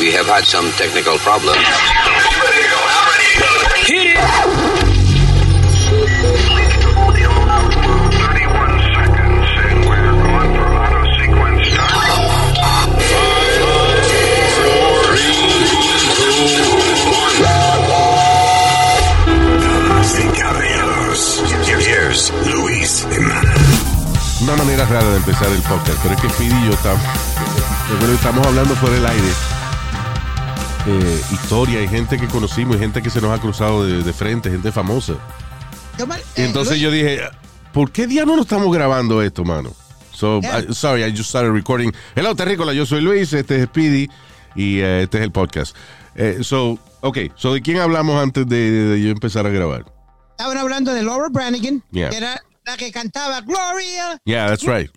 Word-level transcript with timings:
We 0.00 0.10
have 0.12 0.24
had 0.24 0.44
some 0.44 0.64
technical 0.80 1.18
problems. 1.18 1.60
Hit 3.84 4.16
it! 4.16 4.16
Luis 22.54 23.06
Una 24.40 24.56
manera 24.56 24.86
rara 24.86 25.10
de 25.10 25.16
empezar 25.18 25.48
el 25.48 25.60
podcast, 25.60 25.98
pero 26.02 26.14
es 26.14 26.20
que 26.22 26.30
Speedy 26.30 26.54
y 26.54 26.64
yo 26.68 26.72
estamos, 26.72 27.02
estamos 28.14 28.46
hablando 28.46 28.74
fuera 28.76 28.94
del 28.94 29.06
aire. 29.06 29.59
Eh, 30.86 31.20
historia 31.32 31.82
y 31.82 31.88
gente 31.88 32.16
que 32.18 32.26
conocimos 32.26 32.76
y 32.76 32.78
gente 32.78 33.02
que 33.02 33.10
se 33.10 33.20
nos 33.20 33.36
ha 33.36 33.40
cruzado 33.40 33.84
de, 33.84 34.02
de 34.02 34.12
frente, 34.12 34.50
gente 34.50 34.72
famosa. 34.72 35.14
Y 36.36 36.42
entonces 36.42 36.80
yo 36.80 36.90
dije, 36.90 37.20
¿por 37.72 37.92
qué 37.92 38.06
día 38.06 38.24
no 38.24 38.40
estamos 38.40 38.74
grabando 38.74 39.20
esto, 39.22 39.44
mano? 39.44 39.72
So, 40.12 40.40
I- 40.42 40.72
sorry, 40.72 41.04
I 41.04 41.10
just 41.10 41.28
started 41.28 41.52
recording. 41.52 41.92
Hello, 42.14 42.34
Terrícola, 42.34 42.72
yo 42.72 42.86
soy 42.86 43.02
Luis, 43.02 43.32
este 43.32 43.56
es 43.56 43.64
Speedy 43.66 44.08
y 44.54 44.78
eh, 44.80 45.02
este 45.02 45.18
es 45.18 45.24
el 45.24 45.32
podcast. 45.32 45.76
Eh, 46.14 46.38
so, 46.42 46.78
ok, 47.02 47.18
so, 47.36 47.52
¿de 47.52 47.60
quién 47.60 47.78
hablamos 47.78 48.20
antes 48.20 48.46
de, 48.48 48.70
de 48.70 49.02
yo 49.02 49.10
empezar 49.10 49.46
a 49.46 49.50
grabar? 49.50 49.84
Estaban 50.30 50.56
hablando 50.56 50.94
de 50.94 51.02
Laura 51.02 51.28
Branigan, 51.30 51.82
Yeah. 51.90 52.08
que 52.10 52.16
era 52.16 52.42
la 52.64 52.76
que 52.78 52.90
cantaba 52.90 53.42
Gloria. 53.42 54.18
Yeah, 54.24 54.46
that's 54.48 54.64
right. 54.66 54.90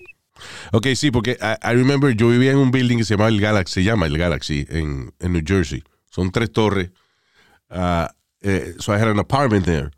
Ok, 0.72 0.88
sí, 0.96 1.12
porque 1.12 1.38
I, 1.42 1.74
remember 1.74 2.16
yo 2.16 2.30
vivía 2.30 2.52
en 2.52 2.58
un 2.58 2.72
building 2.72 2.98
que 2.98 3.04
se 3.04 3.14
llamaba 3.14 3.30
el 3.30 3.40
Galaxy, 3.40 3.74
se 3.74 3.84
llama 3.84 4.06
el 4.06 4.18
Galaxy, 4.18 4.66
en, 4.70 5.14
en 5.20 5.34
New 5.34 5.44
Jersey. 5.46 5.84
Son 6.10 6.32
tres 6.32 6.52
torres. 6.52 6.92
Uh, 7.70 8.08
eh, 8.42 8.76
so 8.80 8.94
I 8.94 9.00
had 9.00 9.08
an 9.08 9.20
apartment 9.20 9.66
there. 9.66 9.92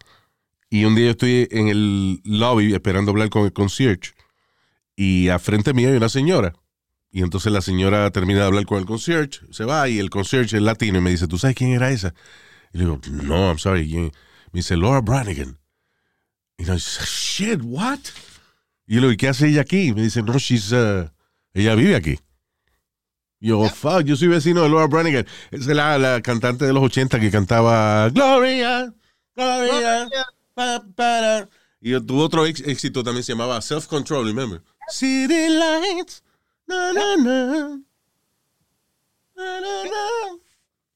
Y 0.70 0.86
un 0.86 0.96
día 0.96 1.06
yo 1.06 1.12
estoy 1.12 1.48
en 1.52 1.68
el 1.68 2.22
lobby 2.24 2.74
esperando 2.74 3.12
hablar 3.12 3.30
con 3.30 3.46
el 3.46 3.54
concierge. 3.54 4.14
Y 4.96 5.30
a 5.30 5.40
frente 5.40 5.74
mío 5.74 5.90
hay 5.90 5.98
una 5.98 6.10
señora. 6.10 6.54
Y 7.12 7.22
entonces 7.22 7.50
la 7.52 7.62
señora 7.62 8.12
termina 8.12 8.42
de 8.42 8.46
hablar 8.46 8.66
con 8.66 8.78
el 8.78 8.86
concierge, 8.86 9.40
se 9.50 9.64
va 9.64 9.88
y 9.88 10.00
el 10.00 10.10
concierge 10.10 10.58
es 10.58 10.62
latino 10.62 10.98
y 10.98 11.02
me 11.02 11.12
dice, 11.12 11.28
¿tú 11.28 11.38
sabes 11.38 11.56
quién 11.56 11.72
era 11.72 11.90
esa? 11.90 12.14
Y 12.74 12.80
le 12.80 12.84
digo, 12.84 13.00
no, 13.10 13.48
I'm 13.48 13.58
sorry. 13.58 13.90
¿quién?" 13.90 14.12
Me 14.52 14.60
dice, 14.60 14.76
Laura 14.76 15.00
Branigan. 15.00 15.58
Y 16.58 16.66
yo, 16.66 16.76
shit, 16.78 17.62
what? 17.64 18.00
Y 18.88 18.96
yo 18.96 19.02
le 19.02 19.08
digo, 19.08 19.12
¿y 19.14 19.18
qué 19.18 19.28
hace 19.30 19.48
ella 19.48 19.62
aquí? 19.62 19.94
Me 19.94 20.04
dice, 20.04 20.22
no, 20.22 20.38
she's, 20.38 20.72
uh, 20.72 21.10
ella 21.54 21.76
vive 21.76 21.96
aquí. 21.96 22.20
Yo, 23.40 23.68
fuck, 23.70 24.04
yo 24.04 24.16
soy 24.16 24.28
vecino 24.28 24.64
de 24.64 24.70
Laura 24.70 24.88
Branigan. 24.88 25.26
Esa 25.52 25.72
es 25.72 25.76
la, 25.76 25.98
la 25.98 26.22
cantante 26.22 26.66
de 26.66 26.74
los 26.74 26.84
80 26.84 27.20
que 27.20 27.30
cantaba 27.32 28.10
Gloria, 28.10 28.94
Gloria. 29.36 30.10
pa, 30.54 30.84
para". 30.96 31.50
Y 31.82 31.92
yo 31.92 32.04
tuvo 32.04 32.24
otro 32.24 32.46
ex- 32.46 32.62
éxito 32.62 33.04
también, 33.04 33.24
se 33.24 33.34
llamaba 33.34 33.62
Self 33.62 33.86
Control, 33.88 34.26
remember? 34.26 34.62
City 34.90 35.50
Lights. 35.50 36.24
Na, 36.68 36.94
na, 36.94 37.16
na. 37.18 37.80
Na, 39.36 39.60
na, 39.62 39.84
na. 39.84 40.40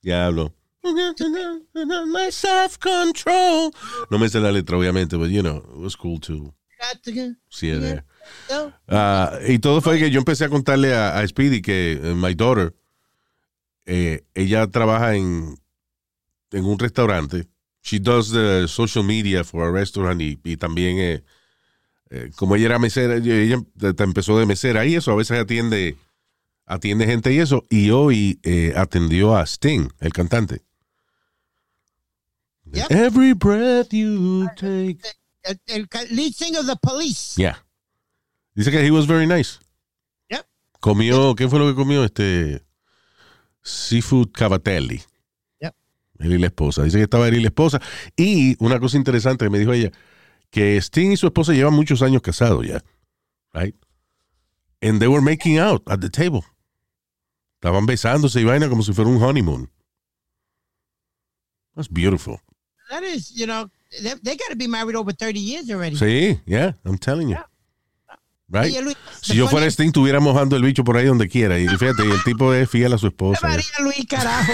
Diablo. 0.01 0.53
My 2.07 2.29
self 2.31 2.77
control. 2.79 3.71
No 4.09 4.17
me 4.17 4.29
sé 4.29 4.39
la 4.39 4.49
letra, 4.51 4.77
obviamente, 4.77 5.17
but 5.17 5.29
you 5.29 5.41
know, 5.43 5.57
it 5.57 5.77
was 5.77 5.95
cool 5.95 6.19
to 6.21 6.53
Ah, 8.87 9.39
y 9.47 9.59
todo 9.59 9.81
fue 9.81 9.99
que 9.99 10.11
yo 10.11 10.19
empecé 10.19 10.45
a 10.45 10.49
contarle 10.49 10.93
a, 10.93 11.17
a 11.17 11.27
Speedy 11.27 11.61
que 11.61 11.93
eh, 11.93 12.13
my 12.15 12.33
daughter, 12.33 12.75
eh, 13.85 14.23
ella 14.33 14.67
trabaja 14.67 15.15
en, 15.15 15.57
en 16.51 16.65
un 16.65 16.77
restaurante. 16.77 17.47
She 17.81 17.99
does 17.99 18.31
the 18.31 18.67
social 18.67 19.03
media 19.03 19.43
for 19.43 19.67
a 19.67 19.71
restaurant 19.71 20.21
y, 20.21 20.39
y 20.43 20.57
también, 20.57 20.97
eh, 20.99 21.23
eh, 22.11 22.31
como 22.35 22.55
ella 22.55 22.67
era 22.67 22.79
mesera, 22.79 23.15
ella 23.15 23.63
empezó 23.79 24.37
de 24.37 24.45
mesera 24.45 24.85
y 24.85 24.95
eso, 24.95 25.11
a 25.11 25.15
veces 25.15 25.39
atiende, 25.39 25.97
atiende 26.65 27.05
gente 27.05 27.33
y 27.33 27.39
eso. 27.39 27.65
Y 27.69 27.89
hoy 27.89 28.39
atendió 28.75 29.35
a 29.35 29.43
Sting, 29.45 29.89
el 29.99 30.13
cantante. 30.13 30.61
Yep. 32.71 32.91
Every 32.91 33.33
breath 33.33 33.91
you 33.91 34.47
take. 34.55 34.99
El, 35.67 35.87
lead 36.11 36.33
singer 36.33 36.59
of 36.59 36.67
the 36.67 36.75
police. 36.75 37.35
Yeah. 37.37 37.57
Dice 38.55 38.71
que 38.71 38.85
he 38.85 38.91
was 38.91 39.07
very 39.07 39.25
nice. 39.25 39.59
Yep. 40.29 40.45
Comió, 40.79 41.35
¿qué 41.35 41.47
fue 41.49 41.59
lo 41.59 41.67
que 41.67 41.75
comió? 41.75 42.03
Este 42.03 42.63
seafood 43.63 44.31
cavatelli. 44.31 45.01
Yep. 45.61 45.75
Él 46.19 46.33
y 46.33 46.37
la 46.37 46.47
esposa. 46.47 46.83
Dice 46.83 46.97
que 46.97 47.03
estaba 47.03 47.27
él 47.27 47.37
y 47.37 47.41
la 47.41 47.47
esposa. 47.47 47.81
Y 48.15 48.55
una 48.63 48.79
cosa 48.79 48.97
interesante 48.97 49.45
que 49.45 49.49
me 49.49 49.59
dijo 49.59 49.73
ella, 49.73 49.91
que 50.51 50.77
Sting 50.77 51.11
y 51.11 51.17
su 51.17 51.27
esposa 51.27 51.53
llevan 51.53 51.73
muchos 51.73 52.01
años 52.01 52.21
casados 52.21 52.65
ya. 52.67 52.83
Right? 53.53 53.75
And 54.81 54.99
they 54.99 55.07
were 55.07 55.21
making 55.21 55.57
out 55.57 55.81
at 55.87 55.99
the 55.99 56.09
table. 56.09 56.43
Estaban 57.55 57.85
besándose 57.85 58.39
y 58.39 58.43
vaina 58.45 58.69
como 58.69 58.83
si 58.83 58.93
fuera 58.93 59.09
un 59.09 59.21
honeymoon. 59.21 59.69
That's 61.75 61.89
beautiful. 61.89 62.39
That 62.89 63.03
is, 63.03 63.31
you 63.31 63.45
know, 63.45 63.69
they, 64.01 64.13
they 64.21 64.35
got 64.35 64.49
to 64.49 64.55
be 64.55 64.67
married 64.67 64.95
over 64.95 65.11
30 65.11 65.39
years 65.39 65.69
already. 65.69 65.95
Sí, 65.95 66.39
yeah, 66.45 66.73
I'm 66.85 66.97
telling 66.97 67.29
you. 67.29 67.37
Right? 68.51 68.71
Oye, 68.71 68.81
Luis, 68.81 68.97
Si 69.21 69.35
yo 69.35 69.47
fuera 69.47 69.69
Sting, 69.69 69.89
estuviera 69.89 70.19
mojando 70.19 70.55
el 70.55 70.63
bicho 70.63 70.83
por 70.83 70.97
ahí 70.97 71.05
donde 71.05 71.27
quiera. 71.27 71.59
Y 71.59 71.67
fíjate, 71.67 72.03
y 72.05 72.09
el 72.11 72.23
tipo 72.23 72.51
es 72.53 72.67
fiel 72.69 72.93
a 72.93 72.97
su 72.97 73.07
esposa. 73.07 73.47
María 73.47 73.65
Luis, 73.79 74.05
carajo. 74.07 74.53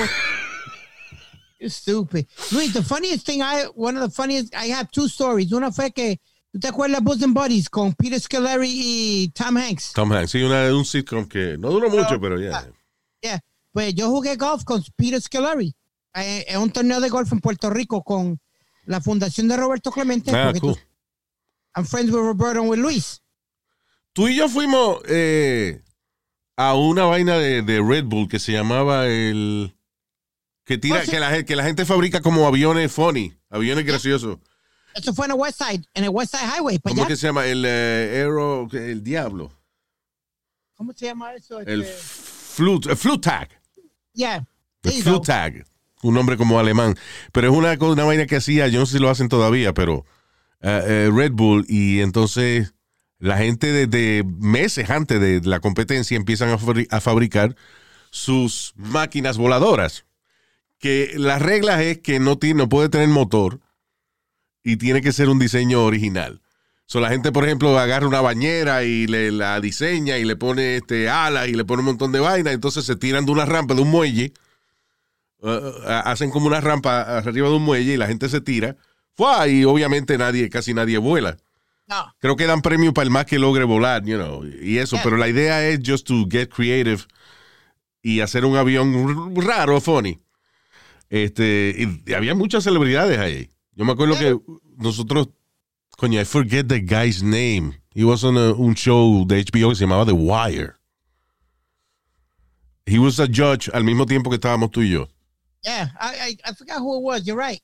You're 1.59 1.69
stupid. 1.69 2.25
Luis, 2.51 2.73
the 2.73 2.83
funniest 2.83 3.25
thing 3.25 3.41
I, 3.41 3.67
one 3.73 3.97
of 3.97 4.03
the 4.03 4.13
funniest, 4.13 4.53
I 4.53 4.71
have 4.71 4.91
two 4.91 5.07
stories. 5.07 5.53
Una 5.53 5.71
fue 5.71 5.91
que, 5.91 6.19
¿tú 6.51 6.59
te 6.59 6.67
acuerdas 6.67 7.01
Bosom 7.01 7.29
and 7.29 7.33
Buddies 7.33 7.69
con 7.69 7.93
Peter 7.93 8.19
Scolari 8.19 8.69
y 8.69 9.27
Tom 9.29 9.55
Hanks? 9.55 9.93
Tom 9.93 10.11
Hanks, 10.11 10.31
sí, 10.31 10.43
una, 10.43 10.75
un 10.75 10.83
sitcom 10.83 11.25
que 11.25 11.57
no 11.57 11.69
duró 11.69 11.89
mucho, 11.89 12.19
pero 12.19 12.37
ya. 12.37 12.69
Yeah. 13.21 13.39
Pues 13.71 13.95
yo 13.95 14.09
jugué 14.09 14.35
golf 14.35 14.65
con 14.65 14.83
Peter 14.97 15.21
Scolari 15.21 15.73
eh, 16.15 16.45
en 16.49 16.59
un 16.59 16.69
torneo 16.69 16.99
de 16.99 17.09
golf 17.09 17.31
en 17.31 17.39
Puerto 17.39 17.69
Rico 17.69 18.03
con 18.03 18.39
la 18.85 19.01
fundación 19.01 19.47
de 19.47 19.57
Roberto 19.57 19.91
Clemente. 19.91 20.31
Ah, 20.35 20.45
porque 20.45 20.59
cool. 20.59 20.73
tú- 20.75 20.79
I'm 21.75 21.85
friends 21.85 22.11
with 22.11 22.19
Roberto 22.21 22.61
and 22.61 22.69
with 22.69 22.79
Luis. 22.79 23.21
Tú 24.13 24.27
y 24.29 24.35
yo 24.37 24.47
fuimos 24.47 24.99
eh, 25.09 25.81
a 26.55 26.73
una 26.75 27.03
vaina 27.05 27.37
de, 27.37 27.61
de 27.61 27.81
Red 27.81 28.05
Bull 28.05 28.27
que 28.29 28.39
se 28.39 28.51
llamaba 28.53 29.07
el. 29.07 29.75
Que 30.63 30.77
tira, 30.77 30.99
Oh, 30.99 31.05
sí. 31.05 31.11
que, 31.11 31.19
la, 31.19 31.43
que 31.43 31.55
la 31.55 31.63
gente 31.63 31.85
fabrica 31.85 32.21
como 32.21 32.47
aviones 32.47 32.91
funny, 32.91 33.37
aviones 33.49 33.85
graciosos. 33.85 34.39
Eso 34.95 35.13
fue 35.13 35.25
en 35.25 35.33
el 35.33 35.37
West 35.37 35.61
Side, 35.61 35.83
en 35.93 36.03
el 36.05 36.09
West 36.09 36.33
Side 36.33 36.47
Highway. 36.57 36.79
Pues 36.79 36.93
¿Cómo 36.95 37.03
ya- 37.03 37.07
que 37.07 37.15
se 37.17 37.27
llama? 37.27 37.45
El 37.45 37.63
eh, 37.65 38.11
Aero, 38.21 38.67
el 38.71 39.03
Diablo. 39.03 39.51
¿Cómo 40.75 40.93
se 40.93 41.05
llama 41.05 41.33
eso? 41.33 41.59
El 41.59 41.81
Este, 41.83 41.93
Flute, 41.93 42.89
el 42.91 42.97
Flute 42.97 43.21
Tag. 43.29 43.49
yeah. 44.13 44.45
El. 44.83 45.03
Flute 45.03 45.25
Tag. 45.27 45.65
Un 46.01 46.13
nombre 46.13 46.37
como 46.37 46.59
alemán. 46.59 46.95
Pero 47.31 47.49
es 47.49 47.57
una, 47.57 47.73
una 47.73 48.03
vaina 48.03 48.25
que 48.25 48.35
hacía, 48.35 48.67
yo 48.67 48.79
no 48.79 48.85
sé 48.85 48.97
si 48.97 48.99
lo 48.99 49.09
hacen 49.09 49.29
todavía, 49.29 49.73
pero 49.73 50.05
eh, 50.61 51.09
Red 51.13 51.31
Bull. 51.31 51.65
Y 51.67 52.01
entonces 52.01 52.73
la 53.19 53.37
gente 53.37 53.71
desde 53.71 54.23
meses 54.23 54.89
antes 54.89 55.19
de 55.19 55.41
la 55.43 55.59
competencia 55.59 56.17
empiezan 56.17 56.49
a, 56.49 56.57
a 56.95 57.01
fabricar 57.01 57.55
sus 58.11 58.73
máquinas 58.75 59.37
voladoras. 59.37 60.05
Que 60.79 61.13
las 61.15 61.41
reglas 61.41 61.81
es 61.81 61.99
que 61.99 62.19
no, 62.19 62.37
tiene, 62.37 62.59
no 62.59 62.69
puede 62.69 62.89
tener 62.89 63.07
motor 63.07 63.61
y 64.63 64.77
tiene 64.77 65.01
que 65.01 65.13
ser 65.13 65.29
un 65.29 65.39
diseño 65.39 65.83
original. 65.83 66.41
So, 66.87 66.99
la 66.99 67.09
gente, 67.09 67.31
por 67.31 67.45
ejemplo, 67.45 67.77
agarra 67.79 68.07
una 68.07 68.21
bañera 68.21 68.83
y 68.83 69.07
le 69.07 69.31
la 69.31 69.59
diseña 69.59 70.17
y 70.17 70.25
le 70.25 70.35
pone 70.35 70.77
este 70.77 71.09
alas 71.09 71.47
y 71.47 71.53
le 71.53 71.65
pone 71.65 71.79
un 71.79 71.87
montón 71.87 72.11
de 72.11 72.19
vaina. 72.19 72.51
Entonces 72.51 72.85
se 72.85 72.95
tiran 72.95 73.25
de 73.25 73.31
una 73.31 73.45
rampa, 73.45 73.73
de 73.73 73.81
un 73.81 73.89
muelle. 73.89 74.33
Uh, 75.49 75.79
uh, 75.79 75.81
hacen 76.05 76.29
como 76.31 76.47
una 76.47 76.61
rampa 76.61 77.17
arriba 77.17 77.49
de 77.49 77.55
un 77.55 77.63
muelle 77.63 77.93
y 77.93 77.97
la 77.97 78.07
gente 78.07 78.29
se 78.29 78.41
tira. 78.41 78.75
¡Fua! 79.15 79.47
Y 79.47 79.63
obviamente 79.63 80.17
nadie, 80.17 80.49
casi 80.49 80.73
nadie 80.73 80.97
vuela. 80.97 81.37
No. 81.87 82.13
Creo 82.19 82.35
que 82.35 82.47
dan 82.47 82.61
premio 82.61 82.93
para 82.93 83.03
el 83.05 83.11
más 83.11 83.25
que 83.25 83.37
logre 83.39 83.63
volar, 83.63 84.03
you 84.03 84.17
know, 84.17 84.43
y 84.45 84.77
eso. 84.79 84.95
Yeah. 84.95 85.03
Pero 85.03 85.17
la 85.17 85.29
idea 85.29 85.67
es 85.67 85.79
just 85.85 86.07
to 86.07 86.25
get 86.29 86.49
creative 86.49 87.03
y 88.01 88.21
hacer 88.21 88.43
un 88.45 88.55
avión 88.57 89.35
raro, 89.35 89.79
funny. 89.79 90.19
Este, 91.09 91.75
y 92.05 92.13
había 92.13 92.33
muchas 92.35 92.63
celebridades 92.63 93.19
ahí. 93.19 93.49
Yo 93.73 93.85
me 93.85 93.91
acuerdo 93.93 94.17
que 94.17 94.37
nosotros, 94.77 95.29
coño, 95.97 96.19
I 96.19 96.25
forget 96.25 96.67
the 96.67 96.79
guy's 96.79 97.21
name. 97.21 97.79
He 97.93 98.03
was 98.03 98.23
on 98.23 98.37
a- 98.37 98.53
un 98.53 98.73
show 98.75 99.25
de 99.25 99.39
HBO 99.39 99.69
que 99.69 99.75
se 99.75 99.81
llamaba 99.85 100.05
The 100.05 100.11
Wire. 100.13 100.73
He 102.85 102.99
was 102.99 103.19
a 103.19 103.27
judge 103.27 103.69
al 103.73 103.83
mismo 103.83 104.05
tiempo 104.05 104.29
que 104.29 104.35
estábamos 104.35 104.71
tú 104.71 104.81
y 104.81 104.89
yo. 104.91 105.07
Yeah, 105.65 105.87
I, 105.99 106.37
I, 106.45 106.49
I 106.49 106.53
forgot 106.53 106.79
who 106.79 106.97
it 106.97 107.01
was. 107.01 107.25
You're 107.27 107.35
right. 107.35 107.59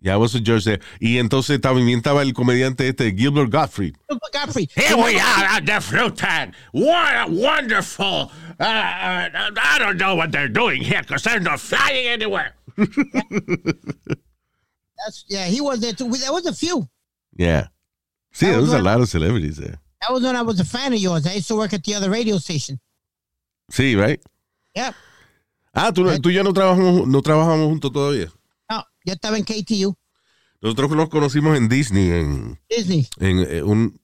Yeah, 0.00 0.14
I 0.14 0.16
was 0.16 0.34
a 0.36 0.40
judge 0.40 0.64
there. 0.64 0.78
Y 1.00 1.18
entonces 1.18 1.58
también 1.60 2.00
estaba 2.00 2.22
el 2.22 2.32
comediante 2.32 2.88
este, 2.88 3.10
Gilbert 3.16 3.50
Gottfried. 3.50 3.96
Godfrey. 4.32 4.68
Here 4.74 4.96
we 4.96 5.18
are 5.18 5.44
at 5.44 5.66
the 5.66 5.80
fruit 5.80 6.16
tank. 6.16 6.54
What 6.72 7.14
a 7.14 7.26
wonderful. 7.28 8.30
Uh, 8.60 8.62
uh, 8.62 9.50
I 9.60 9.76
don't 9.80 9.96
know 9.98 10.14
what 10.14 10.30
they're 10.30 10.48
doing 10.48 10.82
here 10.82 11.00
because 11.02 11.24
they're 11.24 11.40
not 11.40 11.58
flying 11.60 12.06
anywhere. 12.06 12.54
That's, 15.04 15.24
yeah, 15.28 15.46
he 15.46 15.60
was 15.60 15.80
there 15.80 15.92
too. 15.92 16.08
There 16.10 16.32
was 16.32 16.46
a 16.46 16.52
few. 16.52 16.88
Yeah. 17.36 17.66
Sí, 18.32 18.40
That 18.46 18.46
there 18.52 18.56
was 18.60 18.64
was 18.70 18.72
a 18.72 18.76
one- 18.76 18.84
lot 18.84 19.00
of 19.00 19.08
celebrities 19.08 19.56
there. 19.56 19.78
That 20.00 20.12
was 20.12 20.22
when 20.22 20.36
I 20.36 20.42
was 20.42 20.60
a 20.60 20.64
fan 20.64 20.92
of 20.92 20.98
yours. 21.00 21.26
I 21.26 21.34
used 21.34 21.48
to 21.48 21.56
work 21.56 21.72
at 21.72 21.82
the 21.82 21.94
other 21.94 22.08
radio 22.08 22.38
station. 22.38 22.78
Sí, 23.72 23.96
right? 24.00 24.20
Yeah. 24.76 24.92
Ah, 25.80 25.92
tú, 25.92 26.04
tú 26.20 26.30
y 26.30 26.34
yo 26.34 26.42
no 26.44 26.52
trabajamos, 26.52 27.06
no 27.06 27.22
trabajamos 27.22 27.66
juntos 27.66 27.92
todavía. 27.92 28.26
No, 28.68 28.84
yo 29.04 29.12
estaba 29.12 29.38
en 29.38 29.44
KTU, 29.44 29.96
Nosotros 30.60 30.90
nos 30.90 31.08
conocimos 31.08 31.56
en 31.56 31.68
Disney, 31.68 32.10
en, 32.10 32.60
Disney. 32.68 33.06
en 33.18 33.38
eh, 33.40 33.62
un... 33.62 34.00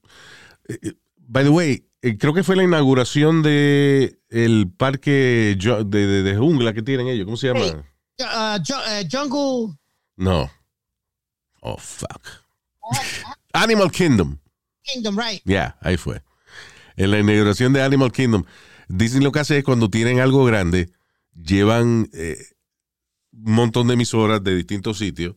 eh, 0.69 0.79
eh, 0.81 0.93
by 1.17 1.43
the 1.43 1.49
way, 1.49 1.85
creo 2.19 2.33
que 2.33 2.43
fue 2.43 2.55
la 2.55 2.63
inauguración 2.63 3.41
de 3.43 4.17
el 4.29 4.71
parque 4.75 5.57
de, 5.59 5.83
de- 5.85 6.23
de 6.23 6.37
jungla 6.37 6.73
que 6.73 6.81
tienen 6.81 7.07
ellos. 7.07 7.25
¿Cómo 7.25 7.37
se 7.37 7.47
llama? 7.47 7.59
Hey. 7.61 7.73
Uh, 8.19 8.57
Ju- 8.63 8.73
uh, 8.73 9.07
Jungle. 9.11 9.75
No. 10.15 10.49
Oh, 11.61 11.77
fuck. 11.77 12.21
Animal 13.53 13.91
Kingdom. 13.91 14.37
Kingdom, 14.83 15.17
right? 15.17 15.41
Ya, 15.45 15.77
ahí 15.81 15.97
fue. 15.97 16.21
En 16.95 17.11
la 17.11 17.19
inauguración 17.19 17.73
de 17.73 17.81
Animal 17.81 18.11
Kingdom, 18.11 18.43
Disney 18.87 19.23
lo 19.23 19.31
que 19.31 19.39
hace 19.39 19.57
es 19.57 19.63
cuando 19.63 19.89
tienen 19.89 20.19
algo 20.19 20.45
grande, 20.45 20.89
llevan 21.35 22.09
eh, 22.13 22.37
un 23.31 23.53
montón 23.53 23.87
de 23.87 23.93
emisoras 23.93 24.43
de 24.43 24.55
distintos 24.55 24.97
sitios. 24.97 25.35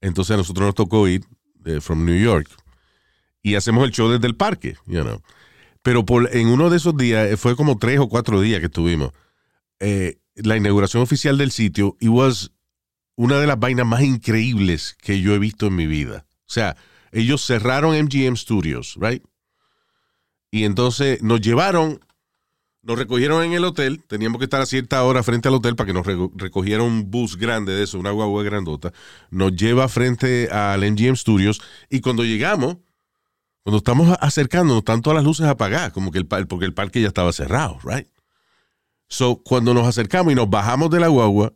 Entonces 0.00 0.34
a 0.34 0.36
nosotros 0.36 0.66
nos 0.66 0.74
tocó 0.74 1.06
ir 1.08 1.24
de 1.54 1.80
from 1.80 2.04
New 2.04 2.18
York 2.18 2.48
y 3.42 3.54
hacemos 3.54 3.84
el 3.84 3.92
show 3.92 4.08
desde 4.08 4.26
el 4.26 4.36
parque. 4.36 4.76
Pero 5.82 6.04
en 6.32 6.48
uno 6.48 6.70
de 6.70 6.76
esos 6.76 6.96
días, 6.96 7.30
eh, 7.30 7.36
fue 7.36 7.56
como 7.56 7.78
tres 7.78 7.98
o 7.98 8.08
cuatro 8.08 8.40
días 8.40 8.60
que 8.60 8.66
estuvimos, 8.66 9.12
eh, 9.80 10.18
la 10.34 10.56
inauguración 10.56 11.02
oficial 11.02 11.38
del 11.38 11.50
sitio, 11.50 11.96
y 12.00 12.08
was 12.08 12.52
una 13.16 13.40
de 13.40 13.46
las 13.46 13.58
vainas 13.58 13.86
más 13.86 14.02
increíbles 14.02 14.96
que 15.00 15.20
yo 15.20 15.34
he 15.34 15.38
visto 15.38 15.66
en 15.66 15.76
mi 15.76 15.86
vida. 15.86 16.26
O 16.46 16.50
sea, 16.52 16.76
ellos 17.10 17.44
cerraron 17.44 17.96
MGM 17.96 18.36
Studios, 18.36 18.96
right? 19.00 19.24
Y 20.50 20.64
entonces 20.64 21.22
nos 21.22 21.40
llevaron, 21.40 22.00
nos 22.82 22.98
recogieron 22.98 23.42
en 23.44 23.52
el 23.52 23.64
hotel, 23.64 24.02
teníamos 24.06 24.38
que 24.38 24.44
estar 24.44 24.60
a 24.60 24.66
cierta 24.66 25.02
hora 25.04 25.22
frente 25.22 25.48
al 25.48 25.54
hotel 25.54 25.76
para 25.76 25.86
que 25.88 25.92
nos 25.92 26.06
reco- 26.06 26.32
recogiera 26.36 26.82
un 26.82 27.10
bus 27.10 27.36
grande 27.36 27.72
de 27.74 27.82
eso, 27.84 27.98
una 27.98 28.10
guagua 28.12 28.42
grandota, 28.44 28.92
nos 29.30 29.52
lleva 29.56 29.88
frente 29.88 30.48
al 30.50 30.80
MGM 30.90 31.16
Studios 31.16 31.60
y 31.90 32.00
cuando 32.00 32.24
llegamos, 32.24 32.76
cuando 33.64 33.78
estamos 33.78 34.16
acercándonos, 34.20 34.78
están 34.78 35.02
todas 35.02 35.16
las 35.16 35.24
luces 35.24 35.46
apagadas, 35.46 35.92
como 35.92 36.10
que 36.12 36.18
el, 36.18 36.26
porque 36.26 36.64
el 36.64 36.72
parque 36.74 37.00
ya 37.02 37.08
estaba 37.08 37.32
cerrado, 37.32 37.78
right? 37.84 38.08
So, 39.08 39.42
cuando 39.42 39.74
nos 39.74 39.86
acercamos 39.86 40.32
y 40.32 40.36
nos 40.36 40.48
bajamos 40.48 40.90
de 40.90 41.00
la 41.00 41.08
guagua, 41.08 41.52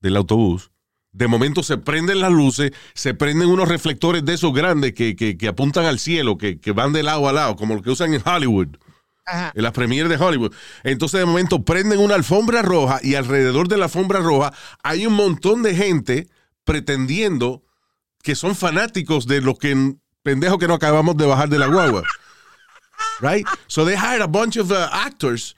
del 0.00 0.16
autobús, 0.16 0.70
de 1.12 1.28
momento 1.28 1.62
se 1.62 1.78
prenden 1.78 2.20
las 2.20 2.30
luces, 2.30 2.72
se 2.94 3.14
prenden 3.14 3.48
unos 3.48 3.68
reflectores 3.68 4.24
de 4.24 4.34
esos 4.34 4.52
grandes 4.52 4.92
que, 4.92 5.16
que- 5.16 5.38
que 5.38 5.48
apuntan 5.48 5.86
al 5.86 5.98
cielo, 5.98 6.36
que, 6.36 6.60
que 6.60 6.72
van 6.72 6.92
de 6.92 7.02
lado 7.02 7.28
a 7.28 7.32
lado, 7.32 7.56
como 7.56 7.74
los 7.74 7.82
que 7.82 7.90
usan 7.90 8.12
en 8.12 8.22
Hollywood, 8.24 8.76
En 9.26 9.62
las 9.62 9.72
premieres 9.72 10.08
de 10.08 10.24
Hollywood. 10.24 10.54
Entonces 10.84 11.18
de 11.18 11.26
momento 11.26 11.64
prenden 11.64 11.98
una 11.98 12.14
alfombra 12.14 12.62
roja 12.62 13.00
y 13.02 13.16
alrededor 13.16 13.66
de 13.68 13.76
la 13.76 13.86
alfombra 13.86 14.20
roja 14.20 14.52
hay 14.82 15.06
un 15.06 15.14
montón 15.14 15.62
de 15.62 15.74
gente 15.74 16.28
pretendiendo 16.64 17.64
que 18.22 18.34
son 18.34 18.54
fanáticos 18.54 19.26
de 19.26 19.40
los 19.40 19.58
que 19.58 19.94
pendejos 20.22 20.58
que 20.58 20.68
no 20.68 20.74
acabamos 20.74 21.16
de 21.16 21.26
bajar 21.26 21.48
de 21.48 21.58
la 21.58 21.66
guagua. 21.66 22.02
Right? 23.20 23.46
So 23.66 23.84
they 23.84 23.96
hired 23.96 24.22
a 24.22 24.26
bunch 24.26 24.56
of 24.56 24.70
uh, 24.70 24.88
actors 24.92 25.56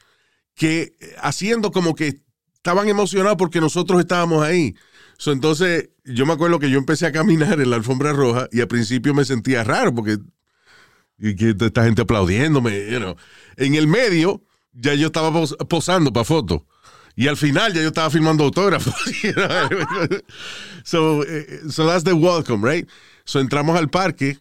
que 0.55 0.95
eh, 1.01 1.17
haciendo 1.23 1.71
como 1.71 1.95
que 1.95 2.23
estaban 2.55 2.89
emocionados 2.89 3.37
porque 3.39 3.61
nosotros 3.61 4.01
estábamos 4.01 4.43
ahí. 4.45 4.75
So, 5.17 5.33
entonces, 5.33 5.91
yo 6.05 6.27
me 6.27 6.35
acuerdo 6.35 6.59
que 6.59 6.71
yo 6.71 6.79
empecé 6.79 7.07
a 7.07 7.13
caminar 7.13 7.61
en 7.61 7.71
la 7.71 7.77
alfombra 7.77 8.13
roja 8.13 8.49
y 8.53 8.61
al 8.61 8.69
principio 8.69 9.15
me 9.15 9.25
sentía 9.25 9.65
raro 9.65 9.95
porque 9.95 10.19
y 11.19 11.35
que 11.35 11.55
esta 11.59 11.85
gente 11.85 12.03
aplaudiéndome, 12.03 12.91
you 12.91 12.99
know. 12.99 13.17
En 13.57 13.75
el 13.75 13.87
medio, 13.89 14.43
ya 14.73 14.95
yo 14.95 15.07
estaba 15.09 15.33
pos- 15.33 15.57
posando 15.69 16.13
para 16.13 16.25
fotos. 16.25 16.63
Y 17.17 17.27
al 17.27 17.37
final 17.37 17.73
ya 17.73 17.83
yo 17.83 17.89
estaba 17.89 18.11
firmando 18.11 18.45
autógrafos. 18.45 18.95
you 19.23 19.33
know. 19.33 19.69
so, 20.85 21.25
eh, 21.25 21.61
so 21.71 21.87
that's 21.87 22.05
the 22.05 22.13
welcome, 22.15 22.63
right? 22.65 22.89
So 23.25 23.41
entramos 23.41 23.77
al 23.77 23.89
parque 23.91 24.39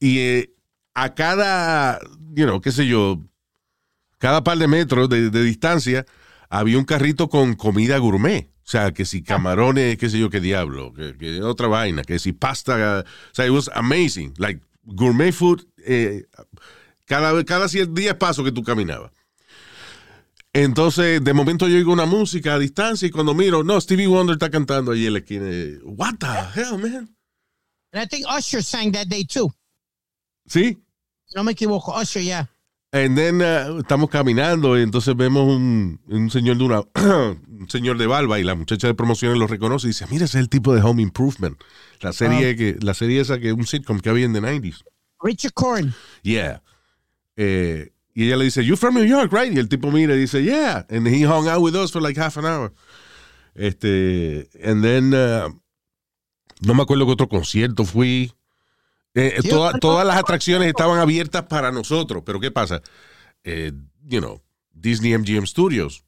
y 0.00 0.18
eh, 0.18 0.50
a 0.94 1.14
cada, 1.14 2.00
you 2.34 2.44
know, 2.46 2.60
qué 2.60 2.72
sé 2.72 2.86
yo, 2.86 3.20
cada 4.18 4.42
par 4.42 4.58
de 4.58 4.66
metros 4.66 5.08
de, 5.08 5.30
de 5.30 5.42
distancia 5.44 6.04
había 6.48 6.78
un 6.78 6.84
carrito 6.84 7.28
con 7.28 7.54
comida 7.54 7.96
gourmet. 7.98 8.50
O 8.64 8.70
sea, 8.70 8.92
que 8.92 9.04
si 9.04 9.22
camarones, 9.22 9.96
qué 9.98 10.08
sé 10.08 10.18
yo, 10.18 10.30
qué 10.30 10.40
diablo, 10.40 10.92
que, 10.92 11.16
que 11.16 11.42
otra 11.42 11.66
vaina, 11.66 12.02
que 12.02 12.18
si 12.18 12.32
pasta. 12.32 13.04
O 13.04 13.34
sea, 13.34 13.46
it 13.46 13.50
was 13.52 13.68
amazing. 13.74 14.32
Like 14.38 14.60
gourmet 14.90 15.32
food, 15.32 15.66
eh, 15.78 16.26
cada, 17.06 17.44
cada 17.44 17.68
100 17.68 17.94
días 17.94 18.14
paso 18.16 18.44
que 18.44 18.52
tú 18.52 18.62
caminabas. 18.62 19.12
Entonces, 20.52 21.22
de 21.22 21.32
momento 21.32 21.68
yo 21.68 21.76
oigo 21.76 21.92
una 21.92 22.06
música 22.06 22.54
a 22.54 22.58
distancia 22.58 23.06
y 23.06 23.10
cuando 23.10 23.34
miro, 23.34 23.62
no, 23.62 23.80
Stevie 23.80 24.08
Wonder 24.08 24.34
está 24.34 24.50
cantando 24.50 24.92
ahí 24.92 25.06
en 25.06 25.12
la 25.12 25.18
esquina. 25.20 25.46
What 25.84 26.14
the 26.18 26.60
hell, 26.60 26.76
man? 26.76 27.16
And 27.92 28.02
I 28.02 28.06
think 28.06 28.26
Usher 28.26 28.62
sang 28.62 28.92
that 28.92 29.06
day 29.06 29.24
too. 29.24 29.52
Sí. 30.48 30.82
No 31.34 31.44
me 31.44 31.52
equivoco, 31.52 31.94
Usher, 31.96 32.22
yeah. 32.22 32.48
And 32.92 33.16
then 33.16 33.40
uh, 33.40 33.78
estamos 33.78 34.10
caminando 34.10 34.76
y 34.76 34.82
entonces 34.82 35.16
vemos 35.16 35.46
un, 35.46 36.00
un 36.08 36.28
señor 36.28 36.58
de 36.58 36.64
una 36.64 36.82
un 36.94 37.68
señor 37.68 37.98
de 37.98 38.08
barba 38.08 38.40
y 38.40 38.42
la 38.42 38.56
muchacha 38.56 38.88
de 38.88 38.94
promociones 38.94 39.38
lo 39.38 39.46
reconoce 39.46 39.86
y 39.86 39.90
dice, 39.90 40.06
mira, 40.10 40.24
ese 40.24 40.38
es 40.38 40.42
el 40.42 40.48
tipo 40.48 40.74
de 40.74 40.82
Home 40.82 41.00
Improvement. 41.00 41.56
La 42.00 42.12
serie 42.12 42.56
que 42.56 42.76
la 42.80 42.94
serie 42.94 43.20
esa 43.20 43.38
que 43.38 43.52
un 43.52 43.64
sitcom 43.64 44.00
que 44.00 44.08
había 44.08 44.24
en 44.24 44.32
the 44.32 44.40
90s. 44.40 44.82
Richard 45.22 45.52
Corn. 45.52 45.94
Yeah. 46.22 46.62
Eh, 47.36 47.92
y 48.12 48.26
ella 48.26 48.36
le 48.36 48.44
dice, 48.44 48.64
"You 48.64 48.76
from 48.76 48.94
New 48.94 49.04
York, 49.04 49.32
right?" 49.32 49.54
Y 49.54 49.58
el 49.58 49.68
tipo 49.68 49.92
mira 49.92 50.16
y 50.16 50.18
dice, 50.18 50.42
"Yeah." 50.42 50.86
And 50.90 51.06
he 51.06 51.24
hung 51.24 51.46
out 51.46 51.62
with 51.62 51.76
us 51.76 51.92
for 51.92 52.02
like 52.02 52.20
half 52.20 52.36
an 52.38 52.44
hour. 52.44 52.72
Este, 53.54 54.48
and 54.64 54.82
then 54.82 55.14
uh, 55.14 55.48
no 56.62 56.74
me 56.74 56.82
acuerdo 56.82 57.06
qué 57.06 57.12
otro 57.12 57.28
concierto 57.28 57.84
fui. 57.84 58.32
Eh, 59.14 59.40
toda- 59.48 59.72
todas 59.80 60.06
las 60.06 60.16
atracciones 60.16 60.68
estaban 60.68 60.98
abiertas 61.00 61.42
para 61.44 61.72
nosotros, 61.72 62.22
pero 62.24 62.38
¿qué 62.40 62.50
pasa? 62.50 62.80
Eh, 63.44 63.72
you 64.04 64.20
know, 64.20 64.40
Disney 64.72 65.12
MGM 65.14 65.46
Studios, 65.46 66.04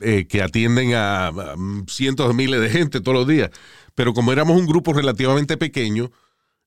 eh, 0.00 0.26
que 0.28 0.42
atienden 0.42 0.94
a, 0.94 1.28
a 1.28 1.54
cientos 1.88 2.28
de 2.28 2.34
miles 2.34 2.60
de 2.60 2.70
gente 2.70 3.00
todos 3.00 3.16
los 3.18 3.26
días. 3.28 3.50
Pero 3.94 4.12
como 4.14 4.32
éramos 4.32 4.56
un 4.56 4.66
grupo 4.66 4.92
relativamente 4.92 5.56
pequeño, 5.56 6.10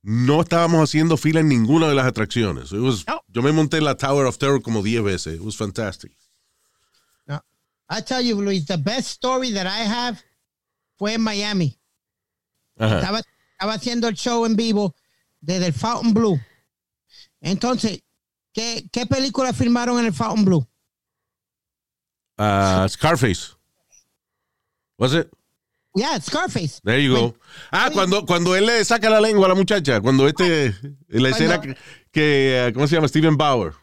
no 0.02 0.42
estábamos 0.42 0.82
haciendo 0.84 1.18
fila 1.18 1.40
en 1.42 1.50
ninguna 1.50 1.88
de 1.90 1.96
las 1.96 2.06
atracciones. 2.08 2.72
It 2.72 2.80
was- 2.80 3.06
No. 3.08 3.22
Yo 3.28 3.42
me 3.42 3.52
monté 3.52 3.78
en 3.78 3.86
la 3.86 3.96
Tower 3.96 4.26
of 4.26 4.38
Terror 4.38 4.62
como 4.62 4.82
10 4.84 5.04
veces. 5.04 5.36
It 5.36 5.42
was 5.42 5.56
fantastic. 5.58 6.12
No. 7.26 7.42
I 7.90 8.02
tell 8.02 8.22
you, 8.22 8.42
Luis, 8.42 8.66
the 8.66 8.78
best 8.78 9.08
story 9.10 9.54
that 9.54 9.66
I 9.66 9.86
have 9.88 10.18
fue 10.98 11.14
en 11.16 11.22
Miami. 11.22 11.78
Ajá. 12.78 13.00
Estaba, 13.00 13.22
estaba 13.54 13.74
haciendo 13.74 14.08
el 14.08 14.16
show 14.16 14.46
en 14.46 14.56
vivo 14.56 14.96
desde 15.42 15.68
el 15.68 15.74
Fountain 15.74 16.14
Blue. 16.14 16.40
Entonces, 17.42 18.02
¿qué, 18.54 18.88
qué 18.92 19.06
película 19.06 19.54
filmaron 19.54 20.00
en 20.00 20.06
el 20.06 20.14
Fountain 20.14 20.46
Blue? 20.46 20.68
Uh, 22.38 22.88
Scarface. 22.88 23.56
Was 24.98 25.14
it? 25.14 25.30
Yeah, 25.96 26.20
Scarface. 26.20 26.80
There 26.84 27.02
you 27.02 27.16
go. 27.16 27.36
Ah, 27.72 27.90
cuando, 27.92 28.26
cuando 28.26 28.56
él 28.56 28.68
le 28.68 28.86
saca 28.86 29.10
la 29.10 29.20
lengua 29.20 29.46
a 29.46 29.50
la 29.50 29.56
muchacha, 29.56 30.00
cuando 30.00 30.28
este, 30.28 30.68
en 30.68 31.24
la 31.24 31.30
escena 31.30 31.60
que, 31.60 31.76
que, 32.12 32.68
uh, 32.70 32.74
¿cómo 32.74 32.88
se 32.88 32.96
llama? 32.96 33.08
Steven 33.08 33.36
Bauer. 33.36 33.74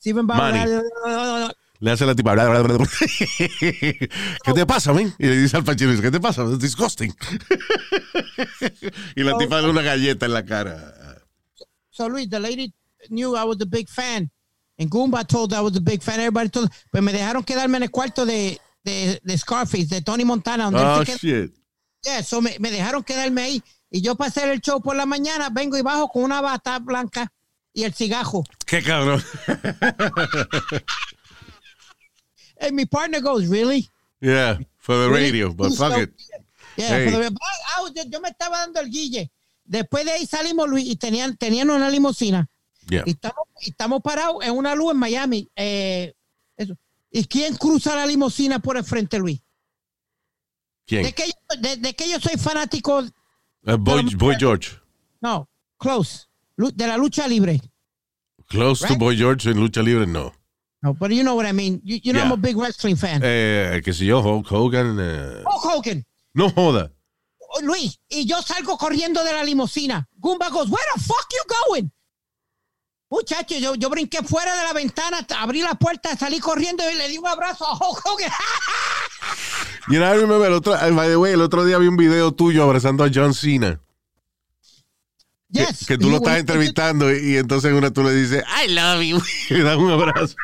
Steven 0.00 0.26
Bauer. 0.26 0.54
Manny. 0.54 1.52
Le 1.80 1.92
hace 1.92 2.06
la 2.06 2.14
tipa. 2.14 2.34
¿Qué 3.58 4.52
te 4.52 4.66
pasa, 4.66 4.92
men? 4.92 5.14
Y 5.18 5.26
le 5.26 5.36
dice 5.36 5.56
al 5.56 5.64
Pachino, 5.64 6.00
¿qué 6.00 6.10
te 6.10 6.18
pasa? 6.18 6.44
Es 6.44 6.58
disgusting. 6.58 7.14
y 9.16 9.22
la 9.22 9.38
tipa 9.38 9.56
le 9.56 9.62
da 9.62 9.70
una 9.70 9.82
galleta 9.82 10.26
en 10.26 10.32
la 10.32 10.44
cara. 10.44 10.94
So, 11.98 12.06
Luis, 12.06 12.28
the 12.28 12.38
lady 12.38 12.72
knew 13.10 13.34
I 13.34 13.42
was 13.42 13.60
a 13.60 13.66
big 13.66 13.88
fan. 13.88 14.30
And 14.78 14.88
Goomba 14.88 15.26
told 15.26 15.52
I 15.52 15.60
was 15.60 15.76
a 15.76 15.80
big 15.80 16.00
fan. 16.00 16.20
Everybody 16.20 16.48
told. 16.48 16.70
Pues 16.92 17.02
me 17.02 17.12
dejaron 17.12 17.42
quedarme 17.42 17.78
en 17.78 17.82
el 17.82 17.90
cuarto 17.90 18.24
de, 18.24 18.56
de, 18.84 19.20
de 19.24 19.36
Scarface, 19.36 19.86
de 19.88 20.00
Tony 20.02 20.24
Montana. 20.24 20.70
Donde 20.70 20.80
Oh, 20.80 21.02
shit. 21.02 21.52
Yeah, 22.04 22.22
so 22.22 22.40
me, 22.40 22.56
me 22.60 22.70
dejaron 22.70 23.02
quedarme 23.02 23.42
ahí. 23.42 23.62
Y 23.90 24.00
yo 24.00 24.14
hacer 24.20 24.48
el 24.48 24.60
show 24.60 24.80
por 24.80 24.94
la 24.94 25.06
mañana, 25.06 25.48
vengo 25.50 25.76
y 25.76 25.82
bajo 25.82 26.08
con 26.08 26.22
una 26.22 26.40
bata 26.40 26.78
blanca 26.78 27.32
y 27.72 27.82
el 27.82 27.92
cigajo. 27.92 28.44
Qué 28.64 28.80
cabrón. 28.80 29.20
And 32.60 32.76
my 32.76 32.84
partner 32.84 33.20
goes, 33.20 33.48
really? 33.48 33.88
Yeah, 34.20 34.58
for 34.76 34.96
the 34.96 35.10
radio, 35.10 35.52
but 35.52 35.72
fuck 35.74 35.98
it. 35.98 36.12
Yeah, 36.76 36.88
Hey. 36.90 37.10
for 37.10 37.18
the, 37.18 37.26
I, 37.26 37.30
parado, 37.30 37.92
yo, 37.92 38.04
yo 38.08 38.20
me 38.20 38.28
estaba 38.28 38.58
dando 38.58 38.78
el 38.80 38.88
guille. 38.88 39.32
Después 39.68 40.04
de 40.06 40.12
ahí 40.12 40.26
salimos, 40.26 40.68
Luis, 40.68 40.86
y 40.86 40.96
tenían, 40.96 41.36
tenían 41.36 41.68
una 41.70 41.90
limusina. 41.90 42.48
Yeah. 42.88 43.02
Y 43.06 43.10
estamos, 43.10 43.44
y 43.60 43.70
estamos 43.70 44.00
parados 44.02 44.42
en 44.42 44.56
una 44.56 44.74
luz 44.74 44.92
en 44.92 44.98
Miami. 44.98 45.48
Eh, 45.54 46.14
eso. 46.56 46.74
¿Y 47.10 47.24
quién 47.26 47.54
cruza 47.56 47.94
la 47.94 48.06
limusina 48.06 48.58
por 48.60 48.78
el 48.78 48.84
frente, 48.84 49.18
Luis? 49.18 49.40
¿Quién? 50.86 51.02
De 51.04 51.12
que, 51.12 51.24
yo, 51.26 51.60
de, 51.60 51.76
de 51.76 51.94
que 51.94 52.08
yo 52.08 52.18
soy 52.18 52.36
fanático, 52.38 53.04
Uh, 53.66 53.76
Boy, 53.76 54.14
Boy 54.14 54.36
George. 54.38 54.70
no, 55.20 55.46
close, 55.76 56.26
de 56.56 56.86
la 56.86 56.96
lucha 56.96 57.26
libre. 57.28 57.60
Close 58.46 58.86
to? 58.86 58.96
Boy 58.96 59.16
George 59.18 59.50
en 59.50 59.58
lucha 59.60 59.82
libre, 59.82 60.06
no. 60.06 60.32
No, 60.80 60.94
but 60.94 61.10
you 61.10 61.22
know 61.22 61.34
what 61.36 61.44
I 61.44 61.52
mean. 61.52 61.80
You, 61.84 61.98
you 62.02 62.12
know 62.14 62.22
I'm 62.22 62.32
a 62.32 62.36
big 62.36 62.56
wrestling 62.56 62.96
fan. 62.96 63.20
Eh, 63.22 63.82
qué 63.84 63.92
sé 63.92 64.06
yo, 64.06 64.20
Hulk 64.22 64.46
Hogan. 64.50 64.96
eh, 65.00 65.42
Hulk 65.44 65.64
Hogan. 65.64 66.06
no 66.32 66.48
joda. 66.50 66.90
Oh, 67.50 67.62
Luis, 67.62 67.98
y 68.10 68.26
yo 68.26 68.42
salgo 68.42 68.76
corriendo 68.76 69.24
de 69.24 69.32
la 69.32 69.42
limusina. 69.42 70.06
Goomba 70.18 70.50
goes, 70.50 70.68
where 70.68 70.84
the 70.94 71.00
fuck 71.00 71.26
you 71.32 71.42
going? 71.66 71.90
Muchacho, 73.10 73.56
yo, 73.56 73.74
yo 73.74 73.88
brinqué 73.88 74.22
fuera 74.22 74.54
de 74.54 74.64
la 74.64 74.74
ventana, 74.74 75.26
abrí 75.38 75.62
la 75.62 75.74
puerta, 75.74 76.14
salí 76.14 76.40
corriendo 76.40 76.84
y 76.90 76.94
le 76.94 77.08
di 77.08 77.16
un 77.16 77.26
abrazo 77.26 77.64
a 77.66 77.72
Hulk 77.74 78.02
Hogan. 78.04 78.30
You 79.90 79.98
know, 79.98 80.06
I 80.06 80.16
remember 80.16 80.46
el 80.46 80.52
otro, 80.52 80.74
eh, 80.74 80.90
by 80.90 81.08
the 81.08 81.16
way, 81.16 81.32
el 81.32 81.40
otro 81.40 81.64
día 81.64 81.78
vi 81.78 81.86
un 81.86 81.96
video 81.96 82.30
tuyo 82.32 82.62
abrazando 82.62 83.04
a 83.04 83.10
John 83.12 83.32
Cena. 83.32 83.80
Yes. 85.48 85.86
Que, 85.86 85.96
tú 85.96 86.10
lo 86.10 86.16
estás 86.16 86.38
entrevistando 86.40 87.10
y, 87.10 87.32
y 87.32 87.36
entonces 87.38 87.72
una 87.72 87.90
tú 87.90 88.02
le 88.02 88.12
dices, 88.12 88.44
I 88.62 88.68
love 88.68 89.02
you. 89.02 89.18
y 89.48 89.54
le 89.54 89.62
das 89.62 89.78
un 89.78 89.90
abrazo. 89.90 90.36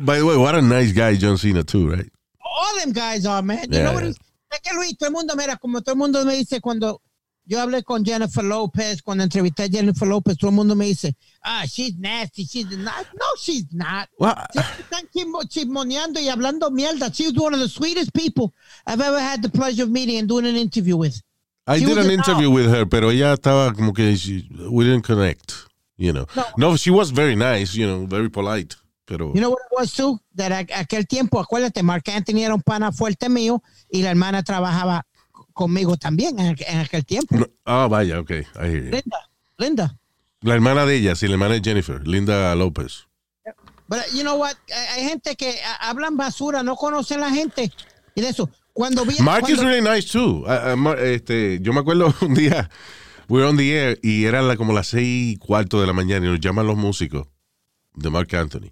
By 0.00 0.20
the 0.20 0.24
way, 0.24 0.36
what 0.38 0.54
a 0.54 0.62
nice 0.62 0.94
guy 0.94 1.18
John 1.18 1.36
Cena 1.36 1.62
too, 1.62 1.90
right? 1.90 2.10
All 2.42 2.78
them 2.80 2.92
guys 2.92 3.26
are, 3.26 3.42
man. 3.42 3.70
You 3.70 3.80
Yeah, 3.80 3.84
know 3.84 3.94
what 3.94 4.04
Es 4.50 4.60
que 4.60 4.74
Luis, 4.74 4.96
todo 4.96 5.08
el 5.08 5.14
mundo, 5.14 5.34
mira, 5.36 5.56
como 5.56 5.80
todo 5.82 5.92
el 5.94 5.98
mundo 5.98 6.24
me 6.24 6.34
dice 6.36 6.60
cuando 6.60 7.02
yo 7.44 7.60
hablé 7.60 7.82
con 7.82 8.04
Jennifer 8.04 8.44
Lopez, 8.44 9.00
cuando 9.02 9.24
entrevisté 9.24 9.64
a 9.64 9.68
Jennifer 9.68 10.06
Lopez, 10.06 10.36
todo 10.36 10.50
el 10.50 10.56
mundo 10.56 10.74
me 10.74 10.86
dice, 10.86 11.16
ah, 11.42 11.64
she's 11.66 11.96
nasty, 11.98 12.44
she's 12.44 12.66
not. 12.76 13.06
No, 13.14 13.24
she's 13.40 13.64
not. 13.72 14.08
Well, 14.18 14.34
Siempre 14.52 14.82
están 14.84 15.08
chismo- 15.14 15.48
chismoneando 15.48 16.20
y 16.20 16.28
hablando 16.28 16.70
mierda. 16.70 17.10
She 17.10 17.24
was 17.26 17.34
one 17.38 17.54
of 17.54 17.60
the 17.60 17.68
sweetest 17.68 18.12
people 18.12 18.52
I've 18.86 19.00
ever 19.00 19.18
had 19.18 19.40
the 19.42 19.48
pleasure 19.48 19.84
of 19.84 19.90
meeting 19.90 20.18
and 20.18 20.28
doing 20.28 20.46
an 20.46 20.56
interview 20.56 20.96
with. 20.96 21.20
I 21.66 21.78
She 21.78 21.86
did 21.86 21.98
an 21.98 22.10
interview 22.10 22.50
with 22.50 22.66
her, 22.70 22.86
pero 22.86 23.10
ella 23.10 23.34
estaba 23.34 23.74
como 23.74 23.92
que 23.92 24.14
she- 24.16 24.46
we 24.70 24.84
didn't 24.84 25.04
connect, 25.04 25.54
you 25.96 26.12
know. 26.12 26.26
No. 26.56 26.76
she 26.76 26.90
was 26.90 27.10
very 27.10 27.34
nice, 27.36 27.74
you 27.74 27.86
know, 27.86 28.06
very 28.06 28.28
polite, 28.30 28.76
pero 29.08 29.32
You 29.32 29.40
know 29.40 29.50
what 29.50 29.60
it 29.70 29.78
was 29.78 29.92
too? 29.94 30.20
That 30.36 30.52
aquel 30.76 31.06
tiempo, 31.06 31.40
acuérdate, 31.40 31.82
Mark 31.82 32.04
Anthony 32.10 32.42
era 32.44 32.54
un 32.54 32.62
pana 32.62 32.92
fuerte 32.92 33.28
mío 33.30 33.62
y 33.90 34.02
la 34.02 34.10
hermana 34.10 34.42
trabajaba 34.42 35.06
conmigo 35.54 35.96
también 35.96 36.38
en, 36.38 36.54
en 36.66 36.78
aquel 36.80 37.04
tiempo. 37.06 37.34
Ah, 37.64 37.88
vaya, 37.88 38.20
okay, 38.20 38.42
I 38.54 38.66
hear 38.66 38.84
you. 38.84 38.90
Linda, 38.90 39.30
Linda. 39.56 39.98
La 40.42 40.54
hermana 40.54 40.84
de 40.86 40.96
ella, 40.96 41.16
sí, 41.16 41.26
la 41.26 41.32
hermana 41.34 41.54
de 41.54 41.62
Jennifer, 41.62 42.06
Linda 42.06 42.54
López. 42.54 43.06
But 43.88 43.98
uh, 44.00 44.16
you 44.16 44.22
know 44.22 44.36
what? 44.36 44.54
Hay 44.94 45.08
gente 45.08 45.34
que 45.34 45.56
hablan 45.80 46.16
basura, 46.18 46.62
no 46.62 46.76
conocen 46.76 47.20
la 47.20 47.30
gente. 47.30 47.72
Y 48.14 48.20
de 48.20 48.28
eso, 48.28 48.50
cuando 48.74 49.04
vi. 49.06 49.16
Mark 49.20 49.48
is 49.48 49.56
cuando- 49.56 49.62
really 49.64 49.80
nice 49.80 50.06
too. 50.12 50.44
Uh, 50.46 50.76
uh, 50.76 50.92
este, 50.98 51.58
yo 51.62 51.72
me 51.72 51.80
acuerdo 51.80 52.14
un 52.20 52.34
día, 52.34 52.68
we 53.28 53.38
were 53.40 53.48
on 53.48 53.56
the 53.56 53.72
air 53.72 53.98
y 54.02 54.26
era 54.26 54.42
la- 54.42 54.56
como 54.56 54.72
las 54.74 54.88
seis 54.88 55.34
y 55.34 55.36
cuarto 55.38 55.80
de 55.80 55.86
la 55.86 55.92
mañana 55.94 56.26
y 56.26 56.28
nos 56.28 56.38
llaman 56.40 56.66
los 56.66 56.76
músicos 56.76 57.26
de 57.94 58.10
Mark 58.10 58.28
Anthony 58.36 58.70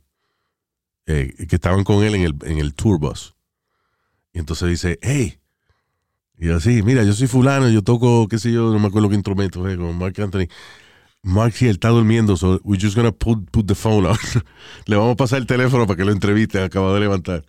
eh, 1.06 1.46
que 1.48 1.56
estaban 1.56 1.84
con 1.84 2.04
él 2.04 2.14
en 2.14 2.22
el, 2.22 2.34
en 2.42 2.58
el 2.58 2.74
tour 2.74 2.98
bus. 2.98 3.34
Y 4.32 4.38
entonces 4.38 4.68
dice, 4.68 4.98
hey, 5.02 5.38
y 6.38 6.46
yo 6.48 6.60
sí, 6.60 6.82
mira, 6.82 7.02
yo 7.02 7.12
soy 7.12 7.26
fulano, 7.26 7.68
yo 7.70 7.82
toco, 7.82 8.28
qué 8.28 8.38
sé 8.38 8.52
yo, 8.52 8.72
no 8.72 8.78
me 8.78 8.88
acuerdo 8.88 9.08
qué 9.08 9.14
instrumento 9.14 9.60
fue 9.62 9.76
con 9.76 9.96
Mark 9.96 10.20
Anthony. 10.20 10.48
Mark 11.22 11.54
sí, 11.54 11.64
él 11.66 11.72
está 11.72 11.88
durmiendo, 11.88 12.36
so 12.36 12.60
we're 12.62 12.80
just 12.80 12.94
gonna 12.94 13.12
put, 13.12 13.50
put 13.50 13.66
the 13.66 13.74
phone 13.74 14.06
on. 14.06 14.16
Le 14.86 14.96
vamos 14.96 15.14
a 15.14 15.16
pasar 15.16 15.38
el 15.38 15.46
teléfono 15.46 15.86
para 15.86 15.96
que 15.96 16.04
lo 16.04 16.12
entreviste, 16.12 16.60
acaba 16.60 16.92
de 16.94 17.00
levantar. 17.00 17.44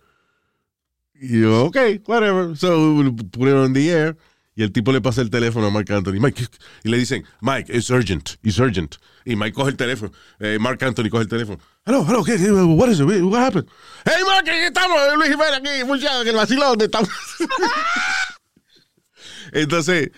Y 1.20 1.40
yo, 1.40 1.66
ok, 1.66 1.76
whatever. 2.06 2.56
So, 2.56 2.94
we 2.94 3.10
put 3.12 3.48
it 3.48 3.54
on 3.54 3.72
the 3.72 3.90
air. 3.90 4.16
Y 4.58 4.64
el 4.64 4.72
tipo 4.72 4.90
le 4.90 5.00
pasa 5.00 5.20
el 5.22 5.30
teléfono 5.30 5.68
a 5.68 5.70
Mark 5.70 5.86
Anthony. 5.92 6.18
Mike, 6.18 6.48
y 6.82 6.88
le 6.88 6.98
dicen, 6.98 7.24
Mike, 7.40 7.72
it's 7.72 7.90
urgent, 7.90 8.38
it's 8.42 8.58
urgent. 8.58 8.96
Y 9.24 9.36
Mike 9.36 9.52
coge 9.54 9.70
el 9.70 9.76
teléfono. 9.76 10.10
Eh, 10.40 10.58
Mark 10.58 10.82
Anthony 10.82 11.08
coge 11.08 11.22
el 11.22 11.28
teléfono. 11.28 11.60
Hello, 11.86 12.04
hello, 12.04 12.24
¿qué, 12.24 12.32
what 12.76 12.90
is 12.90 12.98
it? 12.98 13.06
What 13.22 13.40
happened? 13.40 13.68
Hey, 14.04 14.20
Mark, 14.26 14.48
aquí 14.48 14.58
estamos, 14.66 14.98
Luis 15.16 15.30
Jiménez 15.30 15.60
aquí, 15.60 15.84
muchachos, 15.86 16.26
en 16.26 16.34
la 16.34 16.44
sila 16.44 16.66
donde 16.66 16.86
estamos. 16.86 17.08
Entonces, 19.52 20.10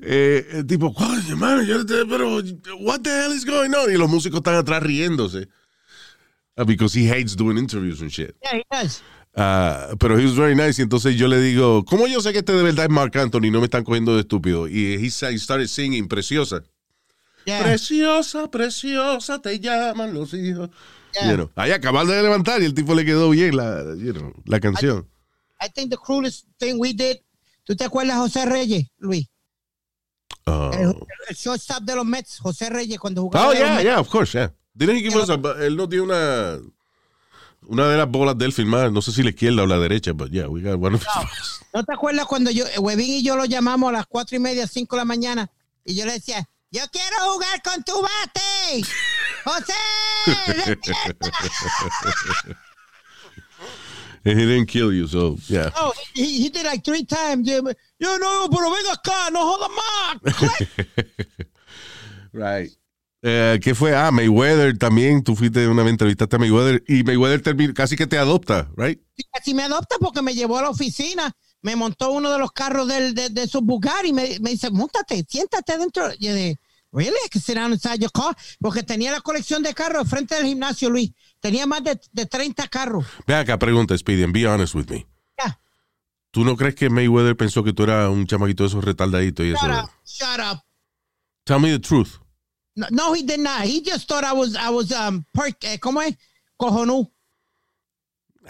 eh, 0.00 0.46
el 0.52 0.64
tipo, 0.68 0.94
coño, 0.94 1.84
te- 1.84 2.06
pero, 2.06 2.36
what 2.78 3.00
the 3.00 3.10
hell 3.10 3.32
is 3.32 3.44
going 3.44 3.74
on? 3.74 3.92
Y 3.92 3.96
los 3.96 4.08
músicos 4.08 4.38
están 4.38 4.54
atrás 4.54 4.80
riéndose. 4.80 5.48
Uh, 6.56 6.64
because 6.64 6.94
he 6.94 7.08
hates 7.08 7.34
doing 7.34 7.58
interviews 7.58 8.00
and 8.00 8.12
shit. 8.12 8.36
Yeah, 8.44 8.58
he 8.58 8.64
does. 8.70 9.02
Ah, 9.40 9.94
pero 10.00 10.18
he 10.18 10.24
was 10.24 10.34
very 10.34 10.56
nice. 10.56 10.80
Y 10.80 10.82
entonces 10.82 11.14
yo 11.14 11.28
le 11.28 11.40
digo, 11.40 11.84
¿cómo 11.84 12.08
yo 12.08 12.20
sé 12.20 12.32
que 12.32 12.40
este 12.40 12.52
de 12.52 12.62
verdad 12.64 12.86
es 12.86 12.90
Mark 12.90 13.16
Anthony? 13.16 13.52
No 13.52 13.60
me 13.60 13.66
están 13.66 13.84
cogiendo 13.84 14.14
de 14.16 14.22
estúpido. 14.22 14.66
Y 14.66 14.94
he, 14.94 15.08
started 15.10 15.68
singing, 15.68 16.08
preciosa. 16.08 16.64
Yeah. 17.44 17.62
Preciosa, 17.62 18.50
preciosa, 18.50 19.40
te 19.40 19.60
llaman 19.60 20.12
los 20.12 20.34
hijos. 20.34 20.70
Yeah. 21.14 21.30
You 21.30 21.36
know, 21.36 21.50
ahí 21.54 21.70
acabando 21.70 22.12
de 22.12 22.20
levantar 22.20 22.60
y 22.60 22.64
el 22.64 22.74
tipo 22.74 22.96
le 22.96 23.04
quedó 23.04 23.30
bien 23.30 23.56
la, 23.56 23.94
you 23.96 24.12
know, 24.12 24.34
la 24.44 24.58
canción. 24.58 25.08
I 25.60 25.68
think 25.68 25.90
the 25.90 25.96
cruelest 25.96 26.46
thing 26.58 26.74
we 26.78 26.92
did. 26.92 27.18
¿Tú 27.62 27.76
te 27.76 27.84
acuerdas 27.84 28.16
de 28.16 28.22
José 28.22 28.44
Reyes, 28.44 28.86
Luis? 28.98 29.26
Oh, 30.46 30.70
El, 30.72 30.94
el 31.28 31.36
shortstop 31.36 31.82
de 31.84 31.94
los 31.94 32.04
Mets, 32.04 32.38
José 32.40 32.70
Reyes, 32.70 32.98
cuando 32.98 33.22
jugaba. 33.22 33.48
oh 33.48 33.52
yeah, 33.52 33.82
yeah, 33.82 34.00
of 34.00 34.08
course, 34.08 34.32
yeah. 34.36 34.50
Didn't 34.74 34.96
he 34.96 35.02
give 35.02 35.16
us 35.16 35.30
a- 35.30 35.64
él 35.64 35.76
nos 35.76 35.88
dio 35.88 36.02
una 36.02 36.58
una 37.68 37.88
de 37.88 37.96
las 37.96 38.08
bolas 38.08 38.36
de 38.36 38.46
él 38.46 38.52
filmada, 38.52 38.90
no 38.90 39.00
sé 39.02 39.12
si 39.12 39.22
la 39.22 39.30
izquierda 39.30 39.62
o 39.62 39.66
la 39.66 39.78
derecha, 39.78 40.12
but 40.12 40.30
yeah, 40.30 40.48
we 40.48 40.60
got 40.60 40.80
one 40.80 40.94
of 40.96 41.02
his- 41.02 41.60
¿No 41.72 41.84
te 41.84 41.92
acuerdas 41.92 42.26
cuando 42.26 42.50
yo, 42.50 42.64
Webin 42.78 43.14
y 43.16 43.22
yo 43.22 43.36
lo 43.36 43.44
llamamos 43.44 43.90
a 43.90 43.92
las 43.92 44.06
cuatro 44.06 44.36
y 44.36 44.40
media, 44.40 44.66
cinco 44.66 44.96
de 44.96 45.00
la 45.00 45.04
mañana? 45.04 45.50
Y 45.84 45.94
yo 45.94 46.04
le 46.06 46.12
decía, 46.14 46.48
yo 46.70 46.82
quiero 46.90 47.16
jugar 47.32 47.62
con 47.62 47.82
tu 47.84 47.92
bate. 48.02 48.82
José. 49.44 49.74
And 54.24 54.38
he 54.38 54.46
didn't 54.46 54.66
kill 54.68 54.92
you, 54.92 55.06
so 55.06 55.36
yeah. 55.46 55.70
Oh, 55.76 55.92
he, 56.14 56.42
he 56.42 56.48
did 56.50 56.64
like 56.64 56.84
three 56.84 57.04
times. 57.04 57.46
Yo, 57.48 57.62
yo 57.98 58.18
no, 58.18 58.48
pero 58.50 58.70
venga 58.70 58.92
acá, 58.92 59.30
no 59.30 59.46
jodas 59.46 59.70
más. 59.70 60.16
Right. 62.32 62.70
Eh, 63.22 63.58
¿Qué 63.62 63.74
fue? 63.74 63.96
Ah, 63.96 64.10
Mayweather 64.10 64.78
también. 64.78 65.24
Tú 65.24 65.34
fuiste 65.34 65.66
una 65.66 65.82
vez 65.82 65.92
entrevistaste 65.92 66.36
a 66.36 66.38
Mayweather 66.38 66.84
y 66.86 67.02
Mayweather 67.02 67.74
casi 67.74 67.96
que 67.96 68.06
te 68.06 68.18
adopta, 68.18 68.70
right? 68.76 69.00
Casi 69.32 69.54
me 69.54 69.64
adopta 69.64 69.96
porque 70.00 70.22
me 70.22 70.34
llevó 70.34 70.58
a 70.58 70.62
la 70.62 70.70
oficina, 70.70 71.32
me 71.62 71.74
montó 71.74 72.12
uno 72.12 72.30
de 72.30 72.38
los 72.38 72.52
carros 72.52 72.86
del, 72.86 73.14
de, 73.14 73.30
de 73.30 73.48
su 73.48 73.60
Bugatti 73.60 74.08
y 74.08 74.12
me, 74.12 74.38
me 74.40 74.50
dice, 74.50 74.70
montate, 74.70 75.24
siéntate 75.28 75.78
dentro. 75.78 76.12
Y 76.18 76.26
yo 76.26 76.34
dije, 76.34 76.56
really? 76.92 77.16
Down 77.54 77.72
inside 77.72 77.98
your 77.98 78.12
car? 78.12 78.36
Porque 78.60 78.84
tenía 78.84 79.10
la 79.10 79.20
colección 79.20 79.62
de 79.62 79.74
carros 79.74 80.08
frente 80.08 80.36
del 80.36 80.46
gimnasio, 80.46 80.88
Luis. 80.88 81.10
Tenía 81.40 81.66
más 81.66 81.82
de, 81.82 82.00
de 82.12 82.26
30 82.26 82.68
carros. 82.68 83.04
Ve 83.26 83.34
acá, 83.34 83.58
pregunta, 83.58 83.98
Speedy, 83.98 84.22
and 84.22 84.32
be 84.32 84.46
honest 84.46 84.74
with 84.74 84.88
me. 84.88 85.06
Ya. 85.38 85.60
¿Tú 86.30 86.44
no 86.44 86.56
crees 86.56 86.76
que 86.76 86.88
Mayweather 86.88 87.36
pensó 87.36 87.64
que 87.64 87.72
tú 87.72 87.82
eras 87.82 88.08
un 88.10 88.26
chamaquito 88.26 88.62
de 88.62 88.68
esos 88.68 88.84
retardaditos 88.84 89.44
y 89.44 89.50
eso? 89.50 89.66
Shut 89.66 89.84
up, 89.84 89.90
shut 90.04 90.40
up. 90.52 90.60
Tell 91.44 91.58
me 91.58 91.70
the 91.70 91.80
truth. 91.80 92.20
No, 92.78 92.86
no, 92.90 93.12
he 93.12 93.24
did 93.24 93.40
not. 93.40 93.62
He 93.62 93.80
just 93.82 94.06
thought 94.08 94.22
I 94.22 94.32
was, 94.32 94.54
I 94.54 94.70
was, 94.70 94.92
um, 94.92 95.24
eh, 95.62 95.78
¿cómo 95.80 96.00
es? 96.00 96.14
Cojonú. 96.56 97.10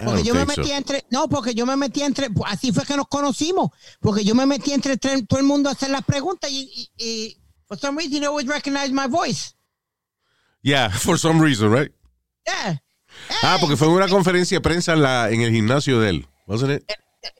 Porque 0.04 0.22
yo 0.22 0.34
me 0.34 0.40
so. 0.44 0.46
metí 0.46 0.70
entre, 0.70 1.04
no, 1.10 1.28
porque 1.28 1.54
yo 1.54 1.64
me 1.64 1.74
metí 1.74 2.02
entre, 2.02 2.28
así 2.44 2.70
fue 2.72 2.84
que 2.84 2.94
nos 2.94 3.08
conocimos, 3.08 3.70
porque 4.00 4.22
yo 4.22 4.34
me 4.34 4.44
metí 4.46 4.72
entre 4.72 4.96
tre- 4.98 5.26
todo 5.26 5.40
el 5.40 5.46
mundo 5.46 5.68
a 5.70 5.72
hacer 5.72 5.90
las 5.90 6.04
preguntas 6.04 6.50
y, 6.52 6.90
y, 6.98 7.04
y 7.04 7.36
for 7.66 7.76
some 7.78 7.96
reason 7.98 8.22
he 8.22 8.26
always 8.26 8.46
recognized 8.46 8.92
my 8.92 9.08
voice. 9.08 9.54
Yeah, 10.62 10.88
for 11.00 11.18
some 11.18 11.40
reason, 11.42 11.70
right? 11.72 11.90
Yeah. 12.46 12.76
Ah, 13.42 13.56
porque 13.60 13.76
fue 13.76 13.88
una 13.88 14.08
conferencia 14.08 14.58
de 14.58 14.60
prensa 14.60 14.92
en, 14.92 15.02
la, 15.02 15.30
en 15.30 15.40
el 15.40 15.50
gimnasio 15.50 15.98
de 16.00 16.10
él, 16.10 16.26
wasn't 16.46 16.70
it? 16.70 16.84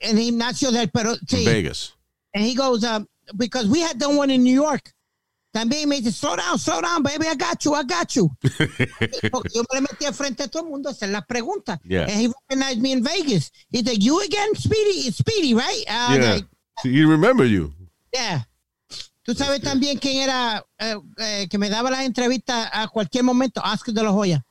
En 0.01 0.17
el 0.17 0.23
gimnasio 0.23 0.71
del, 0.71 0.89
pero 0.89 1.13
In 1.13 1.19
sí. 1.27 1.45
Vegas. 1.45 1.93
And 2.33 2.43
he 2.43 2.55
goes, 2.55 2.83
um, 2.83 3.07
because 3.37 3.67
we 3.67 3.79
had 3.79 3.97
done 3.97 4.17
one 4.17 4.31
in 4.31 4.43
New 4.43 4.53
York. 4.53 4.91
También 5.59 5.89
me 5.89 5.97
dice, 5.99 6.11
slow 6.13 6.35
down, 6.37 6.57
slow 6.57 6.81
down, 6.81 7.03
baby, 7.03 7.27
I 7.27 7.35
got 7.35 7.63
you, 7.65 7.73
I 7.75 7.83
got 7.83 8.15
you. 8.15 8.29
Porque 9.31 9.49
yo 9.53 9.63
me 9.73 9.81
metí 9.81 10.05
al 10.05 10.13
frente 10.13 10.43
de 10.43 10.49
todo 10.49 10.63
el 10.63 10.69
mundo 10.69 10.89
a 10.89 10.91
hacer 10.93 11.09
las 11.09 11.25
preguntas. 11.25 11.79
Yeah. 11.83 12.03
And 12.03 12.11
he 12.21 12.27
recognized 12.27 12.81
me 12.81 12.91
in 12.93 13.03
Vegas. 13.03 13.51
He's 13.69 13.85
like, 13.85 14.01
you 14.01 14.21
again, 14.21 14.55
Speedy? 14.55 15.11
Speedy, 15.11 15.53
right? 15.53 15.83
Was 15.87 16.17
Yeah. 16.17 16.33
like, 16.35 16.45
He 16.83 17.03
remember 17.03 17.45
you. 17.45 17.73
Yeah. 18.13 18.45
Tú 19.25 19.35
sabes 19.35 19.59
también 19.61 19.99
quién 19.99 20.23
era 20.23 20.63
eh, 20.79 20.95
eh, 21.17 21.47
que 21.49 21.57
me 21.57 21.69
daba 21.69 21.91
las 21.91 22.05
entrevistas 22.05 22.69
a 22.71 22.87
cualquier 22.87 23.23
momento, 23.25 23.61
Oscar 23.61 23.93
de 23.93 24.01
la 24.03 24.11
Hoya. 24.11 24.43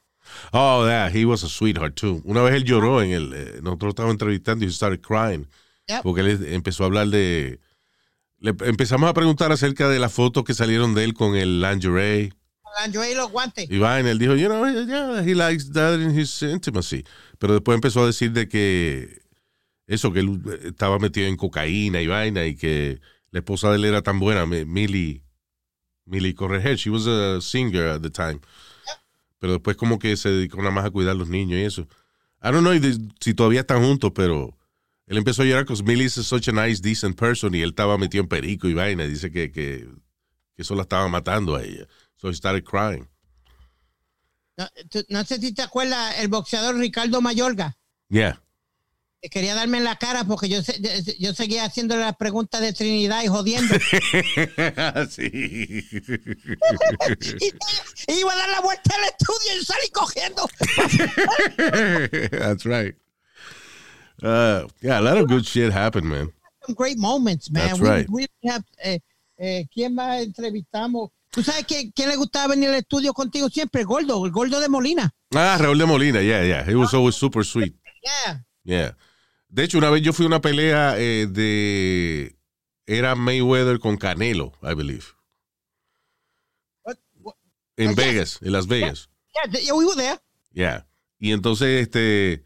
Oh, 0.53 0.85
yeah, 0.87 1.09
he 1.09 1.25
was 1.25 1.43
a 1.43 1.49
sweetheart 1.49 1.95
too. 1.97 2.21
Una 2.27 2.43
vez 2.43 2.55
él 2.55 2.65
lloró 2.65 3.01
en 3.03 3.13
el. 3.13 3.33
eh, 3.33 3.61
nosotros 3.63 3.91
estábamos 3.93 4.13
entrevistando 4.15 4.65
y 4.65 4.69
he 4.69 4.71
started 4.73 5.01
crying. 5.01 5.47
Yep. 5.89 6.03
Porque 6.03 6.21
él 6.21 6.53
empezó 6.53 6.83
a 6.85 6.87
hablar 6.87 7.09
de. 7.09 7.59
Le 8.41 8.55
empezamos 8.61 9.09
a 9.11 9.15
preguntar 9.15 9.51
acerca 9.53 9.89
de 9.89 9.99
las 9.99 10.13
fotos 10.13 10.45
que 10.45 10.55
salieron 10.55 10.95
de 10.95 11.05
él 11.05 11.15
con 11.15 11.35
el 11.37 11.61
lingerie. 11.61 12.33
Lingerie 12.85 13.13
y 13.13 13.15
los 13.17 13.31
guantes. 13.31 13.69
Y 13.71 13.79
vaina, 13.79 14.11
él 14.11 14.19
dijo, 14.19 14.35
you 14.37 14.47
know, 14.47 14.65
yeah, 14.87 15.23
he 15.25 15.35
likes 15.35 15.71
that 15.73 15.99
in 15.99 16.17
his 16.19 16.43
intimacy. 16.43 17.05
Pero 17.39 17.55
después 17.55 17.75
empezó 17.75 18.03
a 18.03 18.07
decir 18.07 18.33
de 18.33 18.49
que 18.49 19.23
eso, 19.87 20.13
que 20.13 20.21
él 20.21 20.41
estaba 20.65 20.99
metido 20.99 21.27
en 21.27 21.37
cocaína 21.37 22.01
y 22.01 22.07
vaina 22.07 22.45
y 22.47 22.55
que 22.57 23.01
la 23.31 23.41
esposa 23.41 23.71
de 23.71 23.77
él 23.77 23.85
era 23.87 24.03
tan 24.03 24.21
buena, 24.21 24.47
Mi- 24.47 24.65
Millie, 24.65 25.23
Millie 26.05 26.35
Correger, 26.35 26.77
she 26.77 26.91
was 26.91 27.07
a 27.07 27.41
singer 27.41 27.89
at 27.89 28.01
the 28.03 28.11
time. 28.11 28.41
Pero 29.39 29.55
después 29.55 29.77
como 29.77 29.99
que 29.99 30.17
se 30.17 30.31
dedicó 30.31 30.59
nada 30.59 30.71
más 30.71 30.85
a 30.85 30.91
cuidar 30.91 31.13
a 31.13 31.19
los 31.19 31.29
niños 31.29 31.59
y 31.59 31.63
eso. 31.65 31.83
I 32.43 32.51
don't 32.53 32.61
know 32.61 32.73
si 33.21 33.35
todavía 33.35 33.61
están 33.61 33.83
juntos, 33.83 34.13
pero 34.15 34.57
él 35.09 35.17
empezó 35.19 35.43
a 35.43 35.45
llorar 35.47 35.65
porque 35.67 35.83
Millie 35.83 36.05
is 36.07 36.15
such 36.15 36.49
a 36.49 36.53
nice, 36.53 36.81
decent 36.83 37.17
person 37.19 37.55
y 37.55 37.63
él 37.63 37.71
estaba 37.71 37.97
metido 37.99 38.23
en 38.23 38.29
perico 38.29 38.69
y 38.69 38.75
vaina. 38.75 39.05
y 39.05 39.09
Dice 39.09 39.31
que, 39.31 39.51
que, 39.51 39.89
que 40.55 40.63
eso 40.63 40.75
la 40.75 40.83
estaba 40.83 41.09
matando 41.09 41.57
a 41.57 41.63
ella. 41.65 41.87
So 42.17 42.29
he 42.29 42.35
started 42.35 42.65
crying. 42.65 43.09
No, 44.57 44.69
tú- 44.91 45.05
no 45.09 45.25
sé 45.25 45.39
si 45.39 45.53
te 45.55 45.63
acuerdas 45.63 46.19
el 46.19 46.29
boxeador 46.29 46.77
Ricardo 46.77 47.21
Mayorga. 47.21 47.77
Yeah. 48.09 48.43
que 49.23 49.31
Quería 49.31 49.55
darme 49.55 49.79
en 49.79 49.85
la 49.85 49.97
cara 49.97 50.25
porque 50.25 50.49
yo, 50.49 50.61
yo- 50.61 51.13
yo 51.19 51.33
seguía 51.35 51.65
haciendo 51.65 51.97
las 51.97 52.17
preguntas 52.17 52.61
de 52.61 52.73
Trinidad 52.73 53.23
y 53.23 53.29
jodiendo. 53.29 53.75
sí. 55.11 55.31
y, 58.09 58.13
iba 58.21 58.33
a 58.33 58.37
dar 58.37 58.49
la 58.51 58.61
vuelta 58.61 58.95
al 58.97 59.05
estudio 59.05 59.61
y 59.61 59.65
salí 59.65 59.89
cogiendo. 59.93 60.49
That's 62.39 62.65
right. 62.65 62.97
Uh, 64.23 64.67
yeah, 64.81 64.99
a 64.99 65.03
lot 65.03 65.17
of 65.19 65.29
good 65.29 65.45
shit 65.47 65.73
happened, 65.73 66.07
man. 66.09 66.33
Some 66.67 66.75
great 66.75 66.99
moments, 66.99 67.51
man. 67.51 67.69
That's 67.69 67.81
We- 67.81 67.89
right. 67.89 68.07
we 68.11 68.27
have, 68.45 68.65
eh, 68.83 68.99
eh, 69.39 69.67
¿Quién 69.73 69.95
más 69.95 70.23
entrevistamos? 70.23 71.11
¿Tú 71.31 71.43
sabes 71.43 71.65
que, 71.67 71.93
quién 71.95 72.09
le 72.09 72.17
gustaba 72.17 72.49
venir 72.49 72.71
al 72.71 72.75
estudio 72.77 73.13
contigo 73.13 73.49
siempre? 73.49 73.85
Gordo, 73.85 74.25
el 74.25 74.33
gordo 74.33 74.59
de 74.61 74.69
Molina. 74.69 75.15
Ah, 75.35 75.57
Raúl 75.61 75.79
de 75.79 75.87
Molina, 75.87 76.21
yeah, 76.23 76.43
yeah. 76.45 76.65
He 76.69 76.75
was 76.75 76.93
always 76.95 77.15
super 77.15 77.45
sweet. 77.45 77.75
Yeah. 78.03 78.45
Yeah. 78.65 78.97
De 79.49 79.65
hecho, 79.65 79.79
una 79.79 79.91
vez 79.91 80.03
yo 80.03 80.13
fui 80.13 80.25
a 80.25 80.29
una 80.29 80.41
pelea 80.41 80.95
eh, 80.99 81.27
de. 81.27 82.35
Era 82.87 83.15
Mayweather 83.15 83.79
con 83.79 83.97
Canelo, 83.99 84.53
I 84.63 84.75
believe. 84.75 85.05
What- 86.85 86.99
what- 87.23 87.37
En. 87.77 87.95
Vegas, 87.95 88.39
en 88.43 88.53
Las 88.53 88.67
Vegas. 88.67 89.09
yeah, 89.35 89.61
yeah, 89.61 89.75
we 89.75 89.85
were 89.85 89.95
there. 89.97 90.19
Yeah. 90.53 90.87
Y 91.21 91.33
entonces, 91.33 91.83
este. 91.83 92.43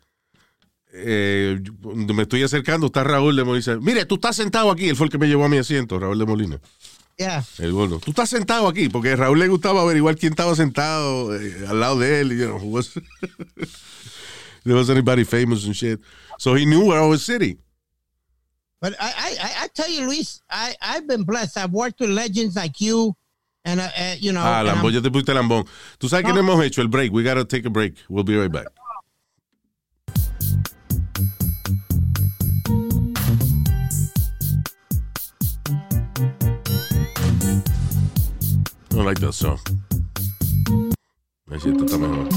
Eh, 0.93 1.59
me 1.83 2.23
estoy 2.23 2.43
acercando, 2.43 2.87
está 2.87 3.03
Raúl 3.03 3.35
de 3.37 3.45
Molina. 3.45 3.79
Mire, 3.81 4.05
tú 4.05 4.17
estás 4.17 4.37
sentado 4.37 4.71
aquí. 4.71 4.89
Él 4.89 4.97
fue 4.97 5.07
el 5.07 5.11
que 5.11 5.19
me 5.19 5.27
llevó 5.27 5.45
a 5.45 5.49
mi 5.49 5.57
asiento, 5.59 5.99
Raúl 5.99 6.19
de 6.19 6.27
Molina. 6.27 6.61
Yeah. 7.17 7.45
El 7.59 7.73
gordo. 7.73 7.99
Tú 7.99 8.11
estás 8.11 8.31
sentado 8.31 8.69
aquí, 8.69 8.89
porque 8.89 9.11
a 9.13 9.17
Raúl 9.17 9.39
le 9.39 9.49
gustaba 9.49 9.83
averiguar 9.83 10.17
quién 10.17 10.33
estaba 10.33 10.55
sentado 10.55 11.35
eh, 11.35 11.67
al 11.69 11.81
lado 11.81 11.99
de 11.99 12.21
él. 12.21 12.39
You 12.39 12.47
know, 12.47 12.57
was, 12.59 12.93
there 14.65 14.75
was 14.75 14.91
anybody 14.91 15.25
famous 15.25 15.65
and 15.65 15.75
shit. 15.75 16.01
So 16.39 16.55
he 16.55 16.65
knew 16.65 16.85
where 16.87 17.01
I 17.01 17.07
was 17.07 17.25
sitting. 17.25 17.59
But 18.81 18.95
I, 19.01 19.13
I, 19.17 19.51
I- 19.65 19.69
tell 19.69 19.89
you, 19.89 20.07
Luis, 20.07 20.43
I, 20.51 20.75
I've 20.83 21.07
been 21.07 21.23
blessed. 21.23 21.57
I've 21.57 21.71
worked 21.73 22.01
with 22.01 22.11
legends 22.11 22.57
like 22.57 22.81
you, 22.81 23.15
and 23.65 23.81
uh, 23.81 23.89
uh, 23.97 24.15
you 24.19 24.33
know. 24.33 24.43
Ah, 24.43 24.63
Lambón, 24.63 24.93
ya 24.93 25.01
te 25.01 25.09
pusiste 25.11 25.33
Lambón. 25.33 25.67
Tú 25.99 26.09
sabes 26.09 26.27
que 26.27 26.33
no 26.33 26.41
hemos 26.41 26.63
hecho 26.65 26.83
el 26.83 26.89
break. 26.89 27.13
We 27.13 27.23
gotta 27.23 27.45
take 27.45 27.65
a 27.65 27.71
break. 27.71 27.95
We'll 28.09 28.25
be 28.25 28.37
right 28.37 28.51
back. 28.51 28.67
I 38.95 39.03
like 39.03 39.19
that 39.21 39.33
song. 39.33 39.59
Esto 41.51 41.71
está 41.71 41.99
mejor. 41.99 42.29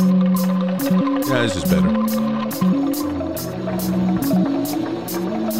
Yeah, 1.27 1.41
this 1.43 1.55
is 1.57 1.63
better. 1.65 1.91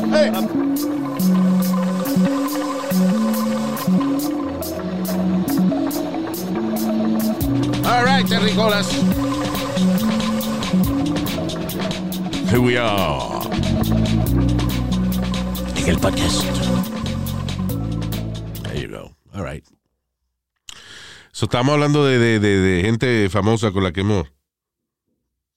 Hey. 0.09 0.29
All 7.85 8.03
right, 8.03 8.25
Terricolas. 8.25 8.89
Here 12.49 12.61
we 12.61 12.77
are. 12.77 13.43
En 15.75 15.89
el 15.89 15.99
podcast. 15.99 16.45
There 18.63 18.77
you 18.77 18.87
go. 18.87 19.11
All 19.35 19.43
right. 19.43 19.74
So, 21.35 21.47
estamos 21.47 21.73
hablando 21.73 22.05
de, 22.05 22.17
de, 22.17 22.39
de, 22.39 22.59
de 22.61 22.81
gente 22.81 23.29
famosa 23.29 23.73
con 23.73 23.83
la 23.83 23.91
que 23.91 23.99
hemos 23.99 24.25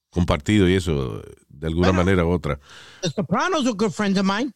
compartido 0.09 0.67
y 0.67 0.73
eso, 0.75 1.21
de 1.47 1.67
alguna 1.67 1.87
Bueno. 1.93 2.03
manera 2.03 2.25
u 2.25 2.31
otra. 2.31 2.59
The 3.01 3.09
Sopranos 3.09 3.65
are 3.65 3.71
good 3.77 3.91
friends 3.91 4.19
of 4.19 4.25
mine. 4.25 4.51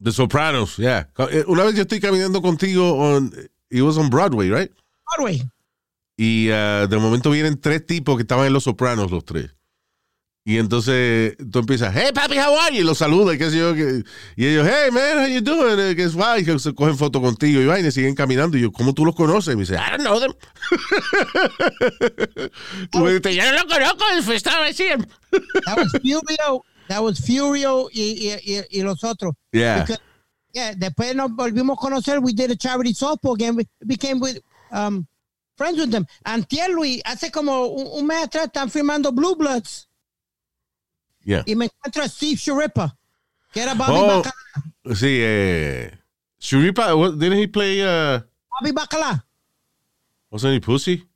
The 0.00 0.12
Sopranos, 0.12 0.76
yeah. 0.76 1.10
Eh, 1.32 1.42
Una 1.48 1.64
vez 1.64 1.74
yo 1.74 1.82
estoy 1.82 1.98
caminando 1.98 2.40
contigo, 2.40 2.92
on, 2.94 3.32
it 3.68 3.82
was 3.82 3.98
on 3.98 4.10
Broadway, 4.10 4.48
right? 4.48 4.70
Broadway. 5.06 5.42
Y 6.16 6.50
ah, 6.52 6.86
de 6.88 6.96
momento 6.98 7.28
vienen 7.32 7.60
tres 7.60 7.84
tipos 7.84 8.14
que 8.16 8.22
estaban 8.22 8.46
en 8.46 8.52
Los 8.52 8.62
Sopranos, 8.62 9.10
los 9.10 9.24
tres. 9.24 9.50
Y 10.44 10.58
entonces 10.58 11.36
tú 11.52 11.60
empiezas, 11.60 11.94
hey 11.94 12.10
papi, 12.12 12.36
how 12.36 12.58
are 12.58 12.74
you? 12.74 12.82
Y 12.82 12.84
los 12.84 12.98
saludas, 12.98 13.36
y 13.36 13.38
qué 13.38 13.48
sé 13.50 13.58
yo. 13.58 13.76
y 13.76 14.44
ellos, 14.46 14.66
hey 14.68 14.90
man, 14.90 15.18
how 15.18 15.26
you 15.28 15.40
doing? 15.40 15.78
Eh, 15.78 15.94
Que 15.94 16.02
es 16.02 16.14
guay, 16.16 16.44
que 16.44 16.58
se 16.58 16.74
cogen 16.74 16.98
foto 16.98 17.20
contigo 17.20 17.60
y 17.60 17.66
vaina, 17.66 17.88
y 17.88 17.92
siguen 17.92 18.16
caminando. 18.16 18.58
Y 18.58 18.62
yo, 18.62 18.72
¿cómo 18.72 18.92
tú 18.92 19.04
los 19.04 19.14
conoces? 19.14 19.54
Y 19.54 19.56
me 19.56 19.62
dice, 19.62 19.76
I 19.76 19.90
don't 19.96 20.00
know 20.00 20.18
them. 20.18 20.32
tú 22.90 22.98
me 23.00 23.12
dices, 23.12 23.36
yo 23.36 23.44
no 23.44 23.52
los 23.52 23.64
conozco, 23.64 24.04
estaba 24.32 24.72
siempre. 24.72 25.08
That 25.64 25.78
was 25.78 25.92
Furio. 26.02 26.64
That 26.88 27.02
was 27.02 27.20
Furio 27.20 27.88
y, 27.92 28.00
y, 28.00 28.32
y, 28.56 28.78
y 28.78 28.82
los 28.82 29.04
otros. 29.04 29.34
Yeah. 29.52 29.82
Because, 29.82 30.00
yeah, 30.52 30.74
después 30.74 31.14
nos 31.14 31.30
volvimos 31.30 31.78
a 31.78 31.80
conocer. 31.80 32.18
We 32.18 32.32
did 32.32 32.50
a 32.50 32.56
charity 32.56 32.94
softball 32.94 33.36
game. 33.38 33.54
We 33.56 33.68
became 33.86 34.18
with, 34.18 34.40
um, 34.72 35.06
friends 35.56 35.78
with 35.78 35.92
them. 35.92 36.04
Antier, 36.24 36.68
Luis, 36.70 37.00
hace 37.04 37.30
como 37.30 37.66
un, 37.66 37.86
un 38.00 38.06
mes 38.08 38.24
atrás 38.24 38.46
están 38.46 38.70
firmando 38.70 39.12
Blue 39.12 39.36
Bloods. 39.36 39.86
Yeah. 41.24 41.42
Y 41.46 41.54
me 41.54 41.66
encuentro 41.66 42.02
a 42.02 42.08
Steve 42.08 42.36
Sharippa, 42.36 42.96
que 43.52 43.60
era 43.62 43.74
Bobby, 43.74 43.92
Oh, 43.96 44.22
Bacala. 44.22 44.96
sí, 44.96 45.18
eh. 45.20 45.90
Shuripa, 46.40 46.94
what, 46.96 47.12
didn't 47.18 47.38
he 47.38 47.46
play, 47.46 47.80
uh, 47.82 48.20
Bobby 48.60 48.72
Bacala. 48.72 49.24
wasn't 50.30 50.54
he 50.54 50.60
Pussy? 50.60 51.06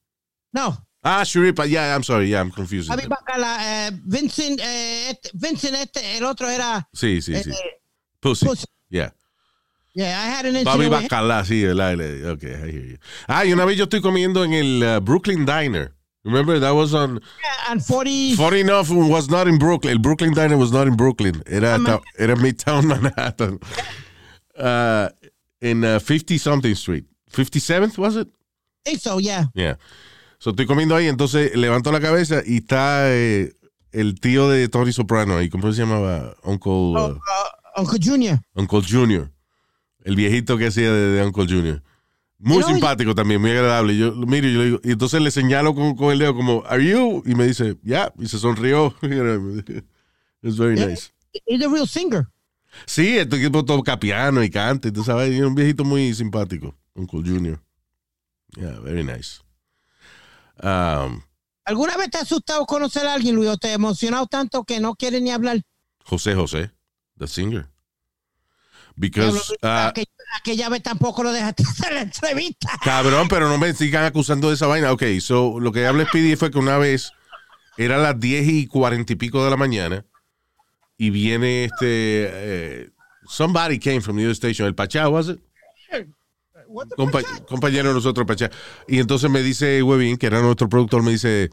No, 0.52 0.76
Ah, 1.02 1.22
Shuripa, 1.24 1.68
yeah, 1.68 1.94
I'm 1.94 2.02
sorry, 2.02 2.28
yeah, 2.30 2.40
I'm 2.40 2.50
confused. 2.50 2.88
Bobby 2.88 3.06
Bacala. 3.06 3.58
eh, 3.60 3.90
Vincent, 4.04 4.60
eh, 4.60 5.10
este- 5.10 5.30
Vincent, 5.34 5.74
este, 5.76 6.16
el 6.16 6.24
otro 6.24 6.48
era. 6.48 6.88
Sí, 6.92 7.20
sí, 7.22 7.34
sí. 7.42 7.50
eh, 7.50 7.80
Pussy. 8.20 8.46
Pussy. 8.46 8.66
Yeah. 8.90 9.12
Yeah, 9.94 10.10
I 10.22 10.26
had 10.28 10.46
an 10.46 10.62
Bobby. 10.64 10.88
Bacala, 10.88 11.44
sí, 11.44 11.64
el 11.64 11.80
aire. 11.80 12.28
Ok, 12.30 12.42
I 12.44 12.46
hear 12.70 12.84
you. 12.84 12.98
Ah, 13.28 13.44
y 13.44 13.52
una 13.52 13.64
vez 13.64 13.76
yo 13.78 13.84
estoy 13.84 14.00
comiendo 14.00 14.44
en 14.44 14.52
el 14.52 14.82
uh, 14.82 15.00
Brooklyn 15.00 15.46
Diner. 15.46 15.94
Remember, 16.26 16.58
that 16.58 16.72
was 16.72 16.92
on. 16.92 17.20
Yeah, 17.42 17.70
and 17.70 17.80
40. 17.84 18.34
Funny 18.34 18.60
enough, 18.60 18.90
it 18.90 18.94
was 18.94 19.30
not 19.30 19.46
in 19.46 19.58
Brooklyn. 19.58 19.92
El 19.92 20.00
Brooklyn 20.00 20.34
Diner 20.34 20.56
was 20.56 20.72
not 20.72 20.88
in 20.88 20.96
Brooklyn. 20.96 21.40
Era, 21.46 21.78
ta- 21.78 22.00
era 22.18 22.34
Midtown 22.34 22.84
Manhattan. 22.88 23.60
Uh, 24.58 25.08
in 25.60 25.84
uh, 25.84 26.00
50 26.00 26.36
something 26.38 26.74
street. 26.74 27.04
57th, 27.30 27.96
was 27.96 28.16
it? 28.16 28.26
I 28.28 28.90
think 28.90 29.00
so, 29.00 29.18
yeah. 29.18 29.44
Yeah. 29.54 29.76
So 30.40 30.50
estoy 30.50 30.66
comiendo 30.66 30.96
ahí, 30.96 31.06
entonces 31.06 31.54
levanto 31.54 31.92
la 31.92 32.00
cabeza 32.00 32.42
y 32.44 32.56
está 32.58 33.08
eh, 33.14 33.52
el 33.92 34.18
tío 34.20 34.48
de 34.48 34.68
Tony 34.68 34.92
Soprano 34.92 35.36
ahí. 35.36 35.48
¿Cómo 35.48 35.70
se 35.72 35.80
llamaba? 35.80 36.34
Uncle. 36.42 36.72
Oh, 36.72 37.18
uh, 37.76 37.80
Uncle 37.80 38.00
Junior. 38.02 38.40
Uncle 38.54 38.82
Junior. 38.82 39.30
El 40.04 40.16
viejito 40.16 40.58
que 40.58 40.66
hacía 40.66 40.90
de, 40.92 41.08
de 41.12 41.24
Uncle 41.24 41.46
Junior. 41.46 41.82
Muy 42.38 42.62
simpático 42.62 43.14
también, 43.14 43.40
muy 43.40 43.51
agradable. 43.51 43.96
Yo 43.96 44.11
lo 44.11 44.27
miro 44.27 44.46
y 44.46 44.53
yo 44.53 44.59
le 44.59 44.64
digo, 44.66 44.81
y 44.85 44.92
entonces 44.92 45.22
le 45.22 45.31
señalo 45.31 45.75
con, 45.75 45.96
con 45.96 46.12
el 46.12 46.18
dedo 46.18 46.35
como, 46.35 46.62
¿Are 46.66 46.85
you? 46.85 47.22
Y 47.25 47.35
me 47.35 47.46
dice, 47.46 47.77
Yeah. 47.83 48.12
Y 48.18 48.27
se 48.29 48.38
sonrió. 48.38 48.94
It's 50.42 50.57
very 50.59 50.77
Yeah. 50.77 50.87
nice. 50.88 51.12
He's 51.46 51.62
a 51.64 51.68
real 51.68 51.87
singer. 51.87 52.29
Sí, 52.85 53.16
este 53.16 53.38
tipo 53.38 53.64
toca 53.64 53.99
piano 53.99 54.42
y 54.42 54.51
canta, 54.51 54.92
tú 54.92 55.03
sabes, 55.03 55.33
es 55.33 55.40
un 55.40 55.55
viejito 55.55 55.83
muy 55.85 56.12
simpático. 56.14 56.75
Uncle 56.94 57.22
Junior. 57.25 57.59
Yeah, 58.57 58.79
very 58.81 59.03
nice. 59.03 59.40
Um, 60.62 61.22
¿Alguna 61.64 61.96
vez 61.96 62.11
te 62.11 62.18
ha 62.18 62.22
asustado 62.22 62.64
conocer 62.66 63.07
a 63.07 63.14
alguien, 63.14 63.35
Luis, 63.35 63.49
o 63.49 63.57
te 63.57 63.68
ha 63.68 63.72
emocionado 63.75 64.27
tanto 64.27 64.64
que 64.64 64.79
no 64.81 64.94
quiere 64.94 65.20
ni 65.20 65.31
hablar? 65.31 65.62
José 66.05 66.35
José, 66.35 66.70
the 67.18 67.27
singer. 67.27 67.66
Because, 68.96 69.52
uh, 69.62 69.66
Aquella, 69.88 70.06
aquella 70.40 70.68
vez 70.70 70.82
tampoco 70.82 71.22
lo 71.22 71.32
dejaste 71.32 71.62
hacer 71.68 71.92
la 71.92 72.00
entrevista. 72.02 72.70
Cabrón, 72.82 73.28
pero 73.28 73.48
no 73.48 73.59
me 73.59 73.72
sigan 73.74 74.04
acusando 74.04 74.48
de 74.48 74.54
esa 74.54 74.66
vaina. 74.66 74.90
Ok, 74.92 75.02
so 75.20 75.61
lo 75.61 75.70
que 75.72 75.87
habla 75.87 76.06
Speedy 76.06 76.37
fue 76.37 76.50
que 76.50 76.59
una 76.59 76.78
vez 76.78 77.12
era 77.76 77.98
las 77.98 78.18
10 78.18 78.48
y 78.48 78.66
40 78.66 79.12
y 79.12 79.16
pico 79.16 79.44
de 79.44 79.50
la 79.50 79.56
mañana 79.56 80.04
y 80.96 81.11
viene 81.11 81.64
este. 81.64 81.76
eh, 81.82 82.90
somebody 83.28 83.78
came 83.78 84.00
from 84.00 84.16
the 84.16 84.22
other 84.24 84.35
station. 84.35 84.66
El 84.66 84.74
Pachá, 84.74 85.09
was 85.11 85.28
it? 85.28 85.38
Compa- 86.96 87.22
compañero 87.46 87.88
de 87.90 87.94
nosotros, 87.94 88.26
Pachá. 88.26 88.50
Y 88.88 88.98
entonces 88.98 89.30
me 89.30 89.42
dice 89.42 89.82
Webin, 89.82 90.16
que 90.16 90.26
era 90.26 90.40
nuestro 90.40 90.68
productor, 90.68 91.02
me 91.02 91.12
dice, 91.12 91.44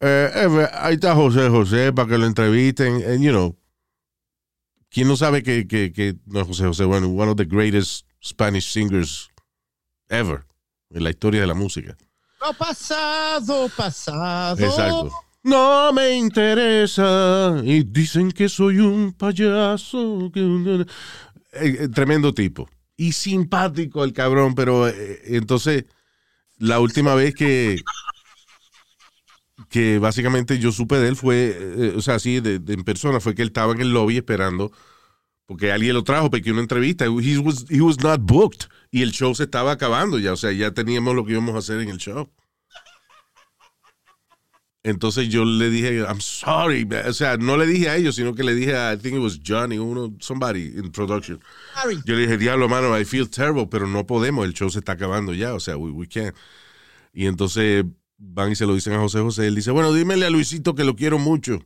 eh, 0.00 0.30
eh, 0.34 0.68
ahí 0.74 0.94
está 0.94 1.14
José 1.14 1.48
José 1.48 1.92
para 1.92 2.08
que 2.08 2.18
lo 2.18 2.26
entrevisten. 2.26 2.96
And, 3.06 3.22
you 3.22 3.30
know, 3.30 3.56
¿quién 4.90 5.08
no 5.08 5.16
sabe 5.16 5.42
que, 5.42 5.66
que, 5.66 5.92
que 5.92 6.16
no 6.26 6.40
es 6.40 6.46
José 6.46 6.66
José? 6.66 6.84
Bueno, 6.84 7.08
one 7.08 7.30
of 7.30 7.36
the 7.36 7.44
greatest 7.44 8.06
Spanish 8.22 8.70
singers 8.70 9.28
ever 10.08 10.44
en 10.90 11.04
la 11.04 11.10
historia 11.10 11.40
de 11.40 11.46
la 11.46 11.54
música. 11.54 11.96
Lo 12.40 12.52
pasado, 12.54 13.68
pasado. 13.76 14.58
Exacto. 14.64 15.12
No 15.42 15.92
me 15.92 16.14
interesa. 16.16 17.60
Y 17.64 17.82
dicen 17.84 18.30
que 18.30 18.48
soy 18.48 18.78
un 18.78 19.12
payaso. 19.12 20.30
que- 20.32 20.40
Eh, 21.52 21.76
eh, 21.80 21.88
tremendo 21.88 22.32
tipo. 22.32 22.68
Y 22.96 23.12
simpático 23.12 24.04
el 24.04 24.12
cabrón, 24.12 24.54
pero 24.54 24.86
eh, 24.88 25.20
entonces 25.26 25.84
la 26.58 26.78
última 26.80 27.14
vez 27.14 27.34
que 27.34 27.78
que 29.68 29.98
básicamente 29.98 30.58
yo 30.58 30.72
supe 30.72 30.96
de 30.96 31.08
él 31.08 31.16
fue, 31.16 31.56
eh, 31.58 31.94
o 31.96 32.02
sea, 32.02 32.14
así 32.14 32.40
de, 32.40 32.58
de 32.58 32.74
en 32.74 32.84
persona, 32.84 33.20
fue 33.20 33.34
que 33.34 33.42
él 33.42 33.48
estaba 33.48 33.72
en 33.72 33.80
el 33.80 33.92
lobby 33.92 34.16
esperando 34.16 34.72
porque 35.50 35.72
alguien 35.72 35.94
lo 35.94 36.04
trajo 36.04 36.30
para 36.30 36.40
que 36.40 36.52
una 36.52 36.60
entrevista. 36.60 37.06
He 37.06 37.36
was, 37.38 37.66
he 37.68 37.80
was 37.80 37.98
not 37.98 38.20
booked. 38.22 38.68
Y 38.92 39.02
el 39.02 39.10
show 39.10 39.34
se 39.34 39.42
estaba 39.42 39.72
acabando 39.72 40.16
ya, 40.20 40.32
o 40.32 40.36
sea, 40.36 40.52
ya 40.52 40.70
teníamos 40.70 41.12
lo 41.16 41.24
que 41.24 41.32
íbamos 41.32 41.56
a 41.56 41.58
hacer 41.58 41.80
en 41.80 41.88
el 41.88 41.96
show. 41.98 42.30
Entonces 44.84 45.28
yo 45.28 45.44
le 45.44 45.68
dije, 45.68 46.02
I'm 46.02 46.20
sorry. 46.20 46.88
O 47.04 47.12
sea, 47.12 47.36
no 47.36 47.56
le 47.56 47.66
dije 47.66 47.88
a 47.88 47.96
ellos, 47.96 48.14
sino 48.14 48.32
que 48.32 48.44
le 48.44 48.54
dije 48.54 48.76
a, 48.76 48.94
I 48.94 48.96
think 48.96 49.16
it 49.16 49.20
was 49.20 49.40
Johnny, 49.44 49.76
uno, 49.76 50.14
somebody 50.20 50.66
in 50.76 50.92
production. 50.92 51.40
Sorry. 51.74 51.96
Yo 52.04 52.14
le 52.14 52.28
dije, 52.28 52.38
diablo, 52.38 52.68
mano, 52.68 52.96
I 52.96 53.04
feel 53.04 53.28
terrible, 53.28 53.66
pero 53.66 53.88
no 53.88 54.06
podemos, 54.06 54.44
el 54.44 54.54
show 54.54 54.70
se 54.70 54.78
está 54.78 54.92
acabando 54.92 55.34
ya, 55.34 55.54
o 55.54 55.58
sea, 55.58 55.76
we, 55.76 55.90
we 55.90 56.06
can't. 56.06 56.36
Y 57.12 57.26
entonces 57.26 57.84
van 58.20 58.52
y 58.52 58.54
se 58.56 58.66
lo 58.66 58.74
dicen 58.74 58.92
a 58.92 58.98
José 59.00 59.20
José. 59.20 59.46
Él 59.46 59.54
dice, 59.54 59.70
bueno, 59.70 59.92
dímele 59.92 60.26
a 60.26 60.30
Luisito 60.30 60.74
que 60.74 60.84
lo 60.84 60.94
quiero 60.94 61.18
mucho. 61.18 61.58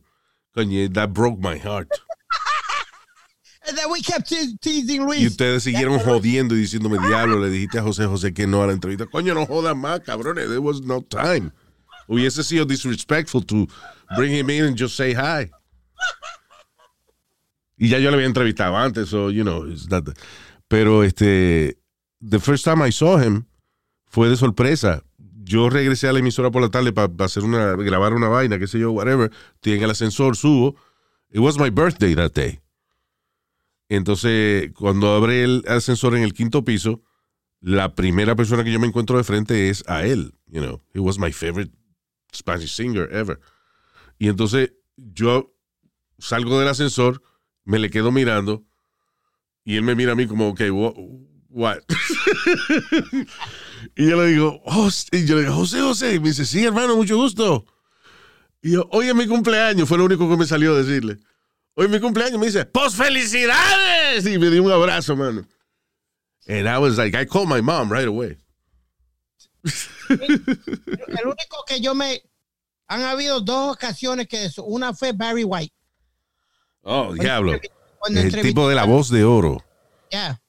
Coño, 0.53 0.89
that 0.93 1.09
broke 1.09 1.37
my 1.39 1.59
heart. 1.59 1.89
And 3.67 3.75
then 3.77 3.89
we 3.91 4.01
kept 4.01 4.29
te- 4.29 4.55
teasing 4.61 5.05
Luis. 5.05 5.21
Y 5.21 5.27
ustedes 5.27 5.63
siguieron 5.63 5.99
jodiendo 5.99 6.55
y 6.55 6.59
diciéndome, 6.59 6.97
diablo, 7.07 7.39
le 7.39 7.49
dijiste 7.49 7.79
a 7.79 7.81
José 7.83 8.05
José 8.05 8.33
que 8.33 8.45
no 8.47 8.61
a 8.63 8.67
la 8.67 8.73
entrevista. 8.73 9.05
Coño, 9.07 9.33
no 9.33 9.45
jodas 9.47 9.75
más, 9.75 10.01
cabrones, 10.01 10.45
there 10.47 10.59
was 10.59 10.81
no 10.81 11.01
time. 11.01 11.51
Hubiese 12.07 12.43
sido 12.43 12.65
disrespectful 12.65 13.43
to 13.43 13.67
bring 14.15 14.31
him 14.31 14.49
in 14.51 14.65
and 14.65 14.77
just 14.79 14.95
say 14.95 15.13
hi. 15.15 15.49
Y 17.77 17.89
ya 17.89 17.97
yo 17.99 18.09
le 18.11 18.17
había 18.17 18.27
entrevistado 18.27 18.77
antes, 18.77 19.09
so, 19.09 19.29
you 19.31 19.43
know, 19.43 19.65
it's 19.65 19.89
not 19.89 20.05
the- 20.05 20.13
pero 20.69 21.03
este, 21.03 21.75
the 22.21 22.39
first 22.39 22.63
time 22.63 22.81
I 22.85 22.91
saw 22.91 23.17
him 23.17 23.45
fue 24.05 24.29
de 24.29 24.37
sorpresa. 24.37 25.03
Yo 25.47 25.69
regresé 25.69 26.07
a 26.07 26.13
la 26.13 26.19
emisora 26.19 26.49
por 26.49 26.61
la 26.63 26.69
tarde 26.69 26.91
para 26.91 27.11
hacer 27.23 27.43
una, 27.43 27.75
grabar 27.75 28.13
una 28.13 28.27
vaina, 28.29 28.57
qué 28.57 28.65
sé 28.65 28.79
yo, 28.79 28.91
whatever. 28.91 29.31
Estoy 29.55 29.73
en 29.73 29.83
el 29.83 29.91
ascensor, 29.91 30.35
subo. 30.35 30.75
It 31.29 31.39
was 31.39 31.59
my 31.59 31.69
birthday 31.69 32.15
that 32.15 32.31
day. 32.33 32.59
Entonces, 33.89 34.71
cuando 34.73 35.13
abre 35.13 35.43
el 35.43 35.63
ascensor 35.67 36.15
en 36.15 36.23
el 36.23 36.33
quinto 36.33 36.65
piso, 36.65 37.03
la 37.61 37.93
primera 37.93 38.35
persona 38.35 38.63
que 38.63 38.71
yo 38.71 38.79
me 38.79 38.87
encuentro 38.87 39.17
de 39.17 39.23
frente 39.23 39.69
es 39.69 39.83
a 39.87 40.03
él. 40.05 40.33
You 40.47 40.61
know, 40.61 40.81
he 40.93 40.99
was 40.99 41.19
my 41.19 41.31
favorite 41.31 41.71
Spanish 42.33 42.73
singer 42.73 43.07
ever. 43.13 43.39
Y 44.17 44.29
entonces 44.29 44.73
yo 44.97 45.53
salgo 46.17 46.59
del 46.59 46.69
ascensor, 46.69 47.21
me 47.65 47.77
le 47.77 47.89
quedo 47.91 48.11
mirando 48.11 48.63
y 49.63 49.75
él 49.75 49.83
me 49.83 49.93
mira 49.95 50.13
a 50.13 50.15
mí 50.15 50.25
como, 50.25 50.47
ok, 50.49 50.61
wha- 50.71 50.93
what? 51.49 51.79
y 53.95 54.09
yo 54.09 54.21
le 54.21 54.29
digo, 54.29 54.61
oh, 54.65 54.89
y 55.11 55.25
yo 55.25 55.35
le 55.35 55.41
digo, 55.41 55.55
José, 55.55 55.81
José. 55.81 56.15
Y 56.15 56.19
me 56.19 56.29
dice, 56.29 56.45
sí, 56.45 56.65
hermano, 56.65 56.95
mucho 56.95 57.15
gusto. 57.15 57.65
Y 58.61 58.71
yo, 58.71 58.87
hoy 58.91 59.07
es 59.07 59.15
mi 59.15 59.27
cumpleaños, 59.27 59.87
fue 59.87 59.97
lo 59.97 60.05
único 60.05 60.29
que 60.29 60.37
me 60.37 60.45
salió 60.45 60.75
decirle. 60.75 61.19
Hoy 61.75 61.85
es 61.85 61.91
mi 61.91 61.99
cumpleaños, 61.99 62.39
me 62.39 62.47
dice, 62.47 62.65
¡Pos 62.65 62.95
felicidades! 62.95 64.25
Y 64.25 64.37
me 64.37 64.49
dio 64.49 64.63
un 64.63 64.71
abrazo, 64.71 65.15
mano. 65.15 65.45
And 66.47 66.67
I 66.67 66.77
was 66.77 66.97
like, 66.97 67.15
I 67.15 67.25
called 67.25 67.49
my 67.49 67.61
mom 67.61 67.91
right 67.91 68.07
away. 68.07 68.37
El 70.09 71.27
único 71.27 71.63
que 71.67 71.79
yo 71.81 71.95
me. 71.95 72.21
Han 72.87 73.01
habido 73.01 73.41
dos 73.41 73.75
ocasiones 73.75 74.27
que 74.27 74.45
eso. 74.45 74.63
Una 74.63 74.93
fue 74.93 75.11
Barry 75.11 75.43
White. 75.43 75.73
Oh, 76.83 77.13
diablo. 77.13 77.59
El 78.07 78.41
tipo 78.41 78.69
de 78.69 78.75
la 78.75 78.85
voz 78.85 79.09
de 79.09 79.23
oro. 79.23 79.63
Ya. 80.11 80.39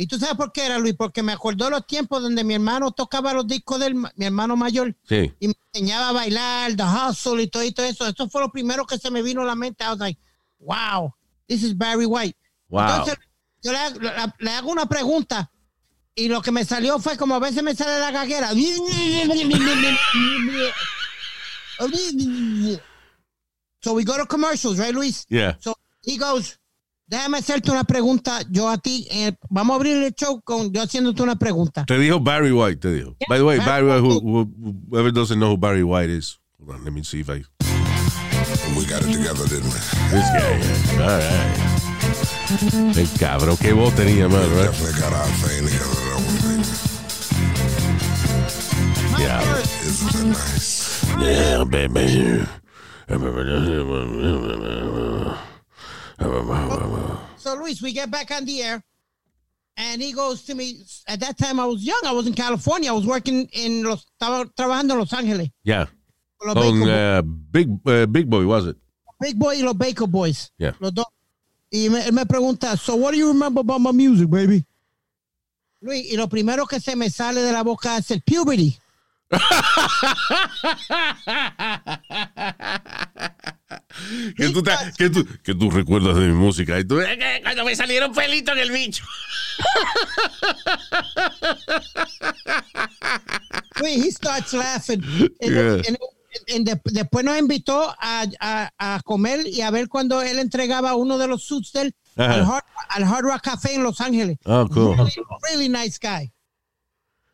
¿Y 0.00 0.06
tú 0.06 0.18
sabes 0.18 0.36
por 0.36 0.52
qué 0.52 0.66
era, 0.66 0.78
Luis? 0.78 0.94
Porque 0.96 1.22
me 1.22 1.32
acordó 1.32 1.68
los 1.68 1.86
tiempos 1.86 2.22
donde 2.22 2.42
mi 2.44 2.54
hermano 2.54 2.90
tocaba 2.92 3.32
los 3.34 3.46
discos 3.46 3.80
del 3.80 3.94
mi 3.94 4.24
hermano 4.24 4.56
mayor 4.56 4.96
Sí. 5.08 5.32
y 5.40 5.48
me 5.48 5.54
enseñaba 5.72 6.08
a 6.08 6.12
bailar, 6.12 6.74
The 6.74 6.82
Hustle 6.84 7.42
y 7.42 7.48
todo, 7.48 7.64
y 7.64 7.72
todo 7.72 7.86
eso. 7.86 8.06
Eso 8.06 8.28
fue 8.28 8.40
lo 8.40 8.50
primero 8.50 8.86
que 8.86 8.98
se 8.98 9.10
me 9.10 9.22
vino 9.22 9.42
a 9.42 9.44
la 9.44 9.54
mente. 9.54 9.84
I 9.84 9.88
was 9.88 9.98
like, 9.98 10.18
wow, 10.58 11.12
this 11.48 11.62
is 11.62 11.76
Barry 11.76 12.06
White. 12.06 12.36
Wow. 12.68 12.88
Entonces, 12.88 13.16
yo 13.62 13.72
le, 13.72 13.78
hago- 13.78 14.00
la- 14.00 14.34
le 14.38 14.50
hago 14.52 14.70
una 14.70 14.86
pregunta 14.86 15.50
y 16.14 16.28
lo 16.28 16.40
que 16.40 16.50
me 16.50 16.64
salió 16.64 16.98
fue 16.98 17.16
como 17.16 17.34
a 17.34 17.38
veces 17.38 17.62
me 17.62 17.74
sale 17.74 17.98
la 18.00 18.10
gaguera. 18.10 18.50
So 23.82 23.94
we 23.94 24.04
go 24.04 24.16
to 24.18 24.26
commercials, 24.26 24.78
right, 24.78 24.94
Luis? 24.94 25.24
Yeah. 25.30 25.56
So 25.60 25.74
he 26.04 26.18
goes, 26.18 26.58
déjame 27.10 27.38
hacerte 27.38 27.70
una 27.70 27.84
pregunta 27.84 28.40
yo 28.50 28.68
a 28.68 28.78
ti. 28.78 29.06
eh, 29.10 29.32
vamos 29.50 29.74
a 29.74 29.76
abrir 29.76 30.02
el 30.02 30.14
show 30.14 30.40
con 30.42 30.72
yo 30.72 30.80
haciéndote 30.82 31.22
una 31.22 31.36
pregunta. 31.36 31.84
Te 31.84 31.98
dijo 31.98 32.20
Barry 32.20 32.52
White, 32.52 32.76
te 32.80 32.92
dijo. 32.92 33.16
By 33.28 33.38
the 33.38 33.44
way, 33.44 33.58
Barry 33.58 33.86
White, 33.88 34.00
who, 34.00 34.20
who, 34.20 34.48
whoever 34.90 35.12
doesn't 35.12 35.38
know 35.38 35.50
who 35.50 35.58
Barry 35.58 35.82
White 35.82 36.08
is, 36.10 36.38
hold 36.58 36.76
on, 36.76 36.84
let 36.84 36.92
me 36.92 37.02
see 37.02 37.20
if 37.20 37.28
I. 37.28 37.42
We 38.76 38.86
got 38.86 39.02
it 39.02 39.12
together, 39.12 39.46
didn't 39.48 39.64
we? 39.64 39.80
This 40.10 40.30
guy, 40.30 40.56
yeah. 40.56 41.02
all 41.02 41.18
right. 41.18 42.96
El 42.96 43.08
cabrón, 43.18 43.56
qué 43.58 43.72
voz 43.72 43.92
tenía, 43.94 44.28
man, 44.28 44.48
right? 44.54 44.70
Definitely 44.70 45.00
got 45.00 45.12
our 45.12 45.26
thing 45.42 45.66
together, 45.66 46.10
don't 46.10 46.26
we? 46.44 46.58
My 49.12 49.20
Yeah. 49.20 49.60
Isn't 49.84 50.30
nice? 50.30 51.04
Yeah, 51.18 51.64
baby. 51.64 52.46
So 57.36 57.54
Luis, 57.54 57.80
we 57.80 57.94
get 57.94 58.10
back 58.10 58.30
on 58.30 58.44
the 58.44 58.62
air, 58.62 58.82
and 59.78 60.02
he 60.02 60.12
goes 60.12 60.44
to 60.44 60.54
me. 60.54 60.84
At 61.08 61.20
that 61.20 61.38
time, 61.38 61.58
I 61.58 61.64
was 61.64 61.82
young. 61.82 62.00
I 62.04 62.12
was 62.12 62.26
in 62.26 62.34
California. 62.34 62.90
I 62.90 62.92
was 62.92 63.06
working 63.06 63.48
in 63.54 63.82
los. 63.82 64.04
Estaba 64.20 64.44
trabajando 64.54 64.92
en 64.92 64.98
Los 64.98 65.12
Ángeles. 65.14 65.48
Yeah. 65.64 65.86
los 66.44 66.56
On 66.56 66.82
uh, 66.82 67.22
Big, 67.22 67.68
uh, 67.86 68.06
Big 68.06 68.28
Boy, 68.28 68.44
was 68.44 68.66
it? 68.66 68.76
Big 69.18 69.38
Boy 69.38 69.56
y 69.56 69.62
los 69.62 69.74
Baker 69.74 70.06
Boys. 70.06 70.50
Yeah. 70.58 70.72
Los 70.80 70.92
dos. 70.92 71.06
Y 71.72 71.88
me, 71.88 72.10
me 72.12 72.26
pregunta, 72.26 72.76
so 72.76 72.96
what 72.96 73.12
do 73.12 73.18
you 73.18 73.28
remember 73.28 73.60
about 73.60 73.80
my 73.80 73.92
music, 73.92 74.28
baby? 74.28 74.66
Luis, 75.80 76.12
y 76.12 76.16
lo 76.16 76.28
primero 76.28 76.66
que 76.66 76.78
se 76.78 76.94
me 76.94 77.08
sale 77.08 77.40
de 77.40 77.52
la 77.52 77.62
boca 77.62 77.96
es 77.96 78.10
el 78.10 78.20
puberty. 78.20 78.76
¿Qué 84.36 84.48
tú, 84.50 84.62
te- 84.62 84.72
qué 84.96 85.10
tú, 85.10 85.26
qué 85.42 85.54
tú 85.54 85.70
recuerdas 85.70 86.16
de 86.16 86.26
mi 86.28 86.34
música? 86.34 86.78
Y 86.78 86.84
tú, 86.84 86.96
que 86.98 87.40
Cuando 87.42 87.64
me 87.64 87.74
salieron 87.76 88.12
pelitos 88.12 88.54
en 88.54 88.60
el 88.60 88.70
bicho. 88.70 89.04
Luis, 93.80 94.04
he 94.04 94.10
starts 94.10 94.52
laughing. 94.52 95.02
And- 95.40 95.50
Yeah. 95.52 95.82
and- 95.88 95.98
and 96.54 96.66
de- 96.68 96.80
después 96.92 97.24
nos 97.24 97.38
invitó 97.38 97.94
a, 97.98 98.24
a, 98.40 98.70
a 98.78 99.00
comer 99.04 99.46
y 99.46 99.62
a 99.62 99.70
ver 99.70 99.88
cuando 99.88 100.20
él 100.22 100.38
entregaba 100.38 100.94
uno 100.94 101.18
de 101.18 101.26
los 101.26 101.42
suits 101.44 101.72
del 101.72 101.94
al 102.16 102.42
Hard, 102.44 102.64
al 102.90 103.04
Hard 103.04 103.24
Rock 103.24 103.42
Café 103.42 103.74
en 103.74 103.82
Los 103.82 104.00
Ángeles. 104.00 104.36
Oh, 104.44 104.66
cool. 104.68 104.96
Really, 104.96 105.14
really 105.50 105.68
nice 105.68 105.98
guy. 106.00 106.32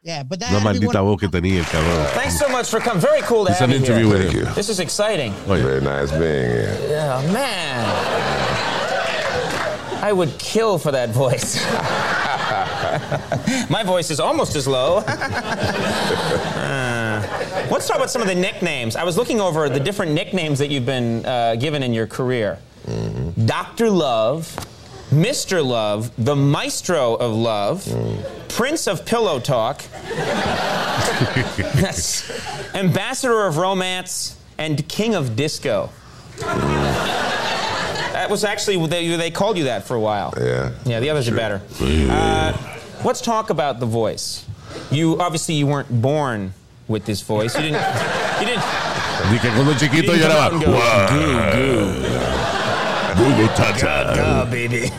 Yeah, 0.07 0.23
but 0.23 0.39
that 0.39 0.51
Una 0.53 0.61
had 0.61 0.75
to 0.77 0.81
be 0.81 0.87
maldita 0.87 1.03
one- 1.03 1.17
voz 1.17 1.21
que 1.21 1.29
tenía 1.29 1.59
el 1.59 1.65
cabrón. 1.65 2.07
Thanks 2.15 2.39
so 2.39 2.49
much 2.49 2.71
for 2.71 2.79
coming. 2.79 3.01
Very 3.01 3.23
cool 3.23 3.45
to 3.45 3.51
It's 3.51 3.59
have 3.59 3.71
an 3.71 3.75
you 3.75 3.81
interview 3.85 4.07
here. 4.07 4.19
with 4.19 4.31
him. 4.33 4.39
you. 4.47 4.55
This 4.55 4.69
is 4.69 4.79
exciting. 4.79 5.35
Oye, 5.49 5.61
Very 5.61 5.81
nice 5.81 6.13
being 6.13 6.23
here. 6.23 6.79
Yeah, 6.89 7.33
man. 7.33 7.85
I 10.05 10.13
would 10.13 10.39
kill 10.39 10.79
for 10.79 10.93
that 10.93 11.09
voice. 11.11 11.59
My 13.69 13.83
voice 13.83 14.13
is 14.13 14.21
almost 14.21 14.55
as 14.55 14.69
low. 14.69 15.03
Uh, 16.67 17.21
let's 17.71 17.87
talk 17.89 17.97
about 17.97 18.11
some 18.11 18.21
of 18.23 18.29
the 18.29 18.35
nicknames. 18.35 18.97
I 18.97 19.05
was 19.05 19.17
looking 19.17 19.41
over 19.41 19.69
the 19.69 19.81
different 19.81 20.13
nicknames 20.13 20.59
that 20.59 20.69
you've 20.71 20.85
been 20.87 21.25
uh, 21.25 21.55
given 21.57 21.83
in 21.83 21.93
your 21.95 22.07
career 22.07 22.59
Dr. 23.47 23.91
Love, 23.91 24.55
Mr. 25.17 25.65
Love, 25.65 26.13
the 26.23 26.37
Maestro 26.37 27.15
of 27.15 27.33
Love, 27.33 27.89
Prince 28.49 28.87
of 28.87 29.07
Pillow 29.07 29.41
Talk, 29.41 29.83
That's 31.75 32.31
Ambassador 32.75 33.47
of 33.47 33.57
Romance, 33.57 34.37
and 34.59 34.87
King 34.89 35.15
of 35.15 35.35
Disco. 35.35 35.89
That 36.39 38.29
was 38.29 38.45
actually 38.45 38.85
they, 38.87 39.17
they 39.17 39.31
called 39.31 39.57
you 39.57 39.65
that 39.65 39.85
for 39.85 39.95
a 39.95 40.01
while. 40.01 40.35
Yeah. 40.37 40.73
Yeah, 40.85 41.01
the 41.01 41.09
others 41.11 41.29
are 41.29 41.35
better. 41.35 41.63
Uh, 41.81 42.53
let's 43.05 43.23
talk 43.23 43.49
about 43.49 43.81
the 43.81 43.87
voice. 43.87 44.45
You 44.91 45.19
obviously 45.19 45.55
you 45.55 45.67
weren't 45.67 46.03
born 46.03 46.53
with 46.89 47.07
this 47.07 47.23
voice. 47.23 47.55
You 47.57 47.63
didn't. 47.63 47.83
You 48.41 48.47
didn't. 48.47 48.63
Dije 48.63 49.55
cuando 49.55 49.73
chiquito 49.75 50.13
you 50.13 50.19
didn't 50.19 50.31
come 50.31 50.33
out 50.33 50.53
and 50.53 50.63
go, 50.63 50.73
goo, 51.09 52.03
goo. 52.03 52.56
Ah, 53.19 54.47
baby. 54.51 54.89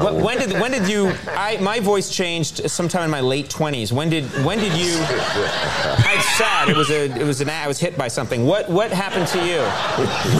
Wh- 0.00 0.22
when 0.24 0.38
did 0.38 0.52
when 0.60 0.70
did 0.70 0.88
you? 0.88 1.12
I 1.28 1.56
my 1.58 1.80
voice 1.80 2.10
changed 2.10 2.68
sometime 2.70 3.04
in 3.04 3.10
my 3.10 3.20
late 3.20 3.48
twenties. 3.50 3.92
When 3.92 4.08
did 4.10 4.24
when 4.44 4.58
did 4.58 4.72
you? 4.74 4.92
It's 4.92 6.26
sad. 6.36 6.68
It 6.68 6.76
was 6.76 6.90
a 6.90 7.04
it 7.18 7.24
was 7.24 7.40
an 7.40 7.48
I 7.50 7.66
was 7.68 7.78
hit 7.78 7.96
by 7.96 8.08
something. 8.08 8.44
What 8.46 8.68
what 8.68 8.90
happened 8.90 9.26
to 9.28 9.38
you? 9.46 9.60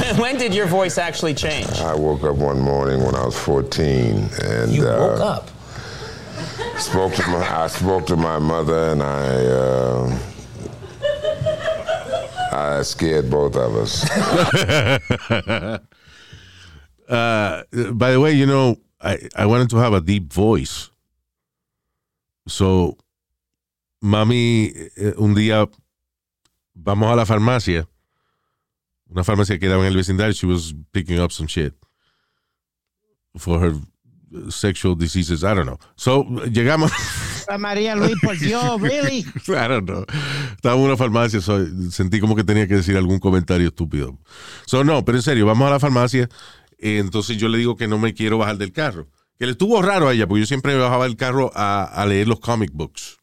When, 0.01 0.17
when 0.19 0.37
did 0.39 0.55
your 0.55 0.67
voice 0.67 0.99
actually 0.99 1.35
change? 1.35 1.71
I 1.81 1.95
woke 1.95 2.23
up 2.25 2.37
one 2.37 2.61
morning 2.61 3.03
when 3.03 3.15
I 3.15 3.25
was 3.25 3.39
14 3.39 4.29
and 4.43 4.73
You 4.73 4.87
uh, 4.89 4.99
woke 4.99 5.21
up. 5.21 5.49
spoke 6.79 7.15
to 7.15 7.27
my 7.29 7.63
I 7.65 7.67
spoke 7.69 8.07
to 8.07 8.17
my 8.17 8.39
mother 8.39 8.91
and 8.93 9.03
I 9.03 9.47
uh, 9.47 10.19
I 12.53 12.83
scared 12.83 13.31
both 13.31 13.57
of 13.57 13.77
us. 13.77 14.05
Uh, 17.11 17.65
by 17.93 18.13
the 18.13 18.21
way, 18.21 18.33
you 18.33 18.47
know, 18.47 18.77
I, 19.01 19.19
I 19.35 19.47
wanted 19.47 19.69
to 19.71 19.79
have 19.79 19.93
a 19.93 20.01
deep 20.01 20.33
voice. 20.33 20.91
So, 22.47 22.97
mami, 24.03 24.73
eh, 24.97 25.15
un 25.19 25.35
día 25.35 25.69
vamos 26.75 27.13
a 27.13 27.17
la 27.17 27.25
farmacia, 27.25 27.87
una 29.09 29.25
farmacia 29.25 29.59
que 29.59 29.67
quedaba 29.67 29.83
en 29.83 29.93
el 29.93 29.97
vecindario. 29.97 30.33
She 30.35 30.47
was 30.47 30.73
picking 30.93 31.19
up 31.19 31.33
some 31.33 31.49
shit 31.49 31.75
for 33.37 33.59
her 33.59 33.75
sexual 34.49 34.95
diseases. 34.95 35.43
I 35.43 35.55
don't 35.55 35.67
know. 35.67 35.79
So, 35.97 36.25
llegamos. 36.25 36.93
Ah, 37.49 37.59
María 37.59 37.97
Luis, 37.97 38.15
por 38.23 38.37
Dios, 38.39 38.81
really? 38.81 39.25
I 39.49 39.67
don't 39.67 39.85
know. 39.87 40.05
Estaba 40.57 40.77
en 40.77 40.83
una 40.83 40.97
farmacia, 40.97 41.41
so, 41.41 41.59
sentí 41.91 42.21
como 42.21 42.37
que 42.37 42.45
tenía 42.45 42.69
que 42.69 42.77
decir 42.77 42.97
algún 42.97 43.19
comentario 43.19 43.69
estúpido. 43.69 44.17
So, 44.67 44.85
no, 44.85 45.05
pero 45.05 45.19
en 45.19 45.23
serio, 45.23 45.47
vamos 45.47 45.67
a 45.67 45.71
la 45.71 45.81
farmacia. 45.81 46.29
Entonces 46.81 47.37
yo 47.37 47.49
le 47.49 47.59
digo 47.59 47.77
que 47.77 47.89
no 47.89 47.99
me 47.99 48.15
quiero 48.15 48.39
bajar 48.39 48.57
del 48.57 48.73
carro. 48.73 49.09
Que 49.39 49.47
le 49.47 49.53
estuvo 49.53 49.81
raro 49.81 50.09
a 50.09 50.15
ella, 50.15 50.27
porque 50.27 50.41
yo 50.41 50.47
siempre 50.47 50.75
me 50.75 50.81
bajaba 50.81 51.05
del 51.05 51.17
carro 51.17 51.51
a, 51.55 52.05
leer 52.09 52.29
los 52.29 52.41
comic 52.41 52.71
books. 52.73 53.19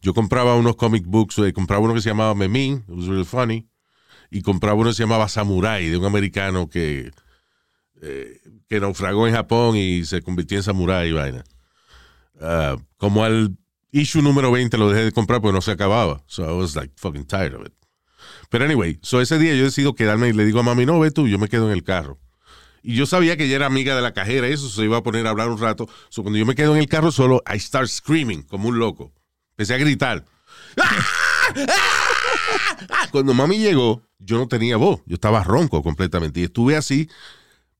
Yo 0.00 0.14
compraba 0.14 0.56
unos 0.56 0.76
comic 0.76 1.04
books, 1.06 1.38
eh, 1.38 1.52
compraba 1.52 1.84
uno 1.84 1.94
que 1.94 2.00
se 2.00 2.08
llamaba 2.08 2.34
Memín, 2.34 2.84
it 2.88 2.94
was 2.94 3.06
really 3.06 3.24
funny, 3.24 3.68
y 4.30 4.42
compraba 4.42 4.74
uno 4.78 4.90
que 4.90 4.94
se 4.94 5.04
llamaba 5.04 5.28
Samurai, 5.28 5.88
de 5.88 5.96
un 5.96 6.04
americano 6.04 6.68
que, 6.68 7.12
eh, 8.02 8.40
que 8.68 8.80
naufragó 8.80 9.28
en 9.28 9.34
Japón 9.34 9.76
y 9.76 10.04
se 10.04 10.22
convirtió 10.22 10.56
en 10.56 10.64
samurái 10.64 11.10
y 11.10 11.12
vaina. 11.12 11.44
Ah, 12.40 12.76
como 12.96 13.24
al 13.24 13.56
issue 13.92 14.22
número 14.22 14.50
20 14.50 14.76
lo 14.76 14.90
dejé 14.90 15.04
de 15.04 15.12
comprar 15.12 15.40
porque 15.40 15.54
no 15.54 15.60
se 15.60 15.70
acababa. 15.70 16.22
So 16.26 16.44
I 16.44 16.58
was 16.58 16.74
like 16.74 16.92
fucking 16.96 17.26
tired 17.26 17.54
of 17.54 17.66
it. 17.66 17.72
Pero 18.50 18.64
anyway, 18.64 18.98
so 19.02 19.20
ese 19.20 19.38
día 19.38 19.54
yo 19.54 19.64
decido 19.64 19.94
quedarme 19.94 20.28
y 20.28 20.32
le 20.32 20.44
digo 20.44 20.60
a 20.60 20.62
mami, 20.62 20.84
no, 20.84 20.98
ve 20.98 21.10
tú, 21.10 21.28
yo 21.28 21.38
me 21.38 21.48
quedo 21.48 21.66
en 21.66 21.72
el 21.72 21.84
carro. 21.84 22.18
Y 22.82 22.96
yo 22.96 23.06
sabía 23.06 23.36
que 23.36 23.44
ella 23.44 23.56
era 23.56 23.66
amiga 23.66 23.94
de 23.94 24.02
la 24.02 24.12
cajera, 24.12 24.48
y 24.48 24.52
eso 24.52 24.68
se 24.68 24.82
iba 24.82 24.96
a 24.96 25.02
poner 25.02 25.26
a 25.26 25.30
hablar 25.30 25.48
un 25.48 25.58
rato. 25.58 25.88
So 26.08 26.22
cuando 26.22 26.38
yo 26.38 26.46
me 26.46 26.54
quedo 26.54 26.74
en 26.74 26.80
el 26.80 26.88
carro 26.88 27.12
solo, 27.12 27.42
I 27.52 27.58
start 27.60 27.88
screaming 27.88 28.42
como 28.42 28.68
un 28.68 28.78
loco. 28.78 29.12
Empecé 29.50 29.74
a 29.74 29.78
gritar. 29.78 30.24
Cuando 33.12 33.34
mami 33.34 33.58
llegó, 33.58 34.02
yo 34.18 34.38
no 34.38 34.48
tenía 34.48 34.76
voz, 34.76 35.02
yo 35.06 35.14
estaba 35.14 35.44
ronco 35.44 35.82
completamente. 35.82 36.40
Y 36.40 36.44
estuve 36.44 36.76
así, 36.76 37.08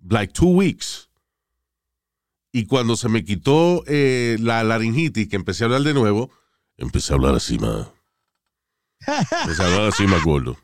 like 0.08 0.32
two 0.32 0.50
weeks. 0.50 1.08
Y 2.52 2.66
cuando 2.66 2.96
se 2.96 3.08
me 3.08 3.24
quitó 3.24 3.82
eh, 3.86 4.36
la 4.40 4.62
laringitis, 4.62 5.28
que 5.28 5.36
empecé 5.36 5.64
a 5.64 5.66
hablar 5.66 5.82
de 5.82 5.94
nuevo, 5.94 6.30
empecé 6.76 7.12
a 7.12 7.16
hablar 7.16 7.34
así 7.34 7.58
más. 7.58 7.88
Empecé 9.06 9.62
a 9.62 9.66
hablar 9.66 9.88
así 9.88 10.06
más 10.06 10.22
gordo. 10.22 10.56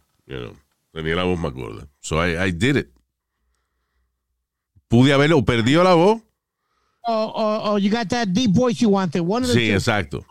Tenía 0.92 1.16
la 1.16 1.24
voz 1.24 1.40
más 1.40 1.52
gorda. 1.52 1.88
So 2.00 2.24
I, 2.24 2.36
I 2.48 2.52
did 2.52 2.76
it. 2.76 2.97
Pude 4.88 5.12
haberlo, 5.12 5.38
o 5.38 5.44
perdió 5.44 5.82
la 5.84 5.94
voz. 5.94 6.22
Oh, 7.02 7.32
oh, 7.34 7.60
oh, 7.72 7.78
you 7.78 7.90
got 7.90 8.08
that 8.08 8.28
deep 8.28 8.52
voice 8.52 8.80
you 8.80 8.90
wanted. 8.90 9.20
One 9.20 9.44
of 9.44 9.52
the 9.52 9.58
Sí, 9.58 9.68
two. 9.68 9.74
exacto. 9.74 10.26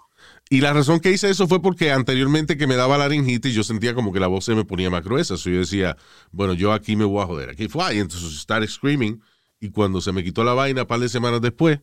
Y 0.50 0.62
la 0.62 0.72
razón 0.74 1.00
que 1.00 1.12
hice 1.12 1.30
eso 1.30 1.48
fue 1.48 1.62
porque 1.62 1.91
anteriormente 1.91 2.56
que 2.58 2.67
me 2.67 2.76
daba 2.76 2.98
laringitis, 2.98 3.54
yo 3.54 3.63
sentía 3.63 3.93
como 3.93 4.13
que 4.13 4.20
la 4.20 4.28
voz 4.28 4.46
se 4.46 4.56
me 4.56 4.63
ponía 4.63 4.89
más 4.89 5.04
gruesa. 5.04 5.36
So 5.38 5.50
yo 5.50 5.60
decía, 5.60 5.98
bueno, 6.32 6.54
yo 6.54 6.72
aquí 6.72 6.96
me 6.96 7.04
voy 7.04 7.22
a 7.22 7.26
joder. 7.26 7.50
Aquí 7.50 7.67
fue. 7.67 7.96
Y 7.96 8.00
entonces 8.00 8.39
started 8.39 8.70
screaming. 8.70 9.22
Y 9.60 9.70
cuando 9.72 10.00
se 10.02 10.12
me 10.12 10.24
quitó 10.24 10.43
la 10.43 10.54
vaina, 10.54 10.84
un 10.84 10.88
par 10.88 11.00
de 11.00 11.10
semanas 11.10 11.41
después, 11.41 11.80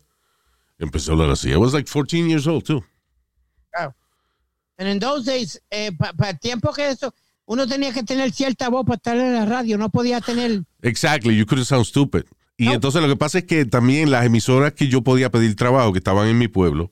empecé 0.79 1.11
a 1.11 1.15
hablar 1.15 1.31
así. 1.31 1.51
I 1.51 1.57
was 1.57 1.75
like 1.75 1.89
14 1.91 2.29
years 2.29 2.47
old, 2.47 2.65
too. 2.65 2.83
And 4.77 4.89
in 4.89 4.99
those 4.99 5.25
days, 5.25 5.61
eh, 5.71 5.93
para 5.93 6.31
el 6.31 6.39
tiempo 6.41 6.73
que 6.73 6.89
eso, 6.89 7.15
uno 7.47 7.65
tenía 7.67 7.93
que 7.93 8.03
tener 8.03 8.33
cierta 8.33 8.69
voz 8.71 8.85
para 8.85 8.97
estar 8.97 9.17
en 9.17 9.33
la 9.35 9.45
radio. 9.45 9.79
No 9.79 9.89
podía 9.89 10.21
tener. 10.21 10.65
Exactly, 10.83 11.37
you 11.37 11.47
couldn't 11.47 11.67
sound 11.67 11.85
stupid. 11.85 12.25
Y 12.57 12.67
No. 12.67 12.73
entonces 12.75 13.03
lo 13.03 13.09
que 13.09 13.17
pasa 13.17 13.39
es 13.39 13.45
que 13.45 13.65
también 13.65 14.11
las 14.11 14.25
emisoras 14.27 14.73
que 14.73 14.89
yo 14.89 15.03
podía 15.03 15.31
pedir 15.31 15.57
trabajo, 15.57 15.93
que 15.93 15.99
estaban 15.99 16.29
en 16.29 16.39
mi 16.39 16.49
pueblo, 16.49 16.91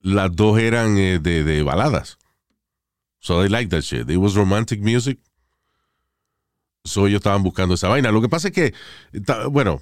las 0.00 0.34
dos 0.34 0.58
eran 0.58 0.98
eh, 0.98 1.18
de, 1.18 1.44
de 1.44 1.62
baladas. 1.62 2.18
So 3.20 3.40
they 3.40 3.48
like 3.48 3.68
that 3.70 3.82
shit. 3.82 4.10
It 4.10 4.16
was 4.18 4.34
romantic 4.34 4.80
music. 4.80 5.18
So 6.84 7.06
ellos 7.06 7.20
estaban 7.20 7.42
buscando 7.42 7.74
esa 7.74 7.88
vaina. 7.88 8.10
Lo 8.10 8.20
que 8.20 8.28
pasa 8.28 8.48
es 8.48 8.54
que, 8.54 8.74
bueno, 9.50 9.80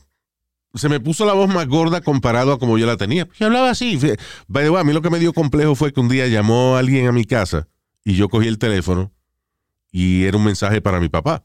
se 0.75 0.89
me 0.91 1.01
puso 1.01 1.25
la 1.25 1.33
voz 1.33 1.49
más 1.49 1.67
gorda 1.67 2.03
comparado 2.03 2.53
a 2.53 2.59
como 2.59 2.77
yo 2.79 2.87
la 2.87 2.97
tenía. 2.99 3.27
Yo 3.39 3.47
hablaba 3.47 3.71
así. 3.71 3.99
By 4.47 4.65
the 4.65 4.71
way, 4.71 4.81
a 4.83 4.85
mí 4.85 4.93
lo 4.93 5.01
que 5.03 5.09
me 5.11 5.19
dio 5.19 5.33
complejo 5.33 5.75
fue 5.75 5.93
que 5.93 6.01
un 6.01 6.09
día 6.11 6.27
llamó 6.29 6.77
alguien 6.77 7.07
a 7.09 7.13
mi 7.13 7.25
casa 7.25 7.67
y 8.05 8.15
yo 8.15 8.29
cogí 8.29 8.47
el 8.47 8.59
teléfono 8.59 9.11
y 9.91 10.25
era 10.25 10.37
un 10.37 10.45
mensaje 10.45 10.81
para 10.83 11.01
mi 11.01 11.09
papá. 11.09 11.43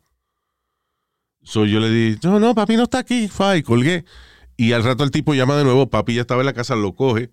So 1.46 1.66
yo 1.66 1.80
le 1.80 1.90
dije, 1.90 2.20
no, 2.24 2.40
no, 2.40 2.54
papi 2.56 2.76
no 2.76 2.84
está 2.84 3.00
aquí. 3.00 3.28
Fue, 3.28 3.60
y 3.60 3.64
colgué. 3.64 4.04
Y 4.58 4.74
al 4.74 4.84
rato 4.84 5.04
el 5.04 5.12
tipo 5.12 5.34
llama 5.34 5.56
de 5.56 5.64
nuevo, 5.64 5.90
papi 5.90 6.16
ya 6.16 6.22
estaba 6.22 6.42
en 6.42 6.48
la 6.48 6.54
casa, 6.54 6.76
lo 6.76 6.96
coge. 6.96 7.32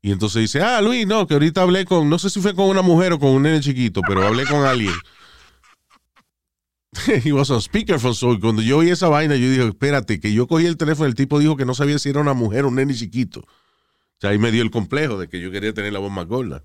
Y 0.00 0.12
entonces 0.12 0.42
dice, 0.42 0.60
ah, 0.60 0.80
Luis, 0.80 1.06
no, 1.06 1.26
que 1.26 1.34
ahorita 1.34 1.62
hablé 1.62 1.84
con, 1.84 2.08
no 2.08 2.18
sé 2.18 2.30
si 2.30 2.40
fue 2.40 2.54
con 2.54 2.66
una 2.66 2.82
mujer 2.82 3.12
o 3.14 3.18
con 3.18 3.30
un 3.30 3.42
nene 3.42 3.60
chiquito, 3.60 4.00
pero 4.06 4.24
hablé 4.24 4.46
con 4.46 4.64
alguien. 4.64 4.94
He 7.24 7.32
was 7.32 7.50
on 7.50 7.60
speakerphone, 7.60 8.14
so 8.14 8.38
cuando 8.40 8.62
yo 8.62 8.78
oí 8.78 8.90
esa 8.90 9.08
vaina, 9.08 9.34
yo 9.36 9.50
dije, 9.50 9.66
espérate, 9.66 10.20
que 10.20 10.32
yo 10.32 10.46
cogí 10.46 10.66
el 10.66 10.76
teléfono, 10.76 11.08
el 11.08 11.14
tipo 11.14 11.38
dijo 11.38 11.56
que 11.56 11.64
no 11.64 11.74
sabía 11.74 11.98
si 11.98 12.10
era 12.10 12.20
una 12.20 12.34
mujer 12.34 12.64
o 12.64 12.68
un 12.68 12.76
nene 12.76 12.94
chiquito. 12.94 13.40
O 13.40 14.20
sea, 14.20 14.30
ahí 14.30 14.38
me 14.38 14.50
dio 14.50 14.62
el 14.62 14.70
complejo 14.70 15.18
de 15.18 15.28
que 15.28 15.40
yo 15.40 15.50
quería 15.50 15.72
tener 15.72 15.92
la 15.92 15.98
voz 15.98 16.10
más 16.10 16.26
gorda. 16.26 16.64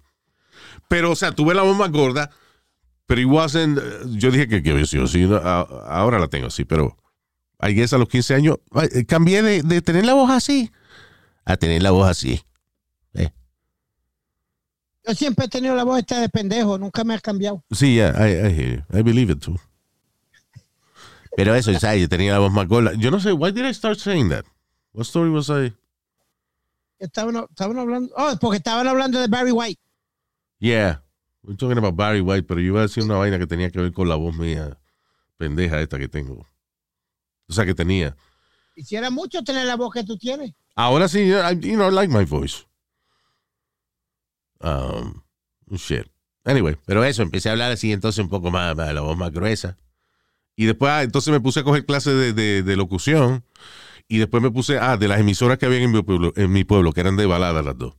Pero, 0.87 1.11
o 1.11 1.15
sea, 1.15 1.31
tuve 1.31 1.53
la 1.53 1.63
voz 1.63 1.77
más 1.77 1.91
gorda, 1.91 2.29
pero 3.13 3.21
it 3.21 3.27
wasn't, 3.27 3.77
eh, 3.77 3.81
yo 4.17 4.31
dije 4.31 4.47
que, 4.47 4.63
que 4.63 4.85
sí 4.87 4.97
o 4.97 5.05
sí, 5.05 5.25
no, 5.25 5.35
a- 5.35 5.61
ahora 5.87 6.17
la 6.17 6.27
tengo 6.29 6.47
así, 6.47 6.65
pero 6.65 6.97
I 7.61 7.73
guess 7.75 7.93
a 7.93 7.99
los 7.99 8.07
15 8.09 8.33
años 8.33 8.57
eh, 8.91 9.05
cambié 9.05 9.43
de, 9.43 9.61
de 9.61 9.81
tener 9.83 10.03
la 10.03 10.15
voz 10.15 10.31
así 10.31 10.71
a 11.45 11.55
tener 11.57 11.83
la 11.83 11.91
voz 11.91 12.07
así. 12.09 12.41
Yo 15.05 15.13
siempre 15.13 15.45
he 15.45 15.49
tenido 15.49 15.75
la 15.75 15.83
voz 15.83 15.99
esta 15.99 16.21
de 16.21 16.29
pendejo. 16.29 16.77
Nunca 16.77 17.03
me 17.03 17.13
ha 17.13 17.19
cambiado. 17.19 17.61
Sí, 17.71 17.95
yeah, 17.95 18.15
I, 18.17 18.31
I 18.47 18.53
hear 18.57 18.77
you. 18.77 18.97
I 18.97 19.01
believe 19.03 19.31
it 19.33 19.41
too. 19.41 19.59
Pero 21.35 21.53
eso, 21.55 21.77
¿sabes? 21.77 21.99
yo 22.01 22.07
tenía 22.09 22.31
la 22.31 22.39
voz 22.39 22.51
más 22.53 22.67
gorda. 22.67 22.93
Yo 22.93 23.11
no 23.11 23.19
sé, 23.19 23.33
why 23.33 23.51
did 23.51 23.65
I 23.65 23.73
start 23.73 23.99
saying 23.99 24.29
that? 24.29 24.45
What 24.93 25.03
story 25.05 25.29
was 25.29 25.49
I? 25.49 25.73
Estaban, 26.99 27.35
estaban 27.49 27.77
hablando. 27.77 28.13
Oh, 28.17 28.33
porque 28.39 28.57
estaban 28.57 28.87
hablando 28.87 29.19
de 29.19 29.27
Barry 29.27 29.51
White. 29.51 29.79
Yeah, 30.59 31.03
we're 31.43 31.55
talking 31.57 31.77
about 31.77 31.95
Barry 31.95 32.21
White, 32.21 32.43
pero 32.47 32.59
yo 32.59 32.67
iba 32.67 32.79
a 32.79 32.83
decir 32.83 33.03
una 33.03 33.15
vaina 33.17 33.37
que 33.39 33.47
tenía 33.47 33.69
que 33.69 33.79
ver 33.79 33.91
con 33.93 34.07
la 34.09 34.15
voz 34.15 34.35
mía 34.35 34.79
pendeja 35.37 35.81
esta 35.81 35.97
que 35.99 36.07
tengo. 36.07 36.47
O 37.47 37.53
sea, 37.53 37.65
que 37.65 37.73
tenía. 37.75 38.15
Hiciera 38.75 39.09
mucho 39.09 39.43
tener 39.43 39.65
la 39.65 39.75
voz 39.75 39.93
que 39.93 40.03
tú 40.03 40.17
tienes. 40.17 40.53
Ahora 40.75 41.07
sí, 41.07 41.19
I, 41.19 41.59
you 41.59 41.75
know, 41.75 41.89
I 41.89 41.93
like 41.93 42.11
my 42.13 42.23
voice. 42.25 42.65
Um, 44.61 45.21
shit. 45.75 46.07
Anyway, 46.45 46.77
pero 46.85 47.03
eso, 47.03 47.21
empecé 47.21 47.49
a 47.49 47.53
hablar 47.53 47.71
así 47.71 47.91
entonces 47.91 48.23
un 48.23 48.29
poco 48.29 48.51
más, 48.51 48.75
más 48.75 48.93
la 48.93 49.01
voz 49.01 49.17
más 49.17 49.31
gruesa. 49.31 49.77
Y 50.55 50.65
después, 50.65 50.91
ah, 50.91 51.03
entonces 51.03 51.31
me 51.31 51.39
puse 51.39 51.61
a 51.61 51.63
coger 51.63 51.85
clases 51.85 52.13
de, 52.15 52.33
de- 52.33 52.63
de 52.63 52.75
locución. 52.75 53.43
Y 54.07 54.17
después 54.17 54.43
me 54.43 54.51
puse, 54.51 54.77
ah, 54.79 54.97
de 54.97 55.07
las 55.07 55.19
emisoras 55.19 55.57
que 55.57 55.65
había 55.65 55.79
en 55.79 55.91
mi 55.91 56.01
pueblo, 56.03 56.33
en 56.35 56.51
mi 56.51 56.63
pueblo, 56.63 56.91
que 56.91 57.01
eran 57.01 57.15
de 57.17 57.25
balada 57.25 57.61
las 57.61 57.77
dos. 57.77 57.95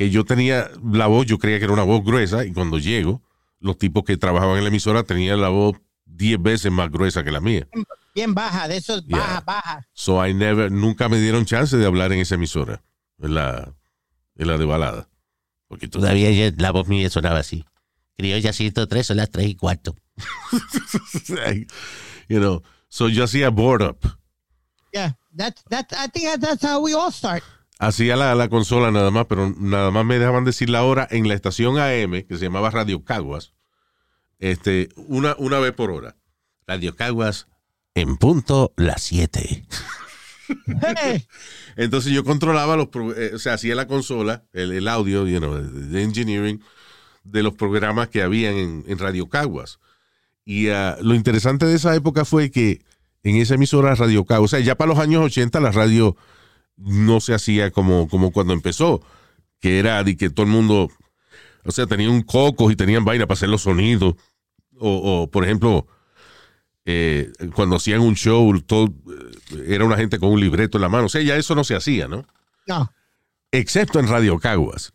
Que 0.00 0.08
yo 0.08 0.24
tenía 0.24 0.70
la 0.82 1.08
voz, 1.08 1.26
yo 1.26 1.38
creía 1.38 1.58
que 1.58 1.64
era 1.64 1.74
una 1.74 1.82
voz 1.82 2.02
gruesa, 2.02 2.46
y 2.46 2.54
cuando 2.54 2.78
llego, 2.78 3.20
los 3.58 3.76
tipos 3.76 4.02
que 4.02 4.16
trabajaban 4.16 4.56
en 4.56 4.64
la 4.64 4.68
emisora 4.68 5.02
tenían 5.02 5.42
la 5.42 5.50
voz 5.50 5.76
10 6.06 6.40
veces 6.40 6.72
más 6.72 6.90
gruesa 6.90 7.22
que 7.22 7.30
la 7.30 7.42
mía. 7.42 7.68
Bien 8.14 8.32
baja, 8.32 8.66
de 8.66 8.78
esos 8.78 9.04
Yeah. 9.06 9.18
baja, 9.18 9.40
baja. 9.42 9.88
So 9.92 10.26
I 10.26 10.32
never, 10.32 10.72
nunca 10.72 11.10
me 11.10 11.20
dieron 11.20 11.44
chance 11.44 11.76
de 11.76 11.84
hablar 11.84 12.14
en 12.14 12.20
esa 12.20 12.36
emisora, 12.36 12.82
en 13.18 13.34
la, 13.34 13.74
en 14.36 14.48
la 14.48 14.56
de 14.56 14.64
balada. 14.64 15.10
Porque 15.68 15.86
todavía 15.86 16.30
ya 16.30 16.50
la 16.56 16.70
voz 16.70 16.88
mía 16.88 17.10
sonaba 17.10 17.40
así. 17.40 17.66
Criolla 18.16 18.54
103 18.54 19.06
son 19.06 19.18
las 19.18 19.30
3 19.30 19.48
y 19.48 19.54
cuarto. 19.54 19.94
you 22.30 22.38
know, 22.38 22.62
so 22.88 23.10
yo 23.10 23.24
hacía 23.24 23.50
board 23.50 23.82
up. 23.82 23.98
Yeah, 24.94 25.18
that, 25.36 25.60
that, 25.68 25.92
I 25.92 26.08
think 26.08 26.40
that's 26.40 26.64
how 26.64 26.82
we 26.82 26.94
all 26.94 27.12
start. 27.12 27.42
Hacía 27.80 28.14
la, 28.14 28.34
la 28.34 28.48
consola 28.48 28.90
nada 28.90 29.10
más, 29.10 29.26
pero 29.26 29.52
nada 29.58 29.90
más 29.90 30.04
me 30.04 30.18
dejaban 30.18 30.44
decir 30.44 30.68
la 30.68 30.84
hora 30.84 31.08
en 31.10 31.26
la 31.26 31.34
estación 31.34 31.78
AM, 31.78 32.24
que 32.26 32.36
se 32.36 32.44
llamaba 32.44 32.70
Radio 32.70 33.02
Caguas, 33.02 33.54
este, 34.38 34.90
una, 34.96 35.34
una 35.38 35.58
vez 35.58 35.72
por 35.72 35.90
hora. 35.90 36.16
Radio 36.66 36.94
Caguas 36.94 37.48
en 37.94 38.16
punto 38.18 38.74
las 38.76 39.02
7. 39.02 39.64
Hey, 40.82 41.26
Entonces 41.76 42.12
yo 42.12 42.22
controlaba 42.22 42.76
los, 42.76 42.88
eh, 43.16 43.32
o 43.34 43.38
sea, 43.38 43.54
hacía 43.54 43.74
la 43.74 43.86
consola, 43.86 44.44
el, 44.52 44.72
el 44.72 44.86
audio, 44.86 45.26
you 45.26 45.38
know, 45.38 45.54
de 45.54 46.02
engineering 46.02 46.62
de 47.24 47.42
los 47.42 47.54
programas 47.54 48.08
que 48.08 48.22
habían 48.22 48.54
en, 48.54 48.84
en 48.86 48.98
Radio 48.98 49.28
Caguas. 49.28 49.78
Y 50.44 50.68
ah, 50.68 50.98
lo 51.00 51.14
interesante 51.14 51.64
de 51.64 51.76
esa 51.76 51.94
época 51.94 52.26
fue 52.26 52.50
que 52.50 52.82
en 53.22 53.36
esa 53.36 53.54
emisora 53.54 53.94
Radio 53.94 54.26
Caguas, 54.26 54.52
o 54.52 54.56
sea, 54.56 54.60
ya 54.64 54.74
para 54.74 54.90
los 54.90 54.98
años 54.98 55.24
80 55.24 55.60
la 55.60 55.72
radio 55.72 56.16
no 56.80 57.20
se 57.20 57.34
hacía 57.34 57.70
como, 57.70 58.08
como 58.08 58.32
cuando 58.32 58.52
empezó, 58.52 59.02
que 59.60 59.78
era 59.78 60.02
de 60.02 60.16
que 60.16 60.30
todo 60.30 60.46
el 60.46 60.52
mundo, 60.52 60.90
o 61.64 61.70
sea, 61.70 61.86
tenían 61.86 62.22
cocos 62.22 62.72
y 62.72 62.76
tenían 62.76 63.04
vaina 63.04 63.26
para 63.26 63.36
hacer 63.36 63.48
los 63.48 63.62
sonidos. 63.62 64.14
O, 64.78 65.22
o, 65.22 65.30
por 65.30 65.44
ejemplo, 65.44 65.86
eh, 66.86 67.30
cuando 67.54 67.76
hacían 67.76 68.00
un 68.00 68.14
show, 68.14 68.58
todo, 68.62 68.86
eh, 68.86 69.64
era 69.68 69.84
una 69.84 69.96
gente 69.96 70.18
con 70.18 70.30
un 70.30 70.40
libreto 70.40 70.78
en 70.78 70.82
la 70.82 70.88
mano. 70.88 71.06
O 71.06 71.08
sea, 71.08 71.22
ya 71.22 71.36
eso 71.36 71.54
no 71.54 71.64
se 71.64 71.76
hacía, 71.76 72.08
¿no? 72.08 72.26
no. 72.66 72.90
Excepto 73.52 73.98
en 73.98 74.08
Radio 74.08 74.38
Caguas. 74.38 74.92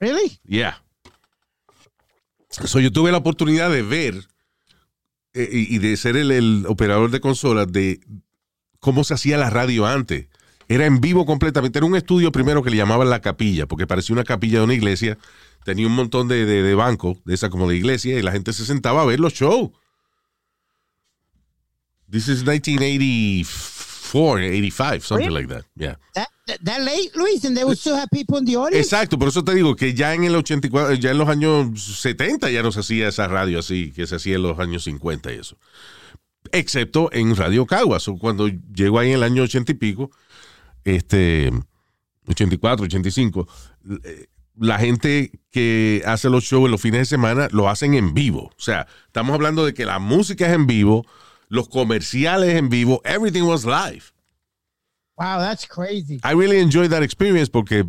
Really? 0.00 0.40
Yeah. 0.44 0.82
So, 2.48 2.80
yo 2.80 2.92
tuve 2.92 3.12
la 3.12 3.18
oportunidad 3.18 3.70
de 3.70 3.82
ver 3.82 4.28
eh, 5.34 5.48
y, 5.50 5.76
y 5.76 5.78
de 5.78 5.96
ser 5.96 6.16
el, 6.16 6.30
el 6.30 6.64
operador 6.66 7.10
de 7.10 7.20
consolas 7.20 7.70
de 7.70 8.00
cómo 8.78 9.04
se 9.04 9.14
hacía 9.14 9.38
la 9.38 9.50
radio 9.50 9.86
antes. 9.86 10.28
Era 10.72 10.86
en 10.86 11.02
vivo 11.02 11.26
completamente. 11.26 11.78
Era 11.78 11.86
un 11.86 11.96
estudio 11.96 12.32
primero 12.32 12.62
que 12.62 12.70
le 12.70 12.78
llamaban 12.78 13.10
la 13.10 13.20
capilla, 13.20 13.66
porque 13.66 13.86
parecía 13.86 14.14
una 14.14 14.24
capilla 14.24 14.60
de 14.60 14.64
una 14.64 14.72
iglesia. 14.72 15.18
Tenía 15.64 15.86
un 15.86 15.94
montón 15.94 16.28
de, 16.28 16.46
de, 16.46 16.62
de 16.62 16.74
bancos, 16.74 17.18
de 17.26 17.34
esa 17.34 17.50
como 17.50 17.68
de 17.68 17.76
iglesia, 17.76 18.18
y 18.18 18.22
la 18.22 18.32
gente 18.32 18.54
se 18.54 18.64
sentaba 18.64 19.02
a 19.02 19.04
ver 19.04 19.20
los 19.20 19.34
shows. 19.34 19.70
This 22.10 22.26
is 22.28 22.42
1984, 22.42 24.40
85, 24.40 25.04
something 25.04 25.30
like 25.30 25.46
that. 25.48 25.64
Yeah. 25.76 25.96
That, 26.14 26.28
that, 26.46 26.58
that 26.64 26.80
late, 26.80 27.14
Luis, 27.16 27.44
and 27.44 27.54
they 27.54 27.64
would 27.64 27.78
still 27.78 27.96
have 27.96 28.08
people 28.10 28.38
in 28.38 28.46
the 28.46 28.56
audience? 28.56 28.86
Exacto, 28.86 29.18
por 29.18 29.28
eso 29.28 29.44
te 29.44 29.54
digo 29.54 29.76
que 29.76 29.92
ya 29.92 30.14
en 30.14 30.24
el 30.24 30.34
84, 30.34 30.94
ya 30.94 31.10
en 31.10 31.18
los 31.18 31.28
años 31.28 31.82
70 32.00 32.50
ya 32.50 32.62
no 32.62 32.72
se 32.72 32.80
hacía 32.80 33.08
esa 33.08 33.28
radio 33.28 33.58
así, 33.58 33.92
que 33.92 34.06
se 34.06 34.16
hacía 34.16 34.36
en 34.36 34.42
los 34.42 34.58
años 34.58 34.84
50 34.84 35.32
y 35.34 35.38
eso. 35.38 35.58
Excepto 36.50 37.10
en 37.12 37.36
Radio 37.36 37.66
Caguas, 37.66 38.06
cuando 38.18 38.48
llegó 38.48 38.98
ahí 38.98 39.08
en 39.08 39.16
el 39.16 39.22
año 39.22 39.42
80 39.42 39.72
y 39.72 39.74
pico, 39.74 40.10
este, 40.84 41.50
84, 42.26 42.84
85, 42.84 43.48
eh, 44.04 44.26
la 44.56 44.78
gente 44.78 45.40
que 45.50 46.02
hace 46.06 46.28
los 46.28 46.44
shows 46.44 46.66
en 46.66 46.72
los 46.72 46.80
fines 46.80 47.00
de 47.00 47.04
semana 47.06 47.48
lo 47.52 47.68
hacen 47.68 47.94
en 47.94 48.14
vivo. 48.14 48.50
O 48.56 48.60
sea, 48.60 48.86
estamos 49.06 49.34
hablando 49.34 49.64
de 49.64 49.74
que 49.74 49.84
la 49.84 49.98
música 49.98 50.46
es 50.46 50.52
en 50.52 50.66
vivo, 50.66 51.06
los 51.48 51.68
comerciales 51.68 52.56
en 52.56 52.68
vivo, 52.68 53.00
everything 53.04 53.42
was 53.42 53.64
live. 53.64 54.04
Wow, 55.16 55.38
that's 55.38 55.66
crazy. 55.66 56.20
I 56.24 56.34
really 56.34 56.58
enjoyed 56.60 56.90
that 56.90 57.02
experience 57.02 57.48
porque 57.50 57.84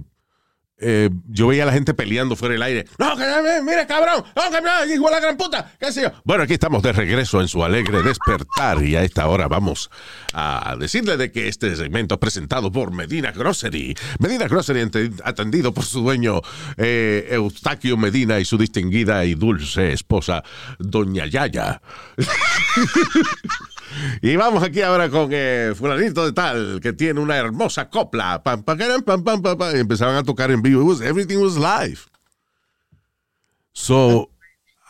eh, 0.83 1.09
yo 1.29 1.47
veía 1.47 1.63
a 1.63 1.65
la 1.65 1.73
gente 1.73 1.93
peleando 1.93 2.35
fuera 2.35 2.53
del 2.53 2.63
aire. 2.63 2.85
No, 2.97 3.15
que 3.15 3.23
eh, 3.23 3.61
mire, 3.63 3.87
cabrón, 3.87 4.23
no, 4.35 4.51
que 4.51 4.61
no, 4.61 4.93
igual 4.93 5.13
la 5.13 5.19
gran 5.19 5.37
puta, 5.37 5.71
qué 5.79 5.91
sé 5.91 6.03
yo. 6.03 6.11
Bueno, 6.23 6.43
aquí 6.43 6.53
estamos 6.53 6.83
de 6.83 6.91
regreso 6.91 7.41
en 7.41 7.47
su 7.47 7.63
alegre 7.63 8.03
despertar 8.03 8.83
y 8.83 8.95
a 8.95 9.03
esta 9.03 9.27
hora 9.27 9.47
vamos 9.47 9.89
a 10.33 10.75
decirle 10.79 11.17
de 11.17 11.31
que 11.31 11.47
este 11.47 11.75
segmento 11.75 12.15
es 12.15 12.19
presentado 12.19 12.71
por 12.71 12.91
Medina 12.91 13.31
Grocery. 13.31 13.95
Medina 14.19 14.47
Grocery 14.47 14.89
atendido 15.23 15.73
por 15.73 15.85
su 15.85 16.01
dueño 16.01 16.41
eh, 16.77 17.27
Eustaquio 17.31 17.97
Medina 17.97 18.39
y 18.39 18.45
su 18.45 18.57
distinguida 18.57 19.25
y 19.25 19.35
dulce 19.35 19.93
esposa, 19.93 20.43
Doña 20.79 21.25
Yaya. 21.25 21.81
Y 24.21 24.35
vamos 24.35 24.63
aquí 24.63 24.81
ahora 24.81 25.09
con 25.09 25.29
eh, 25.31 25.73
fulanito 25.75 26.25
de 26.25 26.31
tal, 26.33 26.79
que 26.81 26.93
tiene 26.93 27.19
una 27.19 27.37
hermosa 27.37 27.89
copla. 27.89 28.41
Pam, 28.43 28.63
pam, 28.63 28.77
pam, 29.05 29.23
pam, 29.23 29.41
pam, 29.41 29.57
pam, 29.57 29.75
empezaban 29.75 30.15
a 30.15 30.23
tocar 30.23 30.51
en 30.51 30.61
vivo. 30.61 30.81
It 30.81 30.87
was- 30.87 31.01
everything 31.01 31.37
was 31.37 31.55
live. 31.57 31.99
So, 33.73 34.29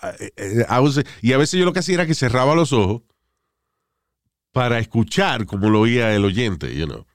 I- 0.01 0.65
I 0.69 0.79
was- 0.79 1.03
y 1.21 1.33
a 1.33 1.37
veces 1.37 1.59
yo 1.59 1.65
lo 1.65 1.73
que 1.73 1.79
hacía 1.79 1.95
era 1.95 2.05
que 2.05 2.15
cerraba 2.15 2.55
los 2.55 2.73
ojos 2.73 3.01
para 4.51 4.79
escuchar 4.79 5.45
como 5.45 5.69
lo 5.69 5.81
oía 5.81 6.13
el 6.13 6.25
oyente, 6.25 6.75
you 6.75 6.85
know. 6.85 7.05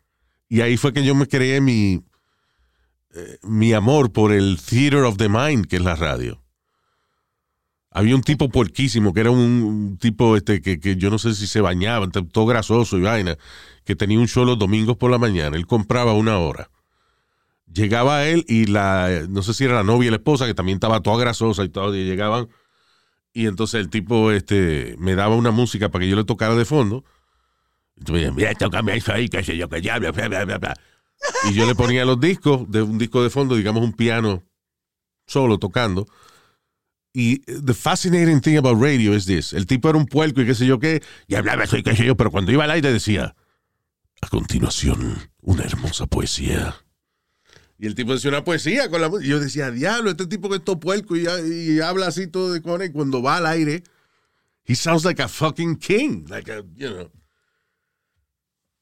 Y 0.48 0.62
ahí 0.62 0.76
fue 0.76 0.92
que 0.92 1.04
yo 1.04 1.14
me 1.14 1.26
creé 1.28 1.60
mi, 1.60 2.02
eh, 3.14 3.38
mi 3.42 3.72
amor 3.74 4.12
por 4.12 4.32
el 4.32 4.58
theater 4.60 5.00
of 5.04 5.18
the 5.18 5.28
mind, 5.28 5.66
que 5.66 5.76
es 5.76 5.82
la 5.82 5.94
radio. 5.94 6.42
Había 7.90 8.14
un 8.14 8.22
tipo 8.22 8.48
puerquísimo, 8.48 9.14
que 9.14 9.20
era 9.20 9.30
un, 9.30 9.96
tipo 9.98 10.36
este 10.36 10.60
que, 10.60 10.78
que 10.78 10.96
yo 10.96 11.10
no 11.10 11.18
sé 11.18 11.34
si 11.34 11.46
se 11.46 11.60
bañaba, 11.60 12.08
todo 12.08 12.46
grasoso 12.46 12.98
y 12.98 13.02
vaina, 13.02 13.36
que 13.84 13.96
tenía 13.96 14.18
un 14.18 14.28
show 14.28 14.44
los 14.44 14.58
domingos 14.58 14.96
por 14.96 15.10
la 15.10 15.18
mañana. 15.18 15.56
Él 15.56 15.66
compraba 15.66 16.12
una 16.12 16.38
hora. 16.38 16.70
Llegaba 17.72 18.26
él 18.26 18.44
y 18.48 18.66
la, 18.66 19.24
no 19.28 19.42
sé 19.42 19.54
si 19.54 19.64
era 19.64 19.74
la 19.74 19.82
novia 19.82 20.08
y 20.08 20.10
la 20.10 20.16
esposa, 20.16 20.46
que 20.46 20.54
también 20.54 20.76
estaba 20.76 21.00
toda 21.00 21.18
grasosa 21.18 21.64
y 21.64 21.68
todo, 21.68 21.94
llegaban. 21.94 22.48
Y 23.32 23.46
entonces 23.46 23.80
el 23.80 23.90
tipo 23.90 24.32
este, 24.32 24.96
me 24.98 25.14
daba 25.14 25.36
una 25.36 25.50
música 25.50 25.88
para 25.90 26.04
que 26.04 26.10
yo 26.10 26.16
le 26.16 26.24
tocara 26.24 26.54
de 26.54 26.64
fondo. 26.64 27.04
Y 28.06 28.12
me 28.12 28.30
mira, 28.32 28.50
ahí, 28.50 29.28
yo, 29.28 29.68
ya, 29.78 29.98
bla, 29.98 30.10
bla, 30.10 30.58
bla". 30.58 30.74
Y 31.48 31.54
yo 31.54 31.66
le 31.66 31.74
ponía 31.74 32.04
los 32.04 32.20
discos, 32.20 32.70
de 32.70 32.82
un 32.82 32.98
disco 32.98 33.22
de 33.22 33.30
fondo, 33.30 33.56
digamos 33.56 33.82
un 33.82 33.92
piano 33.92 34.42
solo 35.26 35.58
tocando. 35.58 36.06
Y 37.18 37.38
the 37.48 37.74
fascinating 37.74 38.40
thing 38.40 38.58
about 38.58 38.80
radio 38.80 39.12
is 39.12 39.26
this. 39.26 39.52
El 39.52 39.66
tipo 39.66 39.88
era 39.88 39.98
un 39.98 40.06
puerco 40.06 40.40
y 40.40 40.46
qué 40.46 40.54
sé 40.54 40.66
yo 40.66 40.78
qué, 40.78 41.02
y 41.26 41.34
hablaba 41.34 41.64
eso 41.64 41.76
y 41.76 41.82
qué 41.82 41.96
sé 41.96 42.04
yo, 42.04 42.16
pero 42.16 42.30
cuando 42.30 42.52
iba 42.52 42.62
al 42.62 42.70
aire 42.70 42.92
decía, 42.92 43.34
a 44.20 44.28
continuación, 44.28 45.28
una 45.40 45.64
hermosa 45.64 46.06
poesía. 46.06 46.76
Y 47.76 47.88
el 47.88 47.96
tipo 47.96 48.12
decía 48.12 48.30
una 48.30 48.44
poesía 48.44 48.88
con 48.88 49.00
la 49.00 49.08
música. 49.08 49.26
Y 49.26 49.30
yo 49.30 49.40
decía, 49.40 49.72
diablo, 49.72 50.10
este 50.10 50.28
tipo 50.28 50.48
que 50.48 50.58
es 50.58 50.64
todo 50.64 50.78
puerco 50.78 51.16
y, 51.16 51.26
y 51.26 51.80
habla 51.80 52.06
así 52.06 52.28
todo 52.28 52.52
de 52.52 52.62
cojones. 52.62 52.90
Y 52.90 52.92
cuando 52.92 53.20
va 53.20 53.38
al 53.38 53.46
aire, 53.46 53.82
he 54.64 54.76
sounds 54.76 55.04
like 55.04 55.20
a 55.20 55.26
fucking 55.26 55.74
king. 55.74 56.24
Like 56.28 56.48
a, 56.48 56.62
you 56.76 56.88
know. 56.88 57.10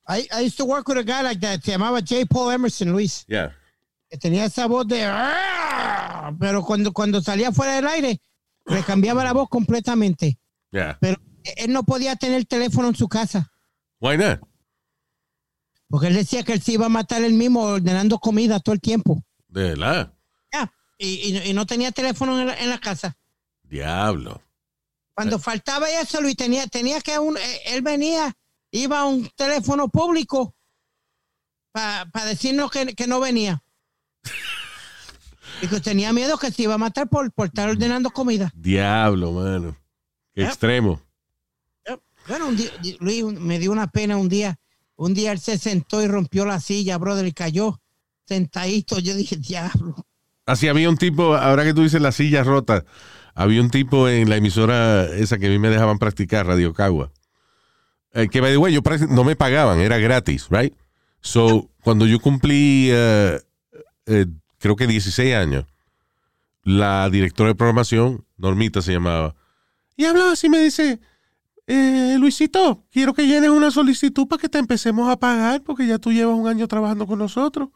I, 0.06 0.28
I 0.30 0.42
used 0.42 0.58
to 0.58 0.66
work 0.66 0.86
with 0.88 0.98
a 0.98 1.04
guy 1.04 1.22
like 1.22 1.40
that. 1.40 1.62
Se 1.64 1.72
llamaba 1.72 2.02
J. 2.06 2.26
Paul 2.26 2.52
Emerson, 2.52 2.92
Luis. 2.92 3.24
Yeah. 3.28 3.54
Que 4.10 4.18
tenía 4.18 4.44
esa 4.44 4.66
voz 4.66 4.86
de... 4.86 5.06
Pero 6.38 6.62
cuando, 6.64 6.92
cuando 6.92 7.20
salía 7.22 7.52
fuera 7.52 7.74
del 7.76 7.86
aire, 7.86 8.20
le 8.66 8.82
cambiaba 8.82 9.24
la 9.24 9.32
voz 9.32 9.48
completamente. 9.48 10.38
Yeah. 10.70 10.98
Pero 11.00 11.20
él 11.56 11.72
no 11.72 11.84
podía 11.84 12.16
tener 12.16 12.44
teléfono 12.46 12.88
en 12.88 12.96
su 12.96 13.08
casa. 13.08 13.52
Why 14.00 14.16
not? 14.18 14.40
Porque 15.88 16.08
él 16.08 16.14
decía 16.14 16.42
que 16.42 16.52
él 16.52 16.62
se 16.62 16.72
iba 16.72 16.86
a 16.86 16.90
matar 16.90 17.22
él 17.22 17.32
mismo 17.34 17.62
ordenando 17.62 18.18
comida 18.18 18.58
todo 18.60 18.74
el 18.74 18.80
tiempo. 18.80 19.22
De 19.48 19.70
verdad. 19.70 20.12
Ya. 20.52 20.72
Y, 20.98 21.06
y- 21.36 21.50
y 21.50 21.52
no 21.54 21.64
tenía 21.66 21.92
teléfono 21.92 22.40
en 22.40 22.48
la, 22.48 22.54
en 22.60 22.70
la 22.70 22.78
casa. 22.78 23.16
Diablo. 23.62 24.42
Cuando 25.14 25.38
faltaba 25.38 25.88
eso, 25.88 26.20
Luis, 26.20 26.36
tenía, 26.36 26.66
tenía 26.66 27.00
que 27.00 27.18
un, 27.18 27.36
eh, 27.38 27.60
él 27.66 27.80
venía, 27.82 28.36
iba 28.70 28.98
a 29.00 29.04
un 29.06 29.28
teléfono 29.36 29.88
público 29.88 30.54
para 31.72 32.26
decirnos 32.26 32.70
que, 32.70 32.94
que 32.94 33.06
no 33.06 33.20
venía. 33.20 33.62
Y 35.62 35.68
que 35.68 35.80
tenía 35.80 36.12
miedo 36.12 36.38
que 36.38 36.50
se 36.50 36.62
iba 36.62 36.74
a 36.74 36.78
matar 36.78 37.08
por, 37.08 37.32
por 37.32 37.46
estar 37.46 37.68
ordenando 37.68 38.10
comida. 38.10 38.52
Diablo, 38.54 39.32
mano. 39.32 39.76
Qué 40.34 40.44
extremo. 40.44 41.00
Bueno, 42.28 42.48
un 42.48 42.56
día, 42.56 42.70
Luis, 43.00 43.24
me 43.24 43.58
dio 43.58 43.72
una 43.72 43.86
pena 43.86 44.16
un 44.16 44.28
día. 44.28 44.58
Un 44.96 45.14
día 45.14 45.32
él 45.32 45.38
se 45.38 45.58
sentó 45.58 46.02
y 46.02 46.08
rompió 46.08 46.44
la 46.44 46.60
silla, 46.60 46.98
brother, 46.98 47.26
y 47.26 47.32
cayó 47.32 47.80
sentadito. 48.26 48.98
Yo 48.98 49.14
dije, 49.14 49.36
diablo. 49.36 49.94
Así 50.44 50.68
había 50.68 50.88
un 50.88 50.96
tipo, 50.96 51.34
ahora 51.34 51.64
que 51.64 51.74
tú 51.74 51.82
dices 51.82 52.00
la 52.00 52.12
silla 52.12 52.42
rota, 52.42 52.84
había 53.34 53.60
un 53.60 53.70
tipo 53.70 54.08
en 54.08 54.28
la 54.28 54.36
emisora 54.36 55.04
esa 55.06 55.38
que 55.38 55.46
a 55.46 55.50
mí 55.50 55.58
me 55.58 55.70
dejaban 55.70 55.98
practicar, 55.98 56.46
Radio 56.46 56.72
Cagua. 56.72 57.12
Eh, 58.12 58.28
que, 58.28 58.40
by 58.40 58.52
the 58.52 58.56
way, 58.56 58.72
yo 58.72 58.80
no 59.08 59.24
me 59.24 59.36
pagaban, 59.36 59.78
era 59.80 59.98
gratis, 59.98 60.46
right? 60.50 60.74
So, 61.20 61.68
cuando 61.82 62.06
yo 62.06 62.20
cumplí, 62.20 62.88
eh, 62.90 63.40
creo 64.66 64.76
que 64.76 64.86
16 64.88 65.34
años, 65.34 65.64
la 66.64 67.08
directora 67.08 67.50
de 67.50 67.54
programación, 67.54 68.24
Normita 68.36 68.82
se 68.82 68.92
llamaba, 68.92 69.36
y 69.96 70.04
hablaba 70.04 70.32
así, 70.32 70.48
me 70.48 70.58
dice, 70.58 71.00
eh, 71.68 72.16
Luisito, 72.18 72.84
quiero 72.90 73.14
que 73.14 73.26
llenes 73.26 73.50
una 73.50 73.70
solicitud 73.70 74.26
para 74.26 74.40
que 74.40 74.48
te 74.48 74.58
empecemos 74.58 75.08
a 75.08 75.16
pagar, 75.16 75.62
porque 75.62 75.86
ya 75.86 75.98
tú 75.98 76.12
llevas 76.12 76.36
un 76.36 76.48
año 76.48 76.66
trabajando 76.66 77.06
con 77.06 77.18
nosotros. 77.18 77.68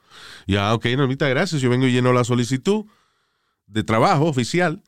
Y 0.47 0.57
ah, 0.57 0.75
ok, 0.75 0.87
Normita, 0.97 1.29
gracias. 1.29 1.63
Yo 1.63 1.71
vengo 1.71 1.87
y 1.87 1.93
lleno 1.93 2.13
la 2.13 2.25
solicitud 2.25 2.85
de 3.67 3.85
trabajo 3.85 4.27
oficial 4.27 4.83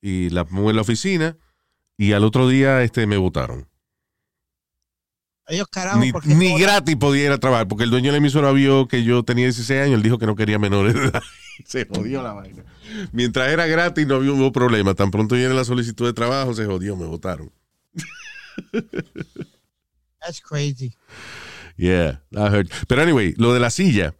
y 0.00 0.30
la 0.30 0.44
pongo 0.44 0.70
en 0.70 0.76
la 0.76 0.82
oficina 0.82 1.36
y 1.96 2.12
al 2.12 2.24
otro 2.24 2.48
día 2.48 2.82
este, 2.82 3.06
me 3.06 3.16
votaron. 3.16 3.68
Ellos 5.48 5.68
carajo. 5.68 6.00
Ni, 6.00 6.12
ni 6.34 6.48
todo- 6.50 6.58
gratis 6.58 6.96
podía 6.96 7.26
ir 7.26 7.30
a 7.32 7.38
trabajar, 7.38 7.68
porque 7.68 7.84
el 7.84 7.90
dueño 7.90 8.06
de 8.06 8.12
la 8.12 8.18
emisora 8.18 8.50
vio 8.52 8.88
que 8.88 9.04
yo 9.04 9.22
tenía 9.22 9.44
16 9.44 9.80
años, 9.82 9.94
él 9.94 10.02
dijo 10.02 10.18
que 10.18 10.26
no 10.26 10.34
quería 10.36 10.58
menores 10.58 10.94
de 10.94 11.04
edad. 11.04 11.22
Se 11.64 11.86
jodió 11.86 12.22
la 12.22 12.32
vaina. 12.32 12.64
Mientras 13.12 13.48
era 13.50 13.66
gratis 13.66 14.06
no 14.06 14.16
había- 14.16 14.32
hubo 14.32 14.50
problema. 14.52 14.94
Tan 14.94 15.10
pronto 15.10 15.34
viene 15.36 15.54
la 15.54 15.64
solicitud 15.64 16.04
de 16.06 16.12
trabajo, 16.12 16.52
se 16.54 16.64
jodió, 16.66 16.96
me 16.96 17.06
votaron. 17.06 17.50
That's 20.20 20.40
crazy. 20.40 20.94
Yeah, 21.76 22.22
that 22.32 22.52
hurt. 22.52 22.70
Pero 22.88 23.02
anyway, 23.02 23.34
lo 23.36 23.52
de 23.52 23.60
la 23.60 23.70
silla, 23.70 24.14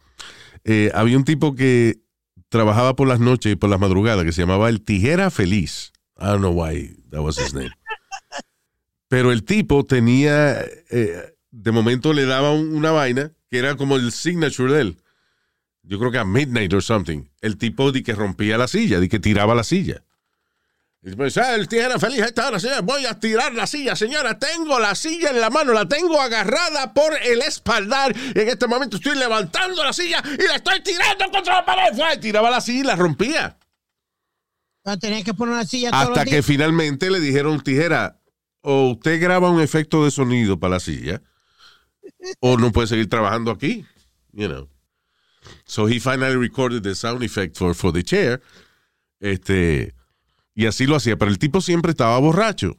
eh, 0.63 0.91
había 0.93 1.17
un 1.17 1.25
tipo 1.25 1.55
que 1.55 1.97
trabajaba 2.49 2.95
por 2.95 3.07
las 3.07 3.19
noches 3.19 3.51
y 3.53 3.55
por 3.55 3.69
las 3.69 3.79
madrugadas 3.79 4.23
que 4.23 4.31
se 4.31 4.41
llamaba 4.41 4.69
el 4.69 4.81
Tijera 4.81 5.29
Feliz. 5.31 5.91
I 6.19 6.25
don't 6.27 6.39
know 6.39 6.51
why 6.53 6.95
that 7.11 7.19
was 7.21 7.37
his 7.37 7.53
name. 7.53 7.71
Pero 9.07 9.31
el 9.31 9.43
tipo 9.43 9.85
tenía, 9.85 10.59
eh, 10.89 11.33
de 11.51 11.71
momento 11.71 12.13
le 12.13 12.25
daba 12.25 12.51
un- 12.51 12.75
una 12.75 12.91
vaina 12.91 13.31
que 13.49 13.57
era 13.59 13.75
como 13.75 13.95
el 13.95 14.11
signature 14.11 14.73
de 14.73 14.81
él. 14.81 14.97
Yo 15.83 15.97
creo 15.99 16.11
que 16.11 16.17
a 16.17 16.25
midnight 16.25 16.73
or 16.73 16.83
something. 16.83 17.23
El 17.41 17.57
tipo 17.57 17.91
de 17.93 18.03
que 18.03 18.13
rompía 18.13 18.57
la 18.57 18.67
silla, 18.67 18.99
de 18.99 19.07
que 19.07 19.19
tiraba 19.19 19.55
la 19.55 19.63
silla. 19.63 20.03
Y 21.01 21.15
pues, 21.15 21.37
ah, 21.37 21.55
el 21.55 21.69
tijera 21.69 21.97
feliz, 21.99 22.19
está 22.19 22.51
la 22.51 22.59
silla. 22.59 22.81
Voy 22.81 23.05
a 23.05 23.17
tirar 23.17 23.53
la 23.53 23.65
silla, 23.65 23.95
señora. 23.95 24.37
Tengo 24.37 24.77
la 24.79 24.93
silla 24.95 25.29
en 25.29 25.39
la 25.39 25.49
mano, 25.49 25.71
la 25.71 25.87
tengo 25.87 26.19
agarrada 26.19 26.93
por 26.93 27.13
el 27.23 27.41
espaldar. 27.41 28.13
Y 28.35 28.39
en 28.41 28.49
este 28.49 28.67
momento 28.67 28.97
estoy 28.97 29.15
levantando 29.17 29.81
la 29.85 29.93
silla 29.93 30.21
y 30.37 30.45
la 30.45 30.55
estoy 30.57 30.81
tirando 30.81 31.29
contra 31.31 31.53
la 31.59 31.65
pared. 31.65 31.95
Fue, 31.95 32.17
tiraba 32.17 32.49
la 32.49 32.59
silla 32.59 32.79
y 32.79 32.83
la 32.83 32.95
rompía. 32.97 33.57
Tener 34.99 35.23
que 35.23 35.33
poner 35.33 35.53
una 35.53 35.65
silla 35.65 35.89
Hasta 35.93 36.23
que 36.25 36.31
días. 36.31 36.45
finalmente 36.45 37.09
le 37.09 37.19
dijeron, 37.21 37.61
tijera, 37.61 38.16
o 38.69 38.91
usted 38.91 39.21
graba 39.21 39.49
un 39.49 39.61
efecto 39.61 40.03
de 40.03 40.11
sonido 40.11 40.59
para 40.59 40.73
la 40.73 40.79
silla, 40.81 41.21
o 42.41 42.57
no 42.57 42.73
puede 42.73 42.87
seguir 42.87 43.07
trabajando 43.07 43.49
aquí. 43.49 43.85
You 44.33 44.49
know. 44.49 44.67
So 45.63 45.87
he 45.87 46.01
finally 46.01 46.35
recorded 46.35 46.83
the 46.83 46.93
sound 46.93 47.23
effect 47.23 47.55
for, 47.55 47.73
for 47.73 47.93
the 47.93 48.03
chair. 48.03 48.41
Este, 49.21 49.95
y 50.53 50.65
así 50.65 50.85
lo 50.85 50.97
hacía. 50.97 51.17
Pero 51.17 51.31
el 51.31 51.39
tipo 51.39 51.61
siempre 51.61 51.91
estaba 51.91 52.19
borracho. 52.19 52.75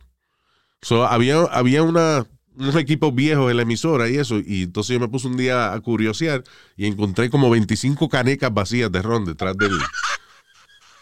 So 0.82 1.06
había, 1.06 1.40
había 1.44 1.82
una, 1.82 2.26
unos 2.54 2.76
equipos 2.76 3.14
viejos 3.14 3.50
en 3.50 3.56
la 3.56 3.62
emisora 3.62 4.10
y 4.10 4.18
eso. 4.18 4.40
Y 4.44 4.64
entonces 4.64 4.92
yo 4.92 5.00
me 5.00 5.08
puse 5.08 5.26
un 5.26 5.38
día 5.38 5.72
a 5.72 5.80
curiosear 5.80 6.44
y 6.76 6.86
encontré 6.86 7.30
como 7.30 7.48
25 7.48 8.10
canecas 8.10 8.52
vacías 8.52 8.92
de 8.92 9.00
ron 9.00 9.24
detrás 9.24 9.56
del 9.56 9.72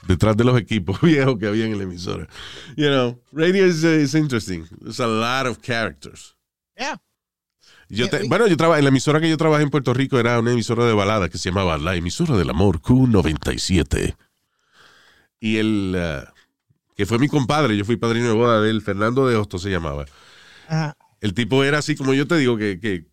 detrás 0.02 0.36
de 0.36 0.44
los 0.44 0.58
equipos 0.58 1.00
viejos 1.02 1.38
que 1.38 1.46
había 1.46 1.66
en 1.66 1.76
la 1.76 1.84
emisora. 1.84 2.28
You 2.76 2.88
know, 2.88 3.20
radio 3.32 3.66
is, 3.66 3.84
uh, 3.84 3.88
is 3.88 4.14
interesting. 4.14 4.66
There's 4.80 5.00
a 5.00 5.06
lot 5.06 5.46
of 5.46 5.60
characters. 5.62 6.36
Yeah. 6.76 7.00
Yo 7.88 8.08
te- 8.08 8.26
bueno, 8.28 8.48
yo 8.48 8.56
trabajé 8.56 8.80
en 8.80 8.84
la 8.84 8.90
emisora 8.90 9.20
que 9.20 9.28
yo 9.30 9.36
trabajé 9.36 9.62
en 9.62 9.70
Puerto 9.70 9.94
Rico 9.94 10.18
era 10.18 10.38
una 10.40 10.52
emisora 10.52 10.84
de 10.86 10.92
balada 10.92 11.28
que 11.28 11.38
se 11.38 11.50
llamaba 11.50 11.78
La 11.78 11.94
emisora 11.94 12.36
del 12.36 12.50
amor 12.50 12.80
Q97. 12.80 14.16
Y 15.38 15.58
el 15.58 15.94
uh, 15.96 16.28
que 16.96 17.06
fue 17.06 17.18
mi 17.18 17.28
compadre, 17.28 17.76
yo 17.76 17.84
fui 17.84 17.96
padrino 17.96 18.26
de 18.26 18.32
boda 18.32 18.60
de 18.60 18.70
él, 18.70 18.82
Fernando 18.82 19.28
de 19.28 19.36
Hosto 19.36 19.58
se 19.58 19.70
llamaba. 19.70 20.06
Ajá. 20.66 20.96
El 21.20 21.34
tipo 21.34 21.62
era 21.62 21.78
así 21.78 21.94
como 21.94 22.14
yo 22.14 22.26
te 22.26 22.36
digo 22.36 22.56
que, 22.56 22.80
que 22.80 23.06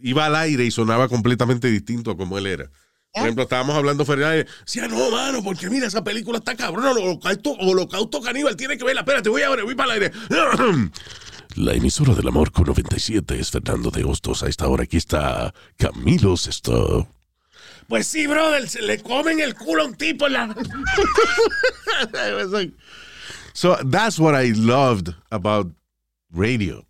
iba 0.00 0.26
al 0.26 0.36
aire 0.36 0.64
y 0.64 0.70
sonaba 0.70 1.08
completamente 1.08 1.68
distinto 1.68 2.10
a 2.12 2.16
como 2.16 2.38
él 2.38 2.46
era. 2.46 2.70
Por 3.16 3.22
¿Eh? 3.22 3.26
ejemplo, 3.28 3.44
estábamos 3.44 3.74
hablando 3.74 4.04
Fernández, 4.04 4.46
decía, 4.66 4.88
no, 4.88 5.10
mano, 5.10 5.42
porque 5.42 5.70
mira, 5.70 5.86
esa 5.86 6.04
película 6.04 6.36
está 6.36 6.54
cabrona, 6.54 6.90
holocausto, 6.90 7.52
holocausto 7.52 8.20
caníbal, 8.20 8.56
tiene 8.56 8.76
que 8.76 8.84
verla, 8.84 9.00
espérate, 9.00 9.30
voy 9.30 9.40
a 9.40 9.48
ver, 9.48 9.64
voy 9.64 9.74
para 9.74 9.94
el 9.94 10.02
aire. 10.02 10.18
La 11.54 11.72
emisora 11.72 12.14
del 12.14 12.28
amor 12.28 12.52
con 12.52 12.66
97 12.66 13.40
es 13.40 13.50
Fernando 13.50 13.90
de 13.90 14.04
Hostos. 14.04 14.42
A 14.42 14.48
esta 14.48 14.68
hora 14.68 14.82
aquí 14.82 14.98
está 14.98 15.54
Camilo 15.78 16.36
Sesto. 16.36 17.08
Pues 17.88 18.06
sí, 18.06 18.26
brother, 18.26 18.68
se 18.68 18.82
le 18.82 19.02
comen 19.02 19.40
el 19.40 19.54
culo 19.54 19.84
a 19.84 19.86
un 19.86 19.94
tipo 19.94 20.26
en 20.26 20.34
la... 20.34 20.54
so 23.54 23.78
that's 23.90 24.18
what 24.18 24.38
I 24.38 24.52
loved 24.52 25.14
about 25.30 25.72
radio. 26.28 26.86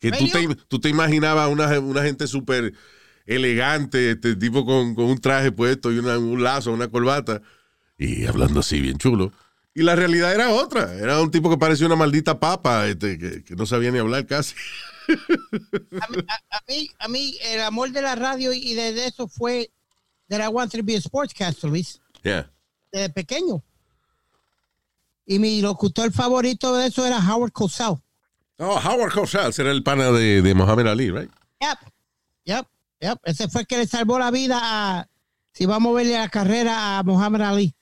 Que 0.00 0.10
tú 0.10 0.26
te, 0.28 0.54
tú 0.68 0.80
te 0.80 0.88
imaginabas 0.88 1.50
una, 1.50 1.78
una 1.80 2.02
gente 2.02 2.26
súper 2.26 2.72
elegante, 3.26 4.12
este 4.12 4.36
tipo 4.36 4.64
con, 4.66 4.94
con 4.94 5.04
un 5.06 5.18
traje 5.18 5.52
puesto 5.52 5.90
y 5.92 5.98
una- 5.98 6.18
un 6.18 6.42
lazo, 6.42 6.72
una 6.72 6.88
corbata, 6.88 7.40
y 7.98 8.26
hablando 8.26 8.60
así 8.60 8.80
bien 8.80 8.98
chulo. 8.98 9.32
Y 9.74 9.82
la 9.82 9.96
realidad 9.96 10.32
era 10.32 10.50
otra. 10.50 10.94
Era 10.94 11.20
un 11.20 11.30
tipo 11.32 11.50
que 11.50 11.56
parecía 11.58 11.86
una 11.86 11.96
maldita 11.96 12.38
papa, 12.38 12.86
este, 12.86 13.18
que, 13.18 13.42
que 13.42 13.56
no 13.56 13.66
sabía 13.66 13.90
ni 13.90 13.98
hablar 13.98 14.24
casi. 14.26 14.54
A 16.00 16.08
mí, 16.08 16.18
a, 16.28 16.56
a 16.56 16.60
mí, 16.68 16.90
a 16.98 17.08
mí, 17.08 17.36
el 17.42 17.60
amor 17.60 17.90
de 17.90 18.00
la 18.00 18.14
radio 18.14 18.52
y 18.54 18.72
de, 18.74 18.92
de 18.94 19.06
eso 19.06 19.28
fue 19.28 19.70
that 20.30 20.40
I 20.42 20.48
wanted 20.48 20.78
to 20.78 20.84
be 20.84 20.96
a 20.96 21.00
sportscaster, 21.00 21.68
Luis, 21.68 22.00
Yeah. 22.22 22.50
desde 22.90 23.10
pequeño. 23.10 23.62
Y 25.26 25.38
mi 25.38 25.60
locutor 25.60 26.10
favorito 26.12 26.74
de 26.76 26.86
eso 26.86 27.04
era 27.06 27.18
Howard 27.18 27.52
Cosell. 27.52 27.96
Oh, 28.58 28.78
Howard 28.82 29.12
Cosell 29.12 29.52
era 29.58 29.70
el 29.72 29.82
pana 29.82 30.10
de, 30.12 30.40
de 30.40 30.54
Muhammad 30.54 30.88
Ali, 30.88 31.10
right? 31.10 31.30
Yep, 31.60 31.78
yep, 32.44 32.66
yep. 33.04 33.18
Ese 33.24 33.48
fue 33.48 33.62
el 33.62 33.66
que 33.66 33.78
le 33.78 33.86
salvó 33.86 34.18
la 34.18 34.30
vida 34.30 34.58
a, 34.62 35.06
si 35.52 35.66
vamos 35.66 35.92
a 35.92 35.96
verle 35.96 36.14
la 36.14 36.28
carrera 36.28 36.98
a 36.98 37.02
Muhammad 37.02 37.42
Ali. 37.42 37.74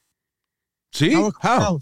Sí. 0.90 1.14
How? 1.14 1.78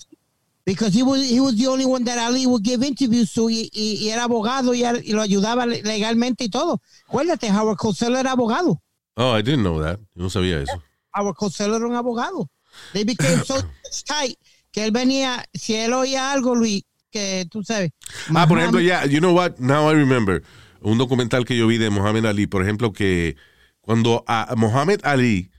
Because 0.64 0.92
he 0.94 1.02
was, 1.02 1.20
he 1.28 1.40
was 1.40 1.56
the 1.56 1.66
only 1.66 1.84
one 1.84 2.04
that 2.04 2.18
Ali 2.18 2.46
would 2.46 2.62
give 2.62 2.82
interviews 2.86 3.32
to 3.32 3.48
y, 3.50 3.68
y- 3.72 3.96
y 4.02 4.08
era 4.10 4.24
abogado 4.24 4.72
y, 4.74 4.84
y 4.84 5.12
lo 5.12 5.22
ayudaba 5.22 5.66
le- 5.66 5.82
legalmente 5.82 6.44
y 6.44 6.48
todo. 6.48 6.80
Acuérdate, 7.08 7.50
Howard 7.50 7.76
Cosell 7.78 8.14
era 8.16 8.32
abogado. 8.32 8.80
Oh, 9.16 9.36
I 9.36 9.42
didn't 9.42 9.62
know 9.62 9.80
that. 9.82 9.98
Yo 10.14 10.22
no 10.22 10.30
sabía 10.30 10.60
eso. 10.62 10.80
Howard 11.14 11.34
Cosell 11.36 11.74
era 11.74 11.86
un 11.86 11.94
abogado. 11.96 12.48
They 12.92 13.02
became 13.04 13.42
so 13.44 13.56
tight 14.06 14.38
que 14.70 14.84
él 14.84 14.92
venía, 14.92 15.44
si 15.52 15.74
él 15.74 15.92
oía 15.92 16.30
algo, 16.30 16.54
Luis, 16.54 16.82
que 17.10 17.46
tú 17.50 17.64
sabes. 17.64 17.90
Ah, 18.36 18.46
por 18.46 18.58
ejemplo, 18.58 18.80
ya, 18.80 19.06
you 19.06 19.18
know 19.18 19.32
what? 19.34 19.58
Now 19.58 19.90
I 19.90 19.94
remember. 19.94 20.44
Un 20.82 20.98
documental 20.98 21.44
que 21.44 21.56
yo 21.56 21.66
vi 21.66 21.78
de 21.78 21.90
Muhammad 21.90 22.26
Ali, 22.26 22.46
por 22.46 22.62
ejemplo, 22.62 22.92
que 22.92 23.36
cuando 23.80 24.24
a 24.26 24.54
Muhammad 24.56 25.00
Ali 25.04 25.50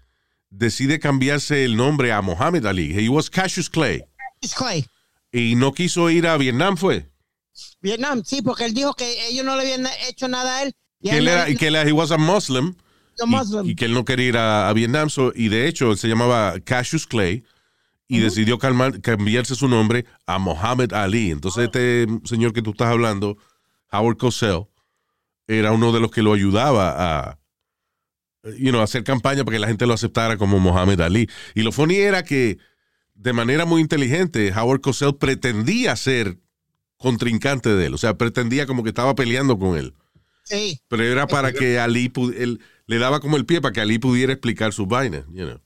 decide 0.50 1.00
cambiarse 1.00 1.64
el 1.64 1.76
nombre 1.78 2.12
a 2.12 2.22
Muhammad 2.22 2.66
Ali, 2.66 2.92
he 2.98 3.08
was 3.10 3.30
Cassius 3.30 3.70
Clay, 3.70 4.04
It's 4.42 4.54
Clay. 4.56 4.86
y 5.32 5.56
no 5.56 5.74
quiso 5.74 6.10
ir 6.10 6.28
a 6.28 6.38
Vietnam, 6.38 6.76
fue. 6.78 7.10
Vietnam, 7.82 8.24
sí, 8.26 8.42
porque 8.42 8.66
él 8.66 8.74
dijo 8.74 8.94
que 8.94 9.28
ellos 9.28 9.46
no 9.46 9.56
le 9.56 9.62
habían 9.64 9.88
hecho 10.10 10.28
nada 10.28 10.58
a 10.58 10.64
él. 10.64 10.74
Y 11.02 11.10
Que 11.10 11.18
él 11.18 11.28
era, 11.28 11.46
que 11.46 11.68
él, 11.68 11.76
he 11.76 11.92
was 11.92 12.12
a 12.12 12.18
Muslim, 12.18 12.74
y-. 13.66 13.72
Y, 13.72 13.76
que 13.76 13.86
él 13.86 13.94
no 13.94 14.06
quería 14.06 14.28
ir 14.28 14.38
a, 14.38 14.70
a 14.70 14.74
Vietnam, 14.74 15.10
so- 15.10 15.34
y 15.36 15.50
de 15.50 15.68
hecho 15.68 15.92
él 15.92 15.98
se 15.98 16.08
llamaba 16.08 16.56
Cassius 16.64 17.06
Clay, 17.08 17.44
y 18.08 18.20
decidió 18.20 18.58
calmar- 18.60 19.00
cambiarse 19.02 19.56
su 19.56 19.68
nombre 19.70 20.06
a 20.26 20.38
Muhammad 20.38 20.92
Ali. 20.94 21.32
Entonces 21.32 21.66
este 21.66 22.08
señor 22.26 22.52
que 22.52 22.62
tú 22.62 22.72
estás 22.72 22.90
hablando, 22.90 23.38
Howard 23.92 24.18
Cosell, 24.18 24.64
era 25.60 25.72
uno 25.72 25.92
de 25.92 26.00
los 26.00 26.12
que 26.12 26.22
lo 26.22 26.34
ayudaba 26.34 27.30
a 27.30 27.40
you 28.58 28.72
know, 28.72 28.82
a 28.82 28.86
hacer 28.86 29.04
campaña 29.04 29.44
para 29.44 29.56
que 29.56 29.60
la 29.60 29.68
gente 29.68 29.86
lo 29.86 29.94
aceptara 29.94 30.38
como 30.38 30.60
Muhammad 30.60 31.02
Ali. 31.02 31.30
Y 31.54 31.62
lo 31.62 31.72
funny 31.72 31.96
era 31.96 32.24
que 32.24 32.58
de 33.14 33.34
manera 33.34 33.66
muy 33.66 33.82
inteligente 33.82 34.52
Howard 34.52 34.82
Cosell 34.82 35.16
pretendía 35.16 35.96
ser 35.96 36.40
contrincante 36.98 37.70
de 37.70 37.88
él, 37.88 37.94
o 37.94 37.98
sea, 37.98 38.16
pretendía 38.16 38.66
como 38.66 38.84
que 38.84 38.90
estaba 38.90 39.16
peleando 39.16 39.58
con 39.58 39.78
él. 39.78 39.94
Sí. 40.44 40.80
Pero 40.88 41.04
era 41.04 41.28
para 41.28 41.52
que 41.52 41.80
Ali 41.80 42.12
él 42.38 42.60
le 42.86 42.98
daba 42.98 43.20
como 43.20 43.38
el 43.38 43.46
pie 43.46 43.62
para 43.62 43.74
que 43.74 43.82
Ali 43.82 44.00
pudiera 44.00 44.34
explicar 44.34 44.74
sus 44.74 44.88
vainas, 44.88 45.26
you 45.32 45.46
know. 45.46 45.62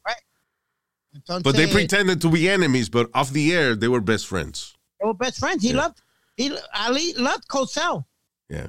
Entonces, 1.14 1.44
But 1.44 1.56
they 1.56 1.68
pretended 1.68 2.20
to 2.20 2.30
be 2.30 2.50
enemies, 2.50 2.90
but 2.90 3.10
off 3.14 3.32
the 3.32 3.54
air 3.54 3.78
they 3.78 3.88
were 3.88 4.04
best 4.04 4.28
friends. 4.28 4.76
they 5.00 5.08
were 5.08 5.18
best 5.18 5.40
friends. 5.40 5.64
He 5.64 5.74
loved, 5.74 6.02
he, 6.36 6.52
Ali 6.74 7.14
loved 7.14 7.48
Cosell. 7.48 8.06
Yeah. 8.50 8.68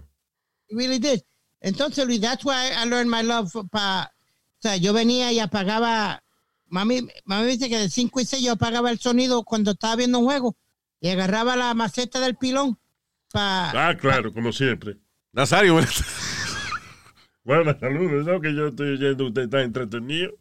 Really 0.71 0.99
did. 0.99 1.23
Entonces, 1.61 2.07
Luis, 2.07 2.21
that's 2.21 2.45
why 2.45 2.71
I 2.77 2.85
learned 2.87 3.11
my 3.11 3.23
love 3.23 3.53
para. 3.71 4.12
O 4.59 4.61
sea, 4.61 4.77
yo 4.77 4.93
venía 4.93 5.33
y 5.33 5.41
apagaba. 5.41 6.23
Mami, 6.69 7.09
mami 7.25 7.47
dice 7.47 7.69
que 7.69 7.79
de 7.79 7.89
5 7.89 8.21
y 8.21 8.25
6 8.25 8.43
yo 8.43 8.53
apagaba 8.53 8.91
el 8.91 8.99
sonido 8.99 9.45
cuando 9.45 9.73
estaba 9.73 9.97
viendo 9.97 10.19
un 10.19 10.25
juego 10.25 10.57
y 11.01 11.09
agarraba 11.09 11.55
la 11.57 11.75
maceta 11.75 12.19
del 12.21 12.37
pilón 12.37 12.79
para. 13.33 13.89
Ah, 13.89 13.97
claro, 13.97 14.33
como 14.33 14.53
siempre. 14.53 14.97
Nazario, 15.33 15.75
bueno, 15.75 15.89
Bueno, 17.45 17.79
saludos, 17.79 18.27
¿no? 18.27 18.41
Que 18.41 18.53
yo 18.55 18.69
estoy 18.69 18.95
oyendo, 18.95 19.27
usted 19.27 19.43
está 19.43 19.62
entretenido. 19.62 20.33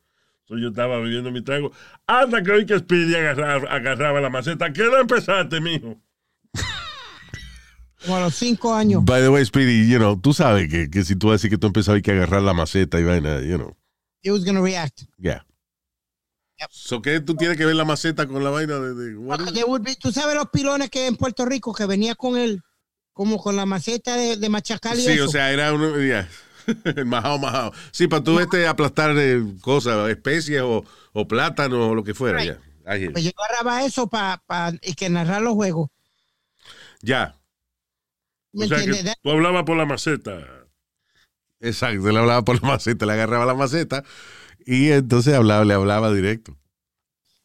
So, 0.45 0.57
yo 0.57 0.69
estaba 0.69 0.99
bebiendo 0.99 1.31
mi 1.31 1.43
trago. 1.43 1.71
Hasta 2.07 2.41
que 2.41 2.51
hoy 2.51 2.65
que 2.65 2.79
Speedy 2.79 3.15
agarraba, 3.15 3.69
agarraba 3.69 4.21
la 4.21 4.29
maceta. 4.29 4.73
¿Qué 4.73 4.83
no 4.83 4.97
empezaste, 4.97 5.61
mijo? 5.61 6.01
Como 8.05 8.17
a 8.17 8.21
los 8.21 8.35
5 8.35 8.73
años. 8.73 9.03
by 9.03 9.21
the 9.21 9.29
way, 9.29 9.43
Speedy, 9.45 9.87
you 9.89 9.97
know, 9.97 10.19
tú 10.19 10.33
sabes 10.33 10.69
que, 10.69 10.89
que 10.89 11.03
si 11.03 11.15
tú 11.15 11.31
decís 11.31 11.49
que 11.49 11.57
tú 11.57 11.67
empezabas 11.67 12.01
que 12.01 12.11
agarrar 12.11 12.41
la 12.41 12.53
maceta 12.53 12.99
y 12.99 13.03
vaina, 13.03 13.41
you 13.41 13.57
know, 13.57 13.75
He 14.21 14.31
was 14.31 14.43
going 14.43 14.55
to 14.55 14.63
react. 14.63 15.03
yeah. 15.17 15.45
Yep. 16.59 16.69
So, 16.71 17.01
¿qué 17.01 17.19
tú 17.19 17.35
tienes 17.35 17.57
que 17.57 17.65
ver 17.65 17.75
la 17.75 17.83
maceta 17.83 18.25
con 18.27 18.41
la 18.43 18.49
vaina 18.49 18.79
de, 18.79 19.11
it? 19.11 19.83
Be- 19.83 19.95
tú 19.97 20.11
sabes 20.11 20.35
los 20.35 20.49
pilones 20.49 20.89
que 20.89 21.05
en 21.07 21.17
Puerto 21.17 21.45
Rico 21.45 21.73
que 21.73 21.85
venía 21.85 22.15
con 22.15 22.37
el 22.37 22.61
como 23.11 23.37
con 23.41 23.55
la 23.57 23.65
maceta 23.65 24.15
de, 24.15 24.37
de 24.37 24.49
machacar 24.49 24.97
y 24.97 25.01
Sí, 25.01 25.11
eso. 25.11 25.25
o 25.25 25.27
sea, 25.27 25.51
era 25.51 25.73
uno. 25.73 25.99
ya. 26.01 26.27
El 26.95 27.05
majao, 27.05 27.37
majao. 27.39 27.71
Sí, 27.91 28.07
para 28.07 28.23
tú 28.23 28.39
este 28.39 28.67
aplastar 28.67 29.15
eh, 29.17 29.41
cosas, 29.61 30.09
especies 30.09 30.61
o, 30.61 30.83
o 31.13 31.27
plátanos 31.27 31.79
o 31.91 31.93
lo 31.95 32.03
que 32.03 32.13
fuera. 32.13 32.39
Right. 32.39 32.53
Ya. 32.53 33.11
Pues 33.11 33.23
yo 33.23 33.31
agarraba 33.37 33.83
eso 33.85 34.07
para 34.07 34.41
y 34.81 34.93
que 34.93 35.09
narrar 35.09 35.41
los 35.41 35.53
juegos. 35.55 35.89
Ya. 37.01 37.35
¿Me 38.55 38.65
O 38.65 38.67
sea 38.67 38.77
entiendes? 38.83 39.13
que 39.15 39.21
tú 39.21 39.31
hablabas 39.31 39.63
por 39.63 39.77
la 39.77 39.85
maceta. 39.85 40.39
Exacto, 41.59 42.11
le 42.11 42.19
hablaba 42.19 42.43
por 42.43 42.61
la 42.61 42.67
maceta, 42.69 43.05
le 43.05 43.13
agarraba 43.13 43.45
la 43.45 43.53
maceta 43.53 44.03
y 44.65 44.89
entonces 44.91 45.33
hablaba, 45.33 45.63
le 45.65 45.73
hablaba 45.73 46.11
directo. 46.13 46.57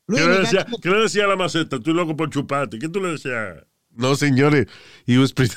Luis, 0.06 0.22
¿Qué 0.22 0.28
le, 0.28 0.38
decía, 0.40 0.64
gato- 0.64 0.78
¿Qué 0.82 0.88
le 0.90 0.98
decía 1.00 1.24
a 1.24 1.28
la 1.28 1.36
maceta? 1.36 1.76
Estoy 1.76 1.94
loco 1.94 2.16
por 2.16 2.30
chuparte. 2.30 2.78
¿Qué 2.78 2.88
tú 2.88 3.00
le 3.00 3.12
decías? 3.12 3.64
No, 3.90 4.14
señores, 4.16 4.66
he 5.06 5.18
was 5.18 5.32
pre- 5.32 5.48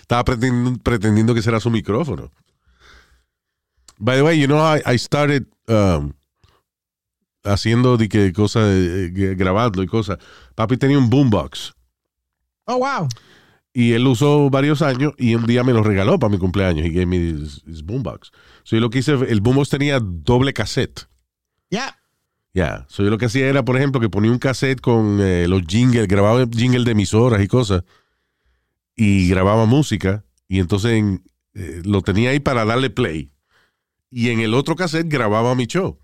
estaba 0.00 0.24
pretendiendo, 0.24 0.78
pretendiendo 0.82 1.34
que 1.34 1.42
será 1.42 1.60
su 1.60 1.70
micrófono. 1.70 2.30
By 3.98 4.16
the 4.16 4.22
way, 4.22 4.38
you 4.40 4.46
know, 4.46 4.58
I, 4.60 4.80
I 4.86 4.96
started 4.98 5.46
um, 5.68 6.12
haciendo 7.44 7.96
de 7.96 8.08
que 8.08 8.32
cosas, 8.32 8.64
eh, 8.68 9.12
eh, 9.14 9.34
grabando 9.36 9.82
y 9.82 9.86
cosas. 9.86 10.18
Papi 10.54 10.76
tenía 10.76 10.98
un 10.98 11.10
boombox 11.10 11.72
Oh, 12.66 12.78
wow. 12.78 13.08
Y 13.72 13.92
él 13.92 14.02
lo 14.04 14.10
usó 14.10 14.50
varios 14.50 14.82
años 14.82 15.12
y 15.18 15.34
un 15.34 15.46
día 15.46 15.62
me 15.64 15.72
lo 15.72 15.82
regaló 15.82 16.18
para 16.18 16.30
mi 16.32 16.38
cumpleaños. 16.38 16.84
He 16.86 16.90
gave 16.90 17.06
me 17.06 17.16
his, 17.16 17.62
his 17.66 17.82
boombox. 17.82 18.30
So 18.64 18.76
yo 18.76 18.80
lo 18.80 18.90
que 18.90 18.98
hice, 19.00 19.12
el 19.12 19.40
boombox 19.40 19.68
tenía 19.70 20.00
doble 20.00 20.52
cassette. 20.52 21.06
Ya. 21.70 21.96
Ya, 22.52 22.84
so 22.88 23.04
yo 23.04 23.10
lo 23.10 23.18
que 23.18 23.26
hacía 23.26 23.46
era, 23.46 23.64
por 23.64 23.76
ejemplo, 23.76 24.00
que 24.00 24.08
ponía 24.08 24.30
un 24.32 24.40
cassette 24.40 24.80
con 24.80 25.18
eh, 25.20 25.46
los 25.46 25.62
jingles, 25.68 26.08
grababa 26.08 26.44
jingles 26.50 26.84
de 26.84 26.90
emisoras 26.92 27.40
y 27.42 27.46
cosas, 27.46 27.84
y 28.96 29.28
grababa 29.28 29.66
música, 29.66 30.24
y 30.48 30.58
entonces 30.58 30.92
en- 30.92 31.22
eh, 31.54 31.80
lo 31.84 32.02
tenía 32.02 32.30
ahí 32.30 32.40
para 32.40 32.64
darle 32.64 32.90
play. 32.90 33.30
Y 34.10 34.30
en 34.30 34.40
el 34.40 34.54
otro 34.54 34.74
cassette 34.74 35.06
grababa 35.08 35.54
mi 35.54 35.66
show. 35.66 36.00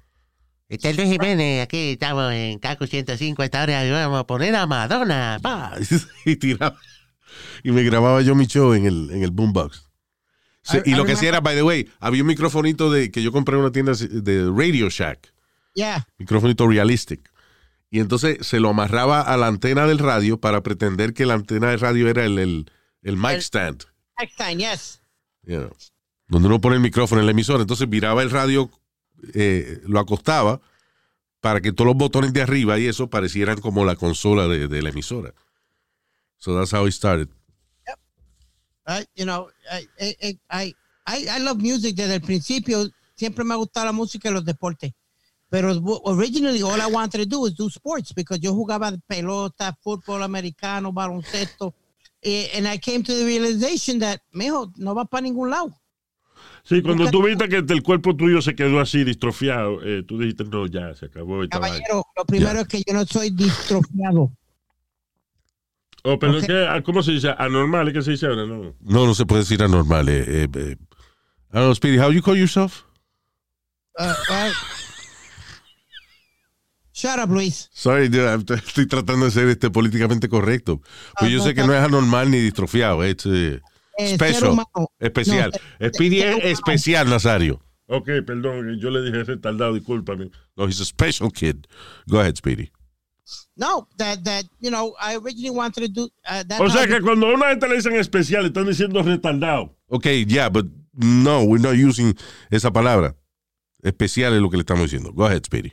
Este 0.69 0.91
es 0.91 0.97
Luis 0.97 1.09
Jiménez, 1.11 1.63
aquí 1.63 1.91
estamos 1.93 2.33
en 2.33 2.59
CACU 2.61 2.87
105, 2.87 3.43
esta 3.43 3.63
hora 3.63 3.83
vamos 3.91 4.21
a 4.21 4.27
poner 4.27 4.55
a 4.55 4.67
Madonna. 4.67 5.39
pa. 5.43 5.73
y 6.25 6.37
tiraba. 6.37 6.77
Y 7.63 7.71
me 7.73 7.83
grababa 7.83 8.23
yo 8.23 8.35
mi 8.35 8.47
show 8.47 8.73
en 8.75 8.87
el, 8.87 9.11
en 9.11 9.23
el 9.23 9.31
boombox. 9.31 9.89
Se- 10.63 10.79
I- 10.79 10.91
y 10.91 10.93
I 10.93 10.95
lo 10.97 11.05
que 11.05 11.13
hacía 11.13 11.29
era, 11.31 11.41
by 11.41 11.55
the 11.55 11.63
way, 11.63 11.89
había 12.01 12.23
un 12.23 12.29
microfonito 12.29 12.91
de, 12.91 13.11
que 13.11 13.23
yo 13.23 13.33
compré 13.33 13.55
en 13.57 13.61
una 13.63 13.73
tienda 13.73 13.93
de 13.95 14.51
Radio 14.55 14.89
Shack. 14.89 15.33
Ya. 15.75 16.07
micrófonito 16.19 16.67
realistic. 16.67 17.31
Y 17.91 18.01
entonces 18.01 18.39
se 18.47 18.59
lo 18.61 18.71
amarraba 18.71 19.21
a 19.21 19.37
la 19.37 19.47
antena 19.47 19.87
del 19.87 19.99
radio 19.99 20.41
para 20.41 20.63
pretender 20.63 21.15
que 21.15 21.25
la 21.27 21.35
antena 21.35 21.69
de 21.71 21.77
radio 21.77 22.09
era 22.09 22.25
el, 22.25 22.39
el, 22.39 22.71
el 23.03 23.17
mic 23.17 23.33
El- 23.33 23.41
stand, 23.43 23.85
Next 24.19 24.37
time, 24.39 24.57
yes. 24.57 25.01
you 25.45 25.57
know, 25.59 25.71
donde 26.29 26.49
uno 26.49 26.61
pone 26.61 26.77
el 26.77 26.83
micrófono 26.83 27.21
en 27.21 27.27
la 27.27 27.33
emisora. 27.33 27.61
Entonces 27.61 27.89
viraba 27.89 28.23
el 28.23 28.31
radio, 28.31 28.71
eh, 29.35 29.81
lo 29.87 30.01
acostaba 30.01 30.61
para 31.41 31.61
que 31.61 31.71
todos 31.73 31.87
los 31.87 31.97
botones 31.97 32.33
de 32.33 32.43
arriba 32.43 32.79
y 32.79 32.87
eso 32.87 33.09
parecieran 33.09 33.61
como 33.61 33.85
la 33.85 33.95
consola 33.95 34.49
de, 34.49 34.67
de 34.69 34.83
la 34.83 34.89
emisora. 34.89 35.33
So 36.39 36.55
that's 36.55 36.71
how 36.71 36.85
it 36.87 36.93
started. 36.93 37.29
I, 38.87 39.05
you 39.17 39.25
know, 39.25 39.51
I, 39.71 40.37
I, 40.49 40.75
I, 41.07 41.39
love 41.39 41.61
music 41.61 41.97
desde 41.97 42.15
el 42.15 42.21
principio. 42.21 42.89
Siempre 43.17 43.45
me 43.45 43.55
ha 43.55 43.57
gustado 43.57 43.87
la 43.87 43.93
música 43.93 44.29
y 44.29 44.33
los 44.33 44.45
deportes. 44.45 44.93
Pero 45.49 45.73
originally 46.05 46.63
all 46.63 46.81
I 46.81 46.87
wanted 46.87 47.19
to 47.19 47.27
do 47.27 47.41
was 47.41 47.55
do 47.55 47.69
sports 47.69 48.13
because 48.13 48.39
yo 48.41 48.53
jugaba 48.53 48.97
pelota, 49.09 49.77
fútbol 49.83 50.23
americano, 50.23 50.93
baloncesto. 50.93 51.75
Eh, 52.23 52.51
And 52.55 52.67
I 52.67 52.79
came 52.79 53.03
to 53.03 53.13
the 53.13 53.25
realization 53.25 53.99
that, 54.01 54.21
mijo, 54.33 54.73
no 54.77 54.95
va 54.95 55.05
para 55.05 55.23
ningún 55.23 55.51
lado. 55.51 55.73
Sí, 56.65 56.83
cuando 56.83 57.05
Nunca- 57.05 57.13
tú 57.13 57.23
viste 57.23 57.49
que 57.49 57.59
el 57.59 57.83
cuerpo 57.83 58.17
tuyo 58.17 58.43
se 58.43 58.55
quedó 58.55 58.81
así 58.81 59.05
distrofiado, 59.05 59.83
eh, 59.85 60.03
tú 60.03 60.19
dijiste, 60.19 60.45
no, 60.45 60.67
ya, 60.67 60.95
se 60.95 61.07
acabó. 61.07 61.49
Caballero, 61.49 62.05
lo 62.17 62.25
primero 62.25 62.61
es 62.61 62.69
que 62.69 62.83
yo 62.87 62.93
no 62.93 63.05
soy 63.05 63.31
distrofiado. 63.31 64.33
Oh, 66.09 66.19
pero. 66.19 66.41
¿qué? 66.41 66.67
Ah, 66.69 66.83
¿cómo 66.83 67.03
se 67.03 67.13
dice? 67.13 67.35
Anormal, 67.37 67.89
¿es 67.89 67.95
que 67.95 68.03
se 68.03 68.11
dice 68.13 68.27
ahora? 68.27 68.47
No. 68.47 68.75
No, 68.81 69.07
no 69.07 69.15
se 69.15 69.27
puede 69.27 69.43
decir 69.43 69.61
anormal. 69.63 70.09
Eh, 70.09 70.25
eh, 70.27 70.49
eh. 70.55 70.77
I 71.53 71.59
don't 71.59 71.65
know, 71.65 71.75
Speedy, 71.75 71.99
how 71.99 72.11
you 72.11 72.23
call 72.23 72.37
yourself? 72.37 72.85
Uh, 73.99 74.15
uh, 74.31 74.51
shut 76.93 77.19
up, 77.19 77.31
Luis. 77.31 77.69
Sorry, 77.73 78.09
dude, 78.09 78.25
I'm- 78.29 78.45
estoy 78.49 78.87
tratando 78.87 79.25
de 79.27 79.31
ser 79.31 79.49
este 79.49 79.71
políticamente 79.71 80.29
correcto. 80.29 80.81
Pues 81.19 81.31
yo 81.33 81.41
Ah, 81.41 81.45
sé 81.45 81.55
que 81.55 81.65
no 81.67 81.73
es 81.75 81.81
anormal 81.83 82.31
ni 82.31 82.39
distrofiado, 82.39 83.03
es 83.03 83.25
eh, 83.27 83.61
Eh, 83.99 84.13
especial. 84.13 84.55
No, 84.77 84.89
Speedy 85.93 86.21
es 86.23 86.45
especial, 86.45 87.09
Nazario. 87.09 87.61
Ok, 87.89 88.09
perdón, 88.27 88.79
yo 88.81 88.91
le 88.91 89.03
dije 89.03 89.25
retardado, 89.25 89.75
discúlpame. 89.75 90.31
No, 90.57 90.67
he's 90.67 90.81
a 90.81 90.85
special 90.85 91.31
kid. 91.33 91.57
Go 92.07 92.19
ahead, 92.21 92.35
Speedy. 92.37 92.71
No, 93.57 93.89
that, 93.99 94.23
that, 94.25 94.45
you 94.61 94.71
know, 94.71 94.95
I 95.01 95.17
originally 95.17 95.51
wanted 95.51 95.81
to 95.83 95.89
do 95.89 96.09
uh, 96.29 96.45
that. 96.45 96.61
O 96.61 96.69
sea 96.69 96.87
que 96.87 97.01
cuando 97.01 97.27
a 97.29 97.35
una 97.35 97.49
gente 97.49 97.67
le 97.69 97.77
dicen 97.77 97.95
especial, 97.97 98.47
están 98.47 98.67
diciendo 98.67 99.03
retardado. 99.03 99.75
Okay, 99.91 100.25
yeah, 100.25 100.49
but 100.49 100.67
no, 100.95 101.45
we're 101.45 101.59
not 101.59 101.77
using 101.77 102.15
esa 102.51 102.71
palabra. 102.71 103.15
Especial 103.83 104.33
es 104.35 104.41
lo 104.41 104.51
que 104.51 104.57
le 104.57 104.63
estamos 104.63 104.91
diciendo. 104.91 105.13
Go 105.13 105.27
ahead, 105.27 105.45
Speedy. 105.45 105.73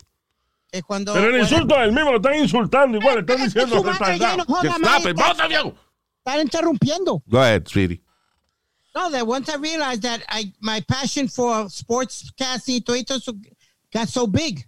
es 0.71 0.81
cuando, 0.83 1.13
Pero 1.13 1.25
el 1.25 1.31
bueno, 1.31 1.45
insulto 1.45 1.75
a 1.75 1.83
él 1.85 1.91
mismo 1.91 2.11
lo 2.11 2.17
están 2.17 2.35
insultando 2.35 2.97
igual, 2.97 3.19
están 3.19 3.43
diciendo 3.43 3.83
retardado. 3.83 4.41
stop 4.41 5.05
it, 5.05 5.15
está- 5.15 5.27
both 5.27 5.39
of 5.39 5.51
you. 5.51 5.73
Están 6.25 6.41
interrumpiendo. 6.41 7.21
Go 7.27 7.39
ahead, 7.39 7.67
Speedy. 7.67 8.01
No, 8.95 9.09
that 9.11 9.25
once 9.25 9.49
I 9.49 9.57
realized 9.57 10.01
that 10.03 10.21
I 10.29 10.53
my 10.61 10.81
passion 10.81 11.27
for 11.27 11.67
sportscasting 11.69 12.75
y 12.77 12.81
todo 12.81 12.95
eso 12.95 13.33
got 13.91 14.07
so 14.07 14.27
big 14.27 14.67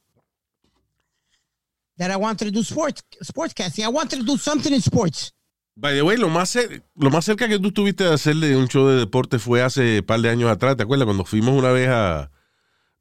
that 1.97 2.11
I 2.11 2.15
wanted 2.17 2.45
to 2.45 2.51
do 2.51 2.63
sports 2.63 3.01
sportscasting. 3.23 3.83
I 3.83 3.89
wanted 3.89 4.19
to 4.19 4.25
do 4.25 4.37
something 4.37 4.73
in 4.73 4.81
sports. 4.81 5.31
By 5.77 5.93
the 5.93 6.03
way, 6.03 6.15
lo 6.17 6.29
más, 6.29 6.55
lo 6.95 7.09
más 7.09 7.25
cerca 7.25 7.47
que 7.49 7.59
tú 7.59 7.67
estuviste 7.67 8.05
de 8.05 8.13
hacerle 8.13 8.55
un 8.55 8.67
show 8.69 8.87
de 8.87 8.95
deporte 8.97 9.39
fue 9.39 9.61
hace 9.61 9.99
un 9.99 10.05
par 10.05 10.21
de 10.21 10.29
años 10.29 10.49
atrás. 10.49 10.77
¿Te 10.77 10.83
acuerdas? 10.83 11.05
Cuando 11.05 11.25
fuimos 11.25 11.53
una 11.57 11.71
vez 11.71 11.89
a. 11.89 12.31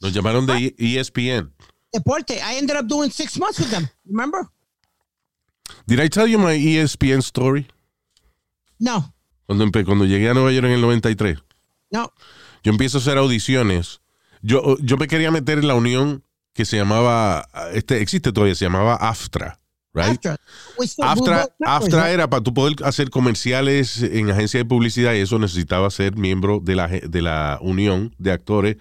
Nos 0.00 0.12
llamaron 0.12 0.44
de 0.46 0.74
E- 0.76 0.98
ESPN. 0.98 1.52
Deporte. 1.92 2.34
I 2.40 2.56
ended 2.58 2.76
up 2.76 2.86
doing 2.88 3.10
six 3.10 3.38
months 3.38 3.60
with 3.60 3.70
them. 3.70 3.88
Remember? 4.04 4.48
Did 5.86 6.00
I 6.00 6.08
tell 6.08 6.26
you 6.26 6.38
my 6.38 6.54
E 6.54 6.80
ESPN 6.82 7.20
story? 7.20 7.66
No, 8.80 9.14
Cuando, 9.46 9.70
cuando 9.84 10.04
llegué 10.04 10.28
a 10.28 10.34
Nueva 10.34 10.50
York 10.52 10.66
en 10.66 10.72
el 10.72 10.80
93. 10.80 11.38
no. 11.90 12.12
Yo 12.64 12.72
empiezo 12.72 12.96
a 12.98 13.00
hacer 13.02 13.18
audiciones. 13.18 14.00
Yo, 14.42 14.76
yo 14.80 14.96
me 14.96 15.06
quería 15.06 15.30
meter 15.30 15.58
en 15.58 15.68
la 15.68 15.74
unión 15.74 16.24
que 16.54 16.64
se 16.64 16.76
llamaba. 16.78 17.46
Este, 17.74 18.00
existe 18.00 18.32
todavía, 18.32 18.54
se 18.54 18.64
llamaba 18.64 18.94
AFTRA. 18.96 19.60
Right? 19.92 20.06
AFTRA, 21.04 21.36
both 21.36 21.50
members, 21.60 21.82
AFTRA 21.84 22.10
era 22.10 22.28
para 22.30 22.42
tú 22.42 22.52
poder 22.52 22.76
hacer 22.84 23.10
comerciales 23.10 24.02
en 24.02 24.28
agencia 24.30 24.58
de 24.58 24.64
publicidad 24.64 25.14
y 25.14 25.18
eso 25.18 25.38
necesitaba 25.38 25.88
ser 25.90 26.16
miembro 26.16 26.58
de 26.60 26.74
la, 26.74 26.88
de 26.88 27.22
la 27.22 27.58
unión 27.60 28.12
de 28.18 28.32
actores 28.32 28.76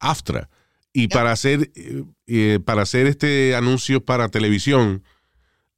AFTRA. 0.00 0.48
Y 0.92 1.08
para 1.08 1.32
hacer, 1.32 1.70
eh, 1.74 2.04
eh, 2.26 2.58
para 2.64 2.82
hacer 2.82 3.06
este 3.06 3.54
anuncio 3.54 4.04
para 4.04 4.28
televisión, 4.28 5.02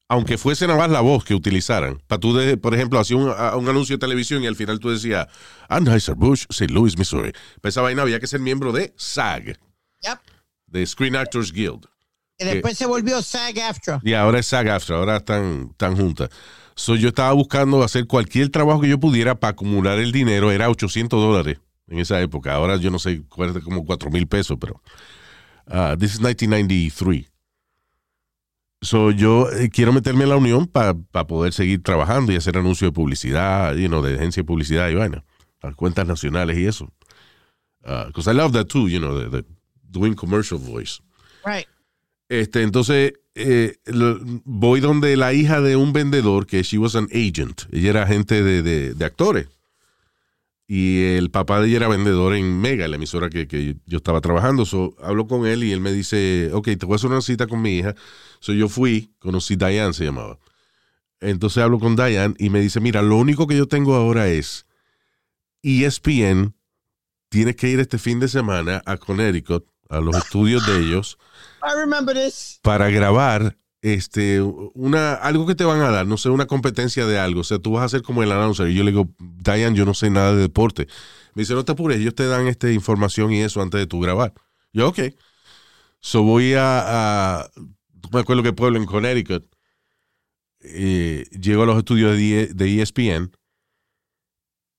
aunque 0.09 0.39
fuese 0.39 0.67
nada 0.67 0.79
más 0.79 0.91
la 0.91 1.03
voz 1.03 1.25
que 1.25 1.35
utilizaran, 1.35 2.03
para 2.07 2.19
tú, 2.21 2.35
de, 2.35 2.57
por 2.57 2.75
ejemplo, 2.75 2.99
hacía 2.99 3.17
un, 3.19 3.29
a- 3.37 3.57
un 3.57 3.69
anuncio 3.69 3.97
de 3.97 4.01
televisión 4.01 4.43
y 4.43 4.47
al 4.47 4.57
final 4.57 4.81
tú 4.81 4.91
decías, 4.91 5.27
Anheuser-Busch, 5.69 6.47
St. 6.51 6.73
Louis, 6.73 6.97
Missouri. 6.99 7.33
Para 7.61 7.69
esa 7.69 7.83
vaina 7.83 8.03
había 8.03 8.19
que 8.19 8.27
ser 8.27 8.41
miembro 8.41 8.73
de 8.73 8.93
SAG, 8.97 9.59
Yep. 10.01 10.19
De 10.75 10.85
Screen 10.85 11.15
Actors 11.15 11.53
Guild. 11.53 11.87
Y 12.37 12.45
después 12.45 12.77
se 12.77 12.87
volvió 12.87 13.23
SAG 13.23 13.61
AFTRA. 13.61 14.01
Y 14.03 14.13
ahora 14.15 14.41
es 14.41 14.47
SAG 14.47 14.69
AFTRA, 14.69 14.97
ahora 14.97 15.17
están, 15.19 15.69
están 15.71 15.97
juntas. 15.97 16.31
So, 16.75 16.97
yo 16.97 17.09
estaba 17.09 17.33
buscando 17.33 17.85
hacer 17.85 18.09
cualquier 18.09 18.49
trabajo 18.49 18.81
que 18.81 18.89
yo 18.89 18.99
pudiera 18.99 19.37
para 19.39 19.53
acumular 19.53 20.01
el 20.01 20.11
dinero. 20.11 20.51
Era 20.51 20.69
800 20.69 21.21
dólares 21.21 21.59
en 21.87 22.01
esa 22.01 22.21
época. 22.21 22.53
Ahora 22.53 22.77
yo 22.77 22.91
no 22.91 22.99
sé, 22.99 23.13
es 23.13 23.63
como 23.63 23.87
4 23.87 24.11
mil 24.11 24.27
pesos, 24.27 24.59
pero. 24.61 24.83
ah, 25.69 25.95
this 25.97 26.15
is 26.15 26.21
1993. 26.21 27.31
So, 28.83 29.13
yo 29.13 29.49
eh, 29.53 29.71
quiero 29.71 29.93
meterme 29.93 30.25
en 30.25 30.31
la 30.31 30.37
unión 30.37 30.67
para 30.67 30.95
poder 30.95 31.53
seguir 31.53 31.85
trabajando 31.85 32.33
y 32.33 32.37
hacer 32.37 32.59
anuncios 32.59 32.91
de 32.91 32.93
publicidad, 32.93 33.77
you 33.77 33.87
know, 33.87 34.03
de 34.03 34.17
agencia 34.17 34.43
de 34.43 34.45
publicidad 34.45 34.89
y 34.89 34.95
vaina, 34.97 35.25
las 35.63 35.77
cuentas 35.77 36.05
nacionales 36.05 36.59
y 36.59 36.67
eso. 36.67 36.93
Because 37.81 38.29
I 38.29 38.35
love 38.35 38.53
that 38.53 38.67
too, 38.67 38.89
you 38.89 38.99
know, 38.99 39.21
the, 39.21 39.31
the 39.31 39.54
doing 39.95 40.15
commercial 40.15 40.61
voice. 40.61 41.01
Right. 41.47 41.67
Este, 42.29 42.63
entonces, 42.63 43.15
eh, 43.35 43.77
lo- 43.87 44.19
voy 44.45 44.81
donde 44.81 45.17
la 45.17 45.33
hija 45.33 45.61
de 45.63 45.77
un 45.77 45.93
vendedor, 45.93 46.47
que 46.47 46.63
she 46.63 46.77
was 46.79 46.95
an 46.97 47.09
agent. 47.13 47.63
Ella 47.73 47.91
era 47.91 48.03
agente 48.03 48.43
de, 48.43 48.63
de- 48.63 48.95
de 48.95 49.05
actores. 49.05 49.49
Y 50.67 51.03
el 51.17 51.31
papá 51.31 51.61
de 51.61 51.69
ella 51.69 51.77
era 51.77 51.89
vendedor 51.89 52.35
en 52.35 52.59
Mega, 52.61 52.89
la 52.89 52.97
emisora 52.97 53.29
que, 53.29 53.47
que 53.47 53.77
yo 53.87 53.99
estaba 53.99 54.21
trabajando. 54.23 54.65
So, 54.65 54.97
hablo 55.03 55.27
con 55.27 55.47
él 55.47 55.63
y 55.63 55.73
él 55.73 55.81
me 55.81 55.93
dice, 55.93 56.51
ok, 56.55 56.65
te 56.79 56.87
voy 56.87 56.95
a 56.95 56.97
hacer 56.97 57.11
una 57.11 57.21
cita 57.21 57.47
con 57.47 57.61
mi 57.61 57.77
hija. 57.79 57.95
So, 58.41 58.53
yo 58.55 58.69
fui, 58.69 59.11
conocí 59.19 59.57
Diane, 59.57 59.93
se 59.93 60.05
llamaba. 60.05 60.39
entonces 61.21 61.63
hablo 61.63 61.79
con 61.79 61.97
Diane 61.97 62.35
y 62.39 62.49
me 62.51 62.61
dice, 62.61 62.81
mira, 62.81 63.03
lo 63.03 63.17
único 63.17 63.47
que 63.47 63.57
yo 63.59 63.67
tengo 63.67 63.95
ahora 63.95 64.29
es 64.29 64.65
ESPN, 65.63 66.55
tienes 67.29 67.57
que 67.57 67.69
ir 67.69 67.81
este 67.81 67.99
fin 67.99 68.19
de 68.21 68.29
semana 68.29 68.83
a 68.87 68.97
Connecticut, 68.97 69.67
a 69.91 70.01
los 70.01 70.17
estudios 70.17 70.65
de 70.65 70.79
ellos, 70.81 71.19
I 71.63 71.75
remember 71.77 72.15
this. 72.15 72.59
para 72.63 72.91
grabar 72.91 73.57
este 73.83 74.41
una 74.43 75.15
algo 75.15 75.47
que 75.47 75.55
te 75.55 75.65
van 75.65 75.81
a 75.81 75.91
dar, 75.91 76.07
no 76.07 76.17
sé, 76.17 76.31
una 76.31 76.47
competencia 76.47 77.07
de 77.07 77.19
algo. 77.19 77.41
O 77.41 77.45
sea, 77.45 77.59
tú 77.59 77.73
vas 77.73 77.85
a 77.85 77.89
ser 77.91 78.03
como 78.03 78.23
el 78.23 78.33
announcer. 78.33 78.69
Y 78.69 78.75
yo 78.75 78.83
le 78.85 78.93
digo, 78.93 79.09
Diane, 79.19 79.77
yo 79.77 79.85
no 79.85 79.93
sé 79.95 80.09
nada 80.11 80.35
de 80.35 80.41
deporte. 80.43 80.87
Me 81.35 81.43
dice, 81.43 81.55
no 81.55 81.65
te 81.65 81.73
apures, 81.73 81.99
ellos 81.99 82.15
te 82.15 82.27
dan 82.27 82.47
esta 82.47 82.71
información 82.71 83.33
y 83.33 83.41
eso 83.43 83.61
antes 83.61 83.79
de 83.81 83.87
tú 83.87 84.01
grabar. 84.01 84.33
Yo, 84.73 84.89
ok. 84.89 85.01
So 86.01 86.23
voy 86.23 86.55
a, 86.55 87.41
a 87.41 87.51
me 88.13 88.21
acuerdo 88.21 88.43
qué 88.43 88.53
pueblo 88.53 88.79
en 88.79 88.87
Connecticut. 88.87 89.45
Eh, 90.61 91.27
llego 91.39 91.63
a 91.65 91.67
los 91.67 91.77
estudios 91.79 92.17
de, 92.17 92.43
E- 92.43 92.47
de 92.55 92.81
ESPN 92.83 93.31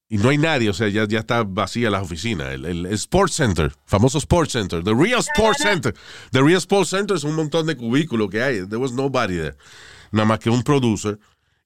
y 0.08 0.18
no 0.18 0.30
hay 0.30 0.38
nadie, 0.38 0.70
o 0.70 0.74
sea, 0.74 0.88
ya, 0.88 1.08
ya 1.08 1.20
está 1.20 1.44
vacía 1.44 1.90
la 1.90 2.02
oficina. 2.02 2.52
El, 2.52 2.66
el 2.66 2.86
Sports 2.88 3.34
Center, 3.34 3.74
famoso 3.86 4.20
Sports 4.20 4.52
Center, 4.52 4.84
The 4.84 4.94
Real 4.94 5.20
Sports 5.20 5.64
Center. 5.64 5.96
The 6.32 6.42
Real 6.42 6.58
Sports 6.58 6.90
Center 6.90 7.18
es 7.18 7.24
un 7.24 7.34
montón 7.34 7.66
de 7.66 7.76
cubículos 7.76 8.30
que 8.30 8.42
hay. 8.42 8.68
There 8.68 8.78
was 8.78 8.92
nobody 8.92 9.36
there. 9.36 9.56
Nada 10.12 10.28
más 10.28 10.40
que 10.40 10.50
un 10.50 10.62
producer. 10.62 11.20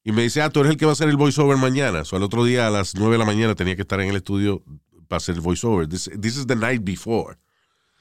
Y 0.06 0.14
me 0.14 0.22
dice, 0.22 0.42
ah, 0.42 0.50
tú 0.50 0.62
eres 0.62 0.72
el 0.72 0.78
que 0.78 0.86
va 0.86 0.92
a 0.92 0.94
hacer 0.94 1.10
el 1.10 1.18
voiceover 1.18 1.58
mañana. 1.58 2.02
O 2.02 2.06
sea, 2.06 2.18
al 2.18 2.24
otro 2.24 2.46
día 2.46 2.68
a 2.68 2.70
las 2.70 2.96
9 2.96 3.12
de 3.12 3.18
la 3.18 3.26
mañana 3.26 3.56
tenía 3.56 3.76
que 3.76 3.82
estar 3.82 4.00
en 4.00 4.10
el 4.10 4.16
estudio 4.16 4.64
para 5.10 5.18
hacer 5.18 5.36
el 5.36 5.42
voiceover. 5.42 5.88
This, 5.90 6.10
this 6.20 6.38
is 6.38 6.48
the 6.48 6.56
night 6.56 6.82
before. 6.84 7.38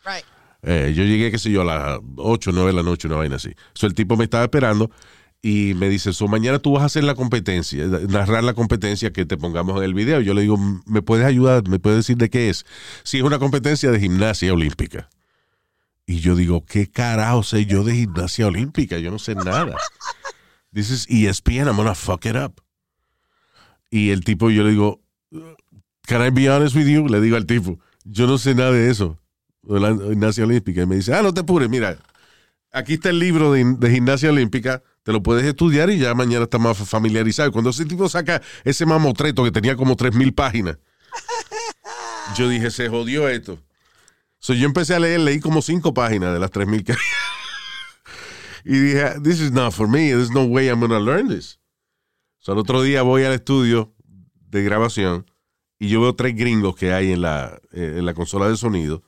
Right. 0.07 0.24
Eh, 0.62 0.93
yo 0.95 1.03
llegué, 1.03 1.32
qué 1.32 1.39
sé 1.39 1.51
yo, 1.51 1.62
a 1.62 1.64
las 1.64 2.01
8 2.16 2.51
o 2.51 2.53
9 2.53 2.70
de 2.70 2.76
la 2.76 2.82
noche, 2.84 3.09
una 3.09 3.16
vaina 3.16 3.36
así. 3.36 3.53
So, 3.74 3.86
el 3.86 3.95
tipo 3.95 4.16
me 4.16 4.24
estaba 4.24 4.45
esperando 4.45 4.91
y 5.41 5.74
me 5.74 5.89
dice, 5.89 6.12
so, 6.12 6.26
mañana 6.26 6.59
tú 6.59 6.72
vas 6.72 6.82
a 6.82 6.86
hacer 6.86 7.05
la 7.05 7.14
competencia, 7.14 7.86
narrar 8.09 8.43
la 8.43 8.55
competencia 8.55 9.12
que 9.12 9.24
te 9.24 9.36
pongamos 9.36 9.78
en 9.78 9.84
el 9.84 9.95
video. 9.95 10.20
Yo 10.20 10.34
le 10.34 10.43
digo, 10.43 10.59
¿me 10.86 11.03
puedes 11.03 11.26
ayudar? 11.26 11.68
¿Me 11.68 11.78
puedes 11.78 11.99
decir 11.99 12.16
de 12.16 12.28
qué 12.28 12.49
es? 12.49 12.66
Si 13.05 13.18
es 13.18 13.22
una 13.22 13.39
competencia 13.39 13.91
de 13.91 14.01
gimnasia 14.01 14.53
olímpica. 14.53 15.09
Y 16.07 16.20
yo 16.20 16.34
digo, 16.34 16.64
¿qué 16.64 16.91
carajo 16.91 17.43
sé 17.43 17.66
yo 17.66 17.84
de 17.84 17.95
gimnasia 17.95 18.47
olímpica? 18.47 18.99
Yo 18.99 19.11
no 19.11 19.18
sé 19.18 19.34
nada. 19.34 19.76
This 20.72 20.91
is 20.91 21.07
E 21.09 21.28
ESPN, 21.28 21.68
I'm 21.68 21.76
gonna 21.76 21.95
fuck 21.95 22.24
it 22.26 22.36
up. 22.36 22.61
Y 23.91 24.11
el 24.11 24.24
tipo, 24.24 24.51
yo 24.51 24.64
le 24.64 24.70
digo, 24.70 25.01
Can 26.09 26.22
I 26.22 26.30
be 26.30 26.49
honest 26.49 26.74
with 26.74 26.86
you? 26.86 27.07
Le 27.07 27.20
digo 27.20 27.36
al 27.36 27.45
tipo, 27.45 27.78
yo 28.05 28.26
no 28.26 28.39
sé 28.39 28.55
nada 28.55 28.72
de 28.72 28.91
eso, 28.91 29.18
de 29.62 29.78
la 29.78 29.95
gimnasia 29.95 30.45
olímpica. 30.45 30.82
Y 30.82 30.86
me 30.86 30.97
dice, 30.97 31.14
ah, 31.14 31.20
no 31.22 31.34
te 31.34 31.41
apures, 31.41 31.68
mira, 31.68 31.99
aquí 32.72 32.95
está 32.95 33.11
el 33.11 33.18
libro 33.18 33.53
de 33.53 33.91
gimnasia 33.91 34.30
olímpica, 34.30 34.82
te 35.09 35.12
lo 35.14 35.22
puedes 35.22 35.46
estudiar 35.46 35.88
y 35.88 35.96
ya 35.96 36.12
mañana 36.12 36.44
estás 36.44 36.61
más 36.61 36.76
familiarizado. 36.76 37.50
Cuando 37.50 37.70
ese 37.70 37.86
tipo 37.86 38.06
saca 38.11 38.42
ese 38.62 38.84
mamotreto 38.84 39.42
que 39.42 39.50
tenía 39.50 39.74
como 39.74 39.96
3.000 39.96 40.34
páginas, 40.34 40.76
yo 42.36 42.46
dije, 42.46 42.70
se 42.70 42.90
jodió 42.90 43.26
esto. 43.26 43.59
So, 44.38 44.52
yo 44.52 44.66
empecé 44.66 44.94
a 44.94 44.98
leer, 44.98 45.20
leí 45.20 45.40
como 45.40 45.62
cinco 45.62 45.94
páginas 45.94 46.34
de 46.34 46.38
las 46.38 46.50
3.000 46.50 46.84
que 46.84 46.94
Y 48.66 48.78
dije, 48.78 49.14
this 49.24 49.40
is 49.40 49.50
not 49.50 49.72
for 49.72 49.88
me, 49.88 50.09
there's 50.11 50.30
no 50.30 50.44
way 50.44 50.68
I'm 50.68 50.80
gonna 50.80 51.00
learn 51.00 51.28
this. 51.28 51.59
So, 52.38 52.52
el 52.52 52.59
otro 52.59 52.82
día 52.82 53.00
voy 53.00 53.22
al 53.22 53.32
estudio 53.32 53.94
de 54.34 54.62
grabación 54.62 55.24
y 55.78 55.88
yo 55.88 56.02
veo 56.02 56.16
tres 56.16 56.36
gringos 56.36 56.76
que 56.76 56.92
hay 56.92 57.12
en 57.12 57.22
la, 57.22 57.59
eh, 57.72 57.94
en 57.96 58.04
la 58.04 58.12
consola 58.12 58.46
de 58.46 58.59
sonido. 58.59 59.02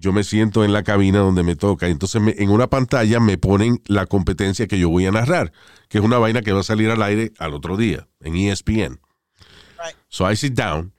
Yo 0.00 0.12
me 0.12 0.22
siento 0.22 0.64
en 0.64 0.72
la 0.72 0.84
cabina 0.84 1.18
donde 1.18 1.42
me 1.42 1.56
toca. 1.56 1.88
Entonces, 1.88 2.22
me- 2.22 2.34
en 2.38 2.50
una 2.50 2.68
pantalla 2.68 3.18
me 3.18 3.36
ponen 3.36 3.82
la 3.86 4.06
competencia 4.06 4.68
que 4.68 4.78
yo 4.78 4.88
voy 4.88 5.06
a 5.06 5.10
narrar, 5.10 5.52
que 5.88 5.98
es 5.98 6.04
una 6.04 6.18
vaina 6.18 6.40
que 6.42 6.52
va 6.52 6.60
a 6.60 6.62
salir 6.62 6.88
al 6.90 7.02
aire 7.02 7.32
al 7.38 7.52
otro 7.52 7.76
día, 7.76 8.06
en 8.20 8.36
ESPN. 8.36 9.00
Right. 9.78 9.96
So 10.08 10.30
I 10.30 10.36
sit 10.36 10.54
down 10.54 10.92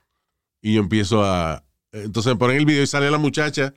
y 0.60 0.74
yo 0.74 0.80
empiezo 0.82 1.24
a. 1.24 1.64
Entonces 1.92 2.32
me 2.34 2.38
ponen 2.38 2.58
el 2.58 2.66
video 2.66 2.82
y 2.82 2.86
sale 2.86 3.10
la 3.10 3.16
muchacha, 3.18 3.72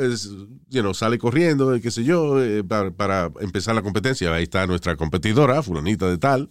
es, 0.00 0.28
you 0.68 0.82
know, 0.82 0.94
sale 0.94 1.18
corriendo, 1.18 1.76
qué 1.82 1.90
sé 1.90 2.04
yo, 2.04 2.40
eh, 2.42 2.62
para, 2.62 2.90
para 2.90 3.30
empezar 3.40 3.74
la 3.74 3.82
competencia. 3.82 4.32
Ahí 4.32 4.44
está 4.44 4.66
nuestra 4.66 4.94
competidora, 4.96 5.62
fulanita 5.62 6.06
de 6.08 6.18
tal. 6.18 6.50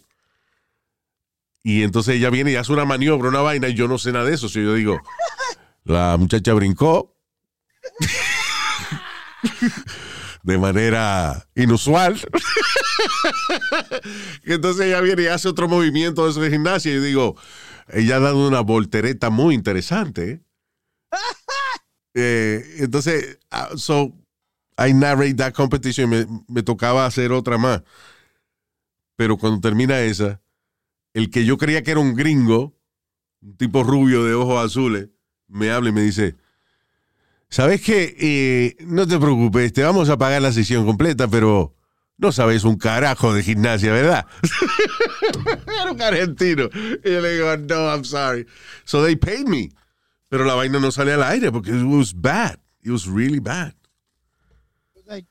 Y 1.63 1.83
entonces 1.83 2.15
ella 2.15 2.29
viene 2.29 2.51
y 2.51 2.55
hace 2.55 2.73
una 2.73 2.83
maniobra, 2.85 3.29
una 3.29 3.39
vaina, 3.41 3.69
y 3.69 3.73
yo 3.75 3.87
no 3.87 3.97
sé 3.97 4.11
nada 4.11 4.25
de 4.25 4.33
eso. 4.33 4.49
So 4.49 4.59
yo 4.59 4.73
digo, 4.73 4.99
la 5.85 6.17
muchacha 6.17 6.53
brincó 6.53 7.12
de 10.43 10.57
manera 10.57 11.47
inusual. 11.55 12.19
Entonces 14.43 14.87
ella 14.87 15.01
viene 15.01 15.23
y 15.23 15.27
hace 15.27 15.47
otro 15.47 15.67
movimiento 15.67 16.25
de 16.25 16.31
eso 16.31 16.41
de 16.41 16.51
gimnasia 16.51 16.93
y 16.93 16.99
digo, 16.99 17.35
ella 17.89 18.17
ha 18.17 18.19
dado 18.19 18.47
una 18.47 18.61
voltereta 18.61 19.29
muy 19.29 19.55
interesante. 19.55 20.43
Eh, 22.15 22.63
entonces, 22.77 23.39
ah, 23.49 23.69
so, 23.75 24.13
I 24.77 24.93
narrate 24.93 25.33
that 25.33 25.51
competition. 25.51 26.11
Me, 26.11 26.27
me 26.47 26.61
tocaba 26.61 27.07
hacer 27.07 27.31
otra 27.31 27.57
más. 27.57 27.81
Pero 29.15 29.35
cuando 29.35 29.59
termina 29.59 29.99
esa, 29.99 30.39
el 31.15 31.31
que 31.31 31.43
yo 31.43 31.57
creía 31.57 31.81
que 31.81 31.89
era 31.89 31.99
un 31.99 32.13
gringo, 32.13 32.77
un 33.41 33.57
tipo 33.57 33.81
rubio 33.81 34.23
de 34.23 34.35
ojos 34.35 34.63
azules, 34.63 35.09
me 35.47 35.71
habla 35.71 35.89
y 35.89 35.93
me 35.93 36.03
dice, 36.03 36.35
¿sabes 37.53 37.81
qué? 37.81 38.15
Eh, 38.19 38.75
no 38.85 39.05
te 39.07 39.19
preocupes, 39.19 39.71
te 39.73 39.83
vamos 39.83 40.09
a 40.09 40.17
pagar 40.17 40.41
la 40.41 40.51
sesión 40.51 40.85
completa, 40.85 41.27
pero 41.27 41.75
no 42.17 42.31
sabes 42.31 42.63
un 42.63 42.77
carajo 42.77 43.33
de 43.33 43.43
gimnasia, 43.43 43.91
¿verdad? 43.93 44.25
era 45.81 45.91
un 45.91 46.01
argentino. 46.01 46.69
Y 47.03 47.11
yo 47.11 47.21
le 47.21 47.33
digo, 47.35 47.57
no, 47.57 47.89
I'm 47.93 48.03
sorry. 48.05 48.45
So 48.85 49.03
they 49.03 49.15
paid 49.15 49.47
me. 49.47 49.69
Pero 50.29 50.45
la 50.45 50.55
vaina 50.55 50.79
no 50.79 50.91
sale 50.91 51.13
al 51.13 51.21
aire 51.23 51.51
porque 51.51 51.69
it 51.69 51.83
was 51.83 52.13
bad. 52.15 52.57
It 52.81 52.89
was 52.91 53.05
really 53.07 53.39
bad. 53.39 53.73
Like, 55.05 55.27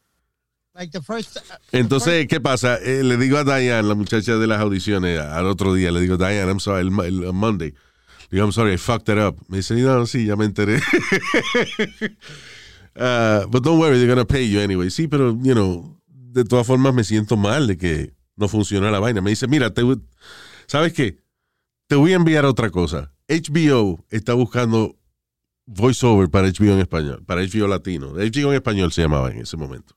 like 0.75 0.93
the 0.93 1.03
first. 1.03 1.37
uh, 1.39 1.41
Entonces, 1.73 2.27
¿qué 2.29 2.41
pasa? 2.41 2.77
Eh, 2.77 3.03
le 3.03 3.17
digo 3.17 3.37
a 3.39 3.45
Diane, 3.45 3.83
la 3.89 3.95
muchacha 3.95 4.37
de 4.37 4.47
las 4.47 4.61
audiciones, 4.61 5.19
al 5.19 5.47
otro 5.47 5.75
día, 5.75 5.91
le 5.91 6.01
digo, 6.01 6.17
Diane, 6.17 6.47
I'm 6.51 6.61
sorry, 6.61 6.87
el, 6.87 6.93
el- 7.05 7.25
el 7.25 7.33
Monday. 7.33 7.75
I'm 8.41 8.53
sorry, 8.53 8.73
I 8.73 8.77
fucked 8.77 9.09
it 9.09 9.19
up. 9.19 9.37
Me 9.49 9.59
dice, 9.59 9.75
no, 9.75 10.07
sí, 10.07 10.27
ya 10.27 10.37
me 10.37 10.47
enteré. 10.47 10.81
Uh, 12.97 13.47
but 13.51 13.63
don't 13.63 13.79
worry, 13.79 13.99
they're 13.99 14.09
gonna 14.09 14.25
pay 14.25 14.45
you 14.45 14.61
anyway. 14.61 14.89
Sí, 14.89 15.09
pero, 15.09 15.37
you 15.43 15.55
know, 15.55 16.01
de 16.07 16.45
todas 16.45 16.67
formas 16.67 16.95
me 16.95 17.05
siento 17.05 17.37
mal 17.37 17.67
de 17.67 17.77
que 17.77 18.15
no 18.37 18.49
funciona 18.49 18.91
la 18.91 19.01
vaina. 19.01 19.21
Me 19.21 19.31
dice, 19.31 19.47
mira, 19.47 19.73
¿sabes 20.67 20.93
qué? 20.93 21.19
Te 21.89 21.97
voy 21.97 22.13
a 22.13 22.17
enviar 22.17 22.47
otra 22.47 22.71
cosa. 22.71 23.13
HBO 23.29 24.05
está 24.11 24.35
buscando 24.35 24.97
voiceover 25.67 26.29
para 26.31 26.49
HBO 26.49 26.73
en 26.73 26.81
español, 26.81 27.25
para 27.27 27.43
HBO 27.43 27.69
latino. 27.69 28.13
HBO 28.15 28.51
en 28.51 28.55
español 28.55 28.93
se 28.93 29.03
llamaba 29.03 29.31
en 29.31 29.41
ese 29.41 29.57
momento. 29.57 29.95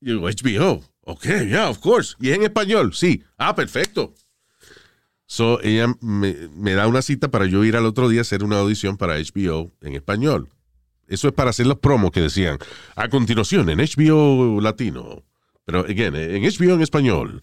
Y 0.00 0.12
digo, 0.12 0.28
HBO. 0.28 0.82
Ok, 1.04 1.24
yeah, 1.48 1.68
of 1.68 1.78
course. 1.78 2.14
¿Y 2.20 2.30
es 2.30 2.36
en 2.36 2.44
español? 2.44 2.94
Sí. 2.94 3.24
Ah, 3.36 3.54
perfecto. 3.54 4.14
So, 5.32 5.62
ella 5.62 5.86
me, 6.02 6.50
me 6.54 6.74
da 6.74 6.86
una 6.86 7.00
cita 7.00 7.30
para 7.30 7.46
yo 7.46 7.64
ir 7.64 7.74
al 7.74 7.86
otro 7.86 8.10
día 8.10 8.20
a 8.20 8.28
hacer 8.28 8.44
una 8.44 8.58
audición 8.58 8.98
para 8.98 9.14
HBO 9.14 9.72
en 9.80 9.94
español. 9.94 10.50
Eso 11.08 11.26
es 11.26 11.32
para 11.32 11.48
hacer 11.48 11.66
los 11.66 11.78
promos 11.78 12.10
que 12.10 12.20
decían, 12.20 12.58
a 12.96 13.08
continuación, 13.08 13.70
en 13.70 13.78
HBO 13.78 14.60
latino. 14.60 15.22
Pero, 15.64 15.86
again, 15.86 16.14
en 16.16 16.42
HBO 16.42 16.74
en 16.74 16.82
español. 16.82 17.42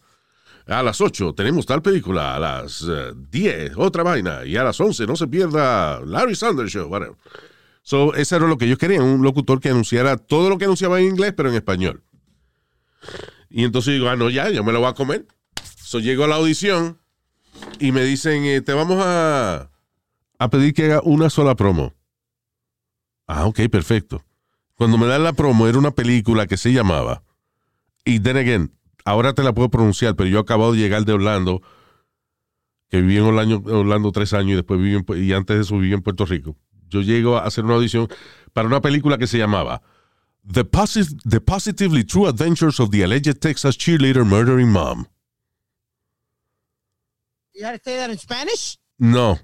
A 0.68 0.84
las 0.84 1.02
8 1.02 1.34
tenemos 1.34 1.66
tal 1.66 1.82
película, 1.82 2.36
a 2.36 2.40
las 2.40 2.86
eh, 2.88 3.12
10 3.32 3.72
otra 3.78 4.04
vaina, 4.04 4.46
y 4.46 4.56
a 4.56 4.64
las 4.64 4.80
11 4.80 5.08
no 5.08 5.16
se 5.16 5.28
pierda 5.28 6.00
Larry 6.02 6.36
Sanders 6.36 6.72
Show, 6.72 6.90
whatever. 6.90 7.16
So, 7.82 8.14
eso 8.14 8.36
era 8.36 8.46
lo 8.46 8.60
que 8.60 8.66
ellos 8.66 8.78
querían, 8.78 9.02
un 9.02 9.24
locutor 9.24 9.60
que 9.60 9.70
anunciara 9.70 10.16
todo 10.16 10.52
lo 10.52 10.60
que 10.60 10.66
anunciaba 10.66 11.00
en 11.00 11.08
inglés, 11.08 11.34
pero 11.36 11.50
en 11.50 11.56
español. 11.56 12.04
Y 13.50 13.64
entonces 13.64 13.96
digo, 13.96 14.10
ah, 14.10 14.16
no, 14.16 14.30
ya, 14.30 14.52
yo 14.52 14.64
me 14.64 14.74
lo 14.74 14.80
voy 14.80 14.90
a 14.90 14.94
comer. 14.94 15.26
So, 15.84 16.00
llego 16.00 16.26
a 16.26 16.28
la 16.28 16.36
audición 16.36 17.00
y 17.80 17.92
me 17.92 18.04
dicen, 18.04 18.44
eh, 18.46 18.62
te 18.62 18.74
vamos 18.74 18.98
a, 19.02 19.70
a 20.38 20.50
pedir 20.50 20.74
que 20.74 20.86
haga 20.86 21.02
una 21.04 21.30
sola 21.30 21.56
promo. 21.56 21.94
Ah, 23.28 23.46
ok, 23.46 23.62
perfecto. 23.72 24.24
Cuando 24.76 24.98
me 24.98 25.06
dan 25.08 25.24
la 25.24 25.34
promo, 25.34 25.68
era 25.68 25.78
una 25.78 25.92
película 25.92 26.48
que 26.48 26.58
se 26.58 26.72
llamaba, 26.74 27.24
y 28.06 28.20
then 28.22 28.38
again, 28.38 28.72
ahora 29.06 29.34
te 29.34 29.44
la 29.44 29.54
puedo 29.54 29.70
pronunciar, 29.70 30.16
pero 30.16 30.30
yo 30.30 30.40
acabo 30.40 30.72
de 30.72 30.80
llegar 30.80 31.06
de 31.06 31.14
Orlando, 31.14 31.62
que 32.90 33.02
viví 33.02 33.18
en 33.18 33.24
Orlando, 33.24 34.12
tres 34.12 34.34
años 34.34 34.52
y 34.54 34.56
después 34.56 34.80
viví 34.80 35.04
y 35.24 35.34
antes 35.34 35.56
de 35.58 35.62
eso 35.64 35.78
viví 35.78 35.94
en 35.94 36.02
Puerto 36.02 36.26
Rico. 36.26 36.56
Yo 36.88 37.02
llego 37.02 37.38
a 37.38 37.42
hacer 37.42 37.66
una 37.66 37.76
audición 37.76 38.08
para 38.52 38.68
una 38.68 38.82
película 38.82 39.20
que 39.20 39.28
se 39.28 39.38
llamaba 39.38 39.84
The, 40.52 40.66
Posi- 40.66 41.16
The 41.30 41.40
Positively 41.40 42.04
True 42.04 42.28
Adventures 42.30 42.80
of 42.80 42.90
the 42.90 43.04
Alleged 43.04 43.36
Texas 43.40 43.78
Cheerleader 43.78 44.26
Murdering 44.26 44.72
Mom. 44.72 45.06
You 47.60 47.66
gotta 47.66 47.80
say 47.84 47.98
that 47.98 48.10
in 48.10 48.18
Spanish? 48.18 48.78
No, 48.98 49.38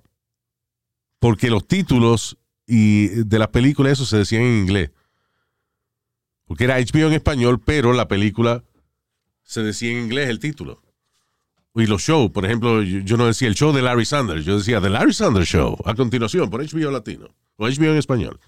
porque 1.20 1.50
los 1.50 1.68
títulos 1.68 2.38
y 2.66 3.08
de 3.08 3.40
las 3.40 3.50
películas 3.50 3.92
eso 3.94 4.06
se 4.06 4.16
decían 4.16 4.44
en 4.44 4.60
inglés. 4.60 4.92
Porque 6.46 6.64
era 6.64 6.78
HBO 6.78 7.08
en 7.08 7.14
español, 7.14 7.60
pero 7.60 7.92
la 7.92 8.08
película 8.08 8.64
se 9.44 9.64
decía 9.64 9.92
en 9.92 10.06
inglés 10.06 10.30
el 10.30 10.40
título. 10.40 10.82
y 11.76 11.88
los 11.88 12.04
shows, 12.04 12.32
por 12.32 12.46
ejemplo, 12.46 12.82
yo, 12.84 13.00
yo 13.00 13.18
no 13.18 13.26
decía 13.26 13.50
el 13.50 13.56
show 13.56 13.74
de 13.74 13.82
Larry 13.82 14.06
Sanders, 14.06 14.46
yo 14.46 14.60
decía 14.60 14.80
The 14.80 14.90
Larry 14.90 15.14
Sanders 15.14 15.50
Show, 15.50 15.78
a 15.84 15.94
continuación, 15.94 16.50
por 16.50 16.62
HBO 16.62 16.92
Latino, 16.92 17.28
o 17.58 17.68
HBO 17.68 17.92
en 17.92 17.98
español. 17.98 18.40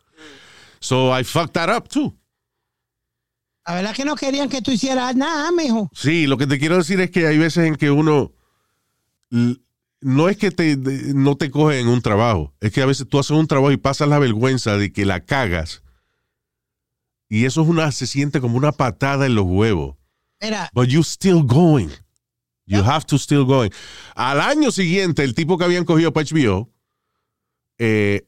So 0.79 1.19
I 1.19 1.25
fucked 1.25 1.51
that 1.51 1.75
up 1.75 1.89
too. 1.89 2.17
La 3.67 3.73
verdad 3.73 3.93
que 3.93 4.05
no 4.05 4.15
querían 4.15 4.47
que 4.47 4.61
tú 4.61 4.71
hicieras 4.71 5.13
nada, 5.13 5.51
mijo. 5.51 5.89
Sí, 5.93 6.25
lo 6.25 6.37
que 6.37 6.47
te 6.47 6.57
quiero 6.57 6.77
decir 6.77 7.01
es 7.01 7.11
que 7.11 7.27
hay 7.27 7.37
veces 7.37 7.67
en 7.67 7.75
que 7.75 7.91
uno 7.91 8.31
no 9.29 10.29
es 10.29 10.37
que 10.37 10.51
te, 10.51 10.77
no 10.77 11.35
te 11.35 11.51
coge 11.51 11.79
en 11.79 11.87
un 11.87 12.01
trabajo, 12.01 12.53
es 12.61 12.71
que 12.71 12.81
a 12.81 12.85
veces 12.85 13.07
tú 13.07 13.19
haces 13.19 13.31
un 13.31 13.47
trabajo 13.47 13.71
y 13.71 13.77
pasas 13.77 14.07
la 14.07 14.19
vergüenza 14.19 14.77
de 14.77 14.91
que 14.91 15.05
la 15.05 15.21
cagas. 15.21 15.83
Y 17.29 17.45
eso 17.45 17.61
es 17.61 17.67
una, 17.67 17.91
se 17.91 18.07
siente 18.07 18.39
como 18.39 18.57
una 18.57 18.71
patada 18.71 19.25
en 19.25 19.35
los 19.35 19.45
huevos. 19.45 19.97
Mira, 20.41 20.69
But 20.73 20.87
you 20.87 21.01
still 21.03 21.43
going. 21.43 21.89
You 22.65 22.83
have 22.83 23.05
to 23.07 23.17
still 23.17 23.45
going. 23.45 23.69
Al 24.15 24.41
año 24.41 24.71
siguiente, 24.71 25.23
el 25.23 25.33
tipo 25.33 25.57
que 25.57 25.63
habían 25.63 25.85
cogido 25.85 26.11
para 26.11 26.25
HBO 26.25 26.69
eh, 27.77 28.27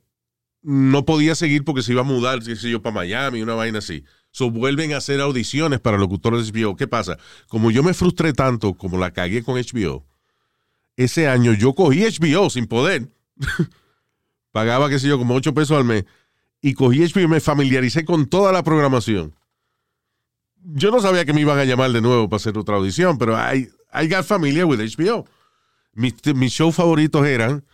no 0.62 1.06
podía 1.06 1.36
seguir 1.36 1.64
porque 1.64 1.82
se 1.82 1.91
iba 1.91 2.02
a 2.02 2.06
mudar, 2.06 2.39
qué 2.41 2.56
sé 2.56 2.70
yo, 2.70 2.82
para 2.82 2.95
Miami, 2.95 3.41
una 3.41 3.54
vaina 3.54 3.80
así. 3.80 4.06
So 4.32 4.50
vuelven 4.50 4.93
a 4.93 4.97
hacer 4.97 5.20
audiciones 5.22 5.80
para 5.80 5.97
locutores 5.97 6.52
de 6.52 6.62
HBO. 6.62 6.76
¿Qué 6.76 6.88
pasa? 6.88 7.18
Como 7.47 7.72
yo 7.72 7.84
me 7.84 7.93
frustré 7.93 8.34
tanto, 8.34 8.76
como 8.76 8.97
la 8.97 9.12
cagué 9.12 9.43
con 9.43 9.56
HBO, 9.56 10.06
ese 11.04 11.28
año 11.28 11.54
yo 11.54 11.74
cogí 11.74 12.04
HBO 12.04 12.50
sin 12.50 12.68
poder. 12.68 13.08
Pagaba, 14.52 14.89
qué 14.89 15.00
sé 15.00 15.08
yo, 15.08 15.18
como 15.18 15.36
8 15.36 15.54
pesos 15.54 15.78
al 15.78 15.84
mes. 15.84 16.06
Y 16.62 16.74
cogí 16.74 17.00
HBO 17.06 17.22
y 17.22 17.28
me 17.28 17.39
familiaricé 17.39 18.06
con 18.06 18.28
toda 18.28 18.52
la 18.52 18.64
programación 18.64 19.34
yo 20.64 20.91
no 20.91 21.00
sabía 21.00 21.26
que 21.26 21.34
me 21.34 21.41
iban 21.41 21.60
a 21.60 21.66
llamar 21.66 21.91
de 21.91 22.02
nuevo 22.02 22.30
para 22.30 22.38
hacer 22.38 22.58
otra 22.58 22.76
audición, 22.76 23.18
pero 23.18 23.38
I, 23.38 23.70
I 23.93 24.08
got 24.08 24.26
familiar 24.26 24.66
with 24.66 24.80
HBO. 24.80 25.26
Mis, 25.93 26.14
mis 26.36 26.54
shows 26.54 26.76
favoritos 26.76 27.26
eran 27.26 27.66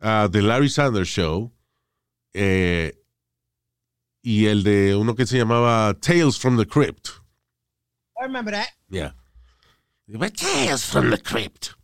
uh, 0.00 0.28
The 0.28 0.42
Larry 0.42 0.68
Sanders 0.68 1.08
Show 1.08 1.52
eh, 2.32 2.98
y 4.22 4.46
el 4.46 4.62
de 4.62 4.96
uno 4.96 5.14
que 5.14 5.26
se 5.26 5.38
llamaba 5.38 5.94
Tales 5.94 6.38
from 6.38 6.56
the 6.56 6.66
Crypt. 6.66 7.08
I 8.20 8.24
remember 8.24 8.52
that. 8.52 8.68
Yeah. 8.88 9.12
Tales 10.34 10.84
from 10.84 11.10
the 11.10 11.18
Crypt. 11.18 11.74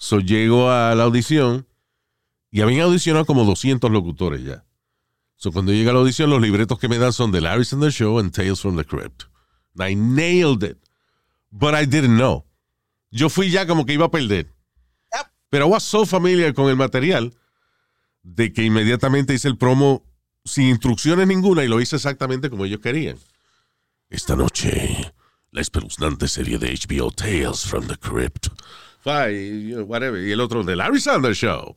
So 0.00 0.18
llego 0.18 0.70
a 0.70 0.94
la 0.94 1.04
audición 1.04 1.66
y 2.50 2.62
habían 2.62 2.80
audicionado 2.80 3.26
como 3.26 3.44
200 3.44 3.90
locutores 3.90 4.42
ya. 4.42 4.64
So 5.36 5.52
cuando 5.52 5.72
llega 5.72 5.90
a 5.90 5.92
la 5.92 6.00
audición, 6.00 6.30
los 6.30 6.40
libretos 6.40 6.78
que 6.78 6.88
me 6.88 6.96
dan 6.96 7.12
son 7.12 7.32
The 7.32 7.42
Larry 7.42 7.66
Sanders 7.66 7.94
Show 7.94 8.18
and 8.18 8.32
Tales 8.32 8.62
from 8.62 8.76
the 8.76 8.84
Crypt. 8.84 9.24
And 9.76 9.86
I 9.86 9.94
nailed 9.94 10.64
it. 10.64 10.78
But 11.50 11.74
I 11.74 11.84
didn't 11.84 12.16
know. 12.16 12.46
Yo 13.10 13.28
fui 13.28 13.50
ya 13.50 13.66
como 13.66 13.84
que 13.84 13.92
iba 13.92 14.06
a 14.06 14.10
perder. 14.10 14.46
Yep. 15.12 15.26
Pero 15.50 15.66
I 15.66 15.70
was 15.70 15.82
so 15.84 16.06
familiar 16.06 16.54
con 16.54 16.70
el 16.70 16.76
material 16.76 17.34
de 18.22 18.54
que 18.54 18.62
inmediatamente 18.62 19.34
hice 19.34 19.48
el 19.48 19.58
promo 19.58 20.02
sin 20.46 20.68
instrucciones 20.68 21.26
ninguna 21.26 21.62
y 21.62 21.68
lo 21.68 21.78
hice 21.78 21.96
exactamente 21.96 22.48
como 22.48 22.64
ellos 22.64 22.80
querían. 22.80 23.18
Esta 24.08 24.34
noche, 24.34 25.12
la 25.50 25.60
espeluznante 25.60 26.26
serie 26.26 26.58
de 26.58 26.72
HBO 26.72 27.10
Tales 27.10 27.66
from 27.66 27.86
the 27.86 27.96
Crypt. 27.98 28.48
Fine, 29.02 29.68
you 29.68 29.76
know, 29.76 29.84
whatever. 29.84 30.18
Y 30.18 30.30
el 30.32 30.40
otro, 30.40 30.62
The 30.64 30.76
Larry 30.76 31.00
Sanders 31.00 31.38
Show. 31.38 31.76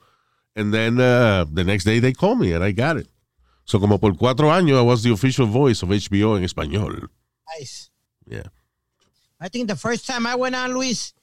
And 0.55 0.73
then 0.73 0.99
uh, 0.99 1.45
the 1.51 1.63
next 1.63 1.83
day 1.85 1.99
they 1.99 2.13
called 2.13 2.39
me 2.39 2.53
and 2.53 2.63
I 2.63 2.71
got 2.73 2.97
it. 2.97 3.07
So 3.65 3.79
como 3.79 3.97
por 3.97 4.13
cuatro 4.15 4.51
años 4.51 4.77
I 4.77 4.81
was 4.81 5.01
the 5.03 5.11
official 5.11 5.47
voice 5.47 5.81
of 5.83 5.89
HBO 5.89 6.37
en 6.37 6.43
español. 6.43 7.09
Nice. 7.57 7.89
Yeah. 8.27 8.43
I 9.39 9.49
think 9.49 9.67
the 9.67 9.75
first 9.75 10.05
time 10.05 10.27
I 10.27 10.35
went 10.35 10.55
on, 10.55 10.73
Luis, 10.73 11.13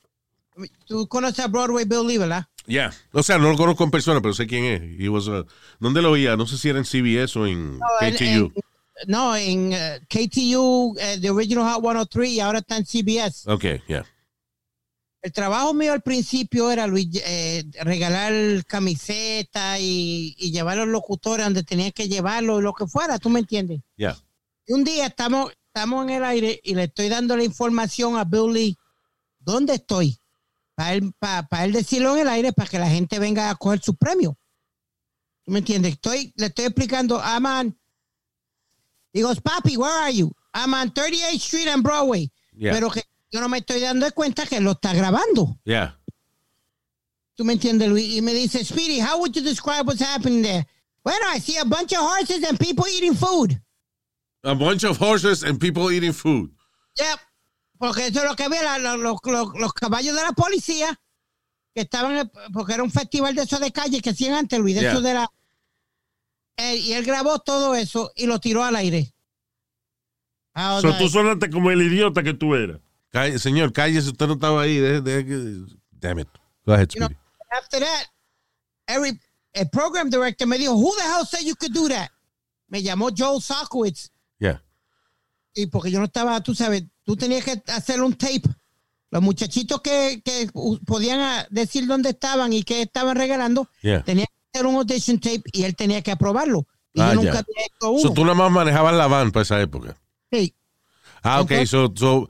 tú 0.89 1.07
conoces 1.09 1.45
a 1.45 1.49
Broadway 1.49 1.85
Bill 1.85 2.05
Lee, 2.07 2.19
¿verdad? 2.19 2.47
Yeah. 2.67 2.93
O 3.13 3.23
sea, 3.23 3.39
no 3.39 3.51
lo 3.51 3.57
conozco 3.57 3.85
en 3.85 3.91
persona, 3.91 4.21
pero 4.21 4.35
sé 4.35 4.47
quién 4.47 4.65
es. 4.65 4.83
He 5.01 5.09
was, 5.09 5.29
uh, 5.29 5.45
¿Dónde 5.79 6.03
lo 6.03 6.11
oía? 6.13 6.37
No 6.37 6.47
sé 6.47 6.59
si 6.59 6.69
era 6.69 6.79
en 6.79 6.85
CBS 6.85 7.39
o 7.39 7.47
en 7.47 7.79
en- 8.01 8.15
KTU. 8.15 8.25
en- 8.25 8.53
no, 9.07 9.35
en 9.37 9.73
eh, 9.73 10.01
KTU, 10.09 10.95
eh, 10.99 11.19
The 11.21 11.31
Original 11.31 11.65
Hot 11.65 11.83
103, 11.83 12.29
y 12.31 12.41
ahora 12.41 12.59
está 12.59 12.77
en 12.77 12.85
CBS. 12.85 13.51
Okay, 13.51 13.81
yeah. 13.89 14.05
El 15.23 15.33
trabajo 15.33 15.75
mío 15.75 15.93
al 15.93 16.01
principio 16.01 16.71
era, 16.71 16.87
Luis, 16.87 17.09
eh, 17.25 17.65
regalar 17.83 18.65
camisetas 18.65 19.79
y, 19.81 20.35
y 20.39 20.51
llevar 20.51 20.79
a 20.79 20.85
los 20.87 20.89
locutores 20.93 21.45
donde 21.45 21.63
tenían 21.63 21.93
que 21.93 22.09
llevarlo, 22.09 22.61
lo 22.63 22.73
que 22.73 22.87
fuera, 22.87 23.19
¿tú 23.19 23.29
me 23.29 23.41
entiendes? 23.41 23.81
Yeah. 23.97 24.17
Y 24.67 24.73
un 24.73 24.83
día 24.83 25.07
estamos, 25.09 25.53
estamos 25.67 26.05
en 26.05 26.11
el 26.11 26.25
aire 26.25 26.59
y 26.65 26.75
le 26.75 26.85
estoy 26.85 27.09
dando 27.11 27.37
la 27.37 27.45
información 27.45 28.17
a 28.17 28.25
Bill 28.25 28.53
Lee. 28.53 28.79
¿Dónde 29.39 29.75
estoy? 29.75 30.19
Para 30.75 30.95
él, 30.95 31.13
pa- 31.19 31.47
pa 31.47 31.65
él 31.67 31.73
decirlo 31.73 32.15
en 32.15 32.23
el 32.23 32.29
aire 32.29 32.53
para 32.55 32.71
que 32.71 32.79
la 32.79 32.89
gente 32.89 33.19
venga 33.19 33.51
a 33.51 33.55
coger 33.57 33.83
su 33.83 33.95
premio. 33.97 34.39
¿Tú 35.45 35.51
me 35.53 35.59
entiendes? 35.59 35.93
Estoy, 35.95 36.33
le 36.37 36.47
estoy 36.47 36.65
explicando, 36.67 37.19
I'm 37.23 37.45
on. 37.45 37.79
Digo, 39.13 39.35
papi, 39.43 39.77
where 39.77 39.93
are 39.93 40.13
you? 40.15 40.33
I'm 40.55 40.73
on 40.73 40.91
38th 40.93 41.35
Street 41.41 41.69
and 41.69 41.83
Broadway. 41.83 42.31
Yeah. 42.57 42.73
Pero 42.73 42.91
que 42.91 43.03
yo 43.31 43.41
no 43.41 43.49
me 43.49 43.59
estoy 43.59 43.81
dando 43.81 44.11
cuenta 44.13 44.47
que 44.47 44.61
lo 44.61 44.73
está 44.73 44.93
grabando. 44.95 45.59
Yeah. 45.65 45.99
¿Tú 47.37 47.45
me 47.45 47.55
entiendes, 47.55 47.89
Luis? 47.89 48.15
Y 48.17 48.23
me 48.23 48.35
dice, 48.35 48.65
Speedy, 48.65 49.01
how 49.01 49.19
would 49.19 49.33
you 49.35 49.43
describe 49.43 49.87
what's 49.87 50.01
happening 50.03 50.43
there? 50.43 50.67
Bueno, 51.03 51.25
I 51.35 51.41
see 51.41 51.57
a 51.59 51.65
bunch 51.65 51.93
of 51.93 52.01
horses 52.01 52.45
and 52.45 52.59
people 52.59 52.85
eating 52.89 53.15
food. 53.15 53.61
A 54.43 54.55
bunch 54.55 54.85
of 54.85 54.99
horses 54.99 55.43
and 55.45 55.59
people 55.59 55.91
eating 55.91 56.13
food. 56.13 56.51
Yep. 56.97 57.19
Porque 57.79 58.07
eso 58.09 58.21
es 58.23 58.29
lo 58.29 58.35
que 58.37 58.49
ve 58.49 58.63
la- 58.63 58.79
la- 58.79 58.97
los, 58.97 59.17
los- 59.25 59.55
los 59.59 59.73
caballos 59.73 60.15
de 60.15 60.23
la 60.23 60.33
policía 60.33 61.01
que 61.75 61.83
estaban, 61.83 62.31
porque 62.53 62.75
era 62.75 62.83
un 62.83 62.91
festival 62.91 63.35
de 63.35 63.43
esos 63.43 63.61
de 63.61 63.71
calle 63.73 64.03
que 64.03 64.11
hacían 64.11 64.35
antes, 64.35 64.59
Luis, 64.59 64.75
de 64.75 64.81
Yeah. 64.83 65.01
de 65.01 65.15
la. 65.15 65.29
Eh, 66.59 66.77
y 66.77 66.93
él 66.93 67.05
grabó 67.07 67.39
todo 67.39 67.75
eso 67.75 68.13
y 68.15 68.27
lo 68.27 68.39
tiró 68.39 68.63
al 68.65 68.77
aire. 68.77 69.15
So, 70.55 70.83
like, 70.89 70.99
tú 70.99 71.09
sonaste 71.09 71.49
como 71.49 71.71
el 71.71 71.81
idiota 71.81 72.23
que 72.23 72.35
tú 72.35 72.55
eras. 72.55 72.81
Calle- 73.13 73.39
señor, 73.39 73.73
cállese, 73.73 74.11
usted 74.11 74.27
no 74.27 74.35
estaba 74.35 74.63
ahí. 74.63 74.77
Deje- 74.79 75.01
deje 75.03 75.27
que- 75.27 75.77
damn 75.93 76.19
it. 76.21 76.29
Go 76.65 76.73
ahead, 76.75 76.89
you 76.95 77.01
know, 77.01 77.09
after 77.51 77.81
that, 77.81 78.07
every 78.87 79.19
el 79.53 79.69
program 79.71 80.09
director 80.11 80.47
me 80.47 80.59
dijo, 80.59 80.75
who 80.75 80.95
the 80.97 81.03
hell 81.03 81.27
said 81.27 81.41
you 81.45 81.55
could 81.57 81.73
do 81.73 81.89
that? 81.89 82.11
Me 82.69 82.83
llamó 82.83 83.11
Joel 83.17 83.41
Sockowitz 83.43 84.11
Yeah. 84.39 84.63
y 85.55 85.67
porque 85.67 85.91
yo 85.91 85.99
no 85.99 86.05
estaba, 86.05 86.41
tú 86.41 86.55
sabes, 86.55 86.85
tú 87.05 87.17
tenías 87.17 87.45
que 87.45 87.61
hacer 87.73 88.01
un 88.01 88.15
tape. 88.15 88.43
Los 89.11 89.23
muchachitos 89.23 89.81
que, 89.81 90.23
que 90.25 90.49
podían 90.87 91.19
ah, 91.21 91.47
decir 91.51 91.89
dónde 91.89 92.11
estaban 92.11 92.53
y 92.53 92.63
qué 92.63 92.83
estaban 92.83 93.17
regalando, 93.17 93.69
Yeah. 93.83 94.05
tenían 94.05 94.27
que 94.29 94.59
hacer 94.59 94.67
un 94.67 94.77
audition 94.77 95.19
tape 95.19 95.43
y 95.53 95.65
él 95.65 95.75
tenía 95.75 96.01
que 96.03 96.13
aprobarlo. 96.13 96.65
Y 96.95 97.01
Ah, 97.01 97.09
yo 97.15 97.15
nunca 97.17 97.33
ya. 97.33 97.39
había 97.41 97.67
hecho 97.67 97.91
uno. 97.91 98.01
So, 98.03 98.13
tú 98.13 98.23
nada 98.23 98.35
más 98.37 98.53
manejabas 98.53 98.95
la 98.95 99.09
van 99.09 99.33
para 99.33 99.43
esa 99.43 99.61
época. 99.61 99.97
Sí. 100.31 100.55
Ah, 101.25 101.41
ok. 101.41 101.51
Entonces- 101.51 101.71
So, 101.71 101.93
so, 101.97 102.29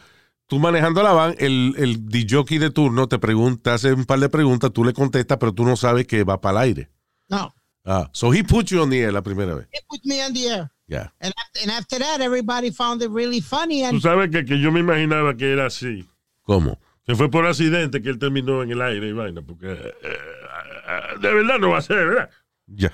tú 0.51 0.59
manejando 0.59 1.01
la 1.05 1.13
van, 1.13 1.37
el, 1.39 1.75
el 1.79 2.09
DJ 2.09 2.59
de 2.59 2.71
turno 2.71 3.07
te 3.07 3.21
pregunta, 3.21 3.75
hace 3.75 3.93
un 3.93 4.05
par 4.05 4.19
de 4.19 4.29
preguntas, 4.29 4.73
tú 4.73 4.83
le 4.83 4.93
contestas, 4.93 5.39
pero 5.39 5.55
tú 5.55 5.65
no 5.65 5.77
sabes 5.77 6.09
que 6.09 6.25
va 6.25 6.41
para 6.41 6.65
el 6.65 6.69
aire. 6.71 6.91
No. 7.29 7.55
Ah, 7.85 8.11
so 8.13 8.33
he 8.33 8.43
put 8.43 8.67
you 8.67 8.83
on 8.83 8.91
the 8.91 9.01
air 9.01 9.13
la 9.13 9.23
primera 9.23 9.55
vez. 9.55 9.69
It 9.73 9.85
put 9.89 10.05
me 10.05 10.21
on 10.21 10.35
the 10.35 10.49
air. 10.49 10.71
Yeah. 10.89 11.13
And 11.21 11.33
after, 11.37 11.61
and 11.63 11.71
after 11.71 11.99
that, 12.01 12.21
everybody 12.21 12.73
found 12.73 13.01
it 13.01 13.11
really 13.13 13.41
funny. 13.41 13.83
Tú 13.83 13.89
And 13.91 14.03
sabes 14.03 14.31
que, 14.31 14.45
que 14.45 14.61
yo 14.61 14.73
me 14.73 14.81
imaginaba 14.81 15.37
que 15.37 15.53
era 15.53 15.67
así. 15.67 16.05
¿Cómo? 16.43 16.81
Que 17.07 17.15
fue 17.15 17.31
por 17.31 17.47
accidente 17.47 18.03
que 18.03 18.11
él 18.11 18.19
terminó 18.19 18.65
en 18.65 18.73
el 18.73 18.83
aire 18.83 19.09
y 19.09 19.13
vaina. 19.13 19.43
Porque 19.43 19.71
eh, 19.71 19.95
eh, 20.03 21.19
de 21.21 21.33
verdad 21.33 21.61
no 21.61 21.71
va 21.71 21.79
a 21.79 21.83
ser, 21.83 22.09
¿verdad? 22.09 22.31
Yeah. 22.75 22.93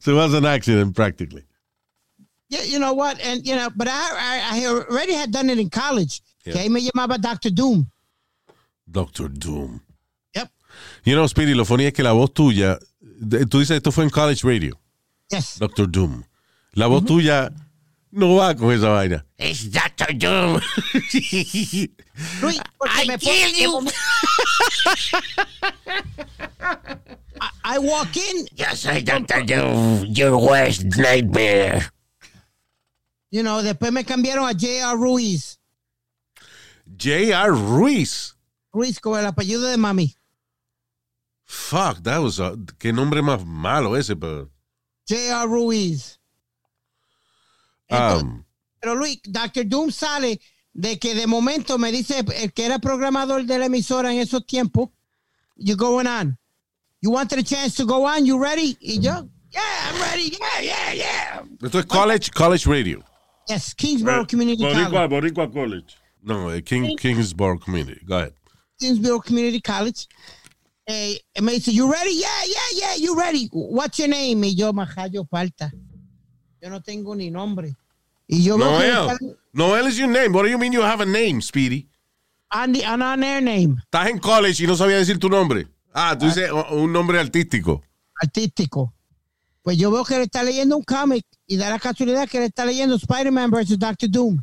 so 0.00 0.10
it 0.10 0.16
was 0.16 0.34
an 0.34 0.46
accident 0.46 0.96
practically. 0.96 1.46
Yeah, 2.50 2.62
you 2.64 2.78
know 2.80 2.92
what? 2.92 3.20
And 3.20 3.46
you 3.46 3.54
know, 3.54 3.70
but 3.74 3.86
I 3.88 3.92
I, 3.92 4.60
I 4.60 4.66
already 4.66 5.14
had 5.14 5.30
done 5.30 5.48
it 5.50 5.58
in 5.58 5.70
college. 5.70 6.20
Yeah. 6.44 6.54
Que 6.54 6.60
ahí 6.62 6.68
me 6.68 6.80
llamaba 6.80 7.16
Dr. 7.20 7.50
Doom. 7.50 7.86
Doctor 8.90 9.28
Doom. 9.28 9.80
Yep. 10.34 10.48
You 11.04 11.14
know, 11.14 11.26
Speedy, 11.28 11.54
lo 11.54 11.64
funny 11.64 11.86
es 11.86 11.92
que 11.92 12.02
la 12.02 12.12
voz 12.12 12.32
tuya, 12.34 12.76
de- 13.00 13.46
tú 13.46 13.60
dices 13.60 13.76
esto 13.76 13.92
fue 13.92 14.02
en 14.04 14.10
college 14.10 14.42
radio, 14.42 14.76
Yes. 15.30 15.58
Doctor 15.60 15.86
Doom. 15.88 16.24
La 16.72 16.88
voz 16.88 17.02
mm-hmm. 17.02 17.06
tuya 17.06 17.52
no 18.10 18.34
va 18.34 18.54
con 18.56 18.72
esa 18.72 18.88
vaina. 18.88 19.24
It's 19.38 19.70
Dr. 19.70 20.12
Doom. 20.12 20.54
Luis, 22.42 22.60
porque 22.78 22.96
I 22.96 23.04
me 23.06 23.16
kill 23.18 23.54
you. 23.54 23.70
pongo- 23.70 23.92
I, 27.40 27.48
I 27.64 27.78
walk 27.78 28.16
in, 28.16 28.48
Yo 28.56 28.74
soy 28.74 29.02
Dr. 29.02 29.44
Doom, 29.44 30.06
your 30.06 30.36
worst 30.36 30.84
nightmare. 30.96 31.88
You 33.30 33.42
know, 33.42 33.62
después 33.62 33.92
me 33.92 34.04
cambiaron 34.04 34.48
a 34.48 34.52
J.R. 34.52 34.96
Ruiz. 34.96 35.58
J.R. 36.98 37.52
Ruiz. 37.52 38.34
Ruiz 38.72 39.00
con 39.00 39.18
el 39.18 39.26
apellido 39.26 39.62
de 39.62 39.76
mami. 39.76 40.14
Fuck, 41.44 42.02
that 42.02 42.20
was 42.20 42.38
a, 42.38 42.56
qué 42.78 42.92
nombre 42.92 43.22
más 43.22 43.44
malo 43.44 43.96
ese, 43.96 44.14
pero. 44.16 44.50
J.R. 45.08 45.46
Ruiz. 45.48 46.18
Um, 47.90 48.44
Pero 48.80 48.94
Luis, 48.94 49.20
Dr. 49.24 49.64
Doom 49.64 49.90
sale 49.90 50.40
de 50.72 50.98
que 50.98 51.14
de 51.14 51.26
momento 51.26 51.76
me 51.76 51.90
dice 51.90 52.24
el 52.36 52.52
que 52.52 52.64
era 52.64 52.78
programador 52.78 53.44
de 53.44 53.58
la 53.58 53.66
emisora 53.66 54.12
en 54.12 54.20
esos 54.20 54.46
tiempos, 54.46 54.90
you 55.56 55.76
going 55.76 56.06
on. 56.06 56.38
You 57.02 57.10
wanted 57.10 57.38
a 57.38 57.42
chance 57.42 57.74
to 57.76 57.84
go 57.84 58.06
on, 58.06 58.24
you 58.24 58.38
ready? 58.38 58.76
Y 58.80 59.00
yo, 59.00 59.28
yeah, 59.50 59.60
I'm 59.88 60.00
ready, 60.00 60.30
yeah, 60.30 60.60
yeah, 60.60 60.92
yeah. 60.92 61.42
Esto 61.62 61.78
es 61.80 61.86
college, 61.86 62.30
college 62.30 62.66
radio. 62.66 63.02
Yes, 63.50 63.74
Kingsborough 63.74 64.26
Community 64.26 64.62
Boricua, 64.62 64.90
College. 65.08 65.10
Boricua 65.10 65.52
College. 65.52 65.96
No, 66.22 66.50
eh, 66.50 66.60
King, 66.62 66.96
Kingsborough 66.96 67.58
Community. 67.58 68.00
Go 68.06 68.16
ahead. 68.18 68.32
Kingsborough 68.78 69.20
Community 69.24 69.60
College. 69.60 70.06
Eh, 70.86 71.16
me 71.40 71.52
dice, 71.54 71.68
you 71.72 71.90
ready? 71.90 72.12
Yeah, 72.14 72.28
yeah, 72.46 72.70
yeah, 72.80 72.94
you 72.96 73.16
ready. 73.16 73.48
What's 73.52 73.98
your 73.98 74.08
name? 74.08 74.44
Y 74.44 74.54
yo, 74.54 74.72
Majayo 74.72 75.24
Palta. 75.28 75.70
Yo 76.62 76.68
no 76.70 76.80
tengo 76.80 77.14
ni 77.14 77.30
nombre. 77.30 77.74
Y 78.28 78.42
yo 78.42 78.56
que 78.56 78.64
Noel. 78.64 79.36
Noel 79.52 79.86
is 79.86 79.98
your 79.98 80.08
name. 80.08 80.32
What 80.32 80.42
do 80.44 80.48
you 80.50 80.58
mean 80.58 80.72
you 80.72 80.82
have 80.82 81.00
a 81.00 81.06
name, 81.06 81.40
Speedy? 81.40 81.86
on, 82.52 82.72
the, 82.72 82.84
on, 82.84 83.00
on 83.00 83.22
air 83.22 83.40
name, 83.40 83.76
Estás 83.84 84.08
en 84.10 84.18
college 84.18 84.64
y 84.64 84.66
no 84.66 84.74
sabía 84.76 84.96
decir 84.96 85.18
tu 85.18 85.28
nombre. 85.28 85.68
Ah, 85.94 86.16
tú 86.18 86.26
dices 86.26 86.50
o- 86.50 86.74
un 86.76 86.92
nombre 86.92 87.18
artístico. 87.20 87.82
artístico. 88.20 88.92
Pues 89.62 89.76
yo 89.78 89.90
veo 89.90 90.04
que 90.04 90.16
él 90.16 90.22
está 90.22 90.42
leyendo 90.42 90.76
un 90.76 90.82
cómic 90.82 91.24
y 91.50 91.56
da 91.56 91.68
la 91.68 91.80
casualidad 91.80 92.28
que 92.28 92.38
él 92.38 92.44
está 92.44 92.64
leyendo 92.64 92.94
Spider-Man 92.94 93.50
versus 93.50 93.76
Doctor 93.76 94.08
Doom. 94.08 94.40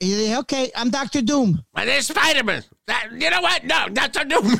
Y 0.00 0.10
yo 0.10 0.18
dije, 0.18 0.36
ok, 0.36 0.52
I'm 0.76 0.90
Doctor 0.90 1.22
Doom. 1.22 1.62
My 1.72 1.84
name 1.84 1.98
is 1.98 2.10
Spider-Man. 2.10 2.64
You 3.12 3.30
know 3.30 3.40
what? 3.40 3.62
No, 3.62 3.86
that's 3.92 4.16
a 4.16 4.24
doom. 4.24 4.46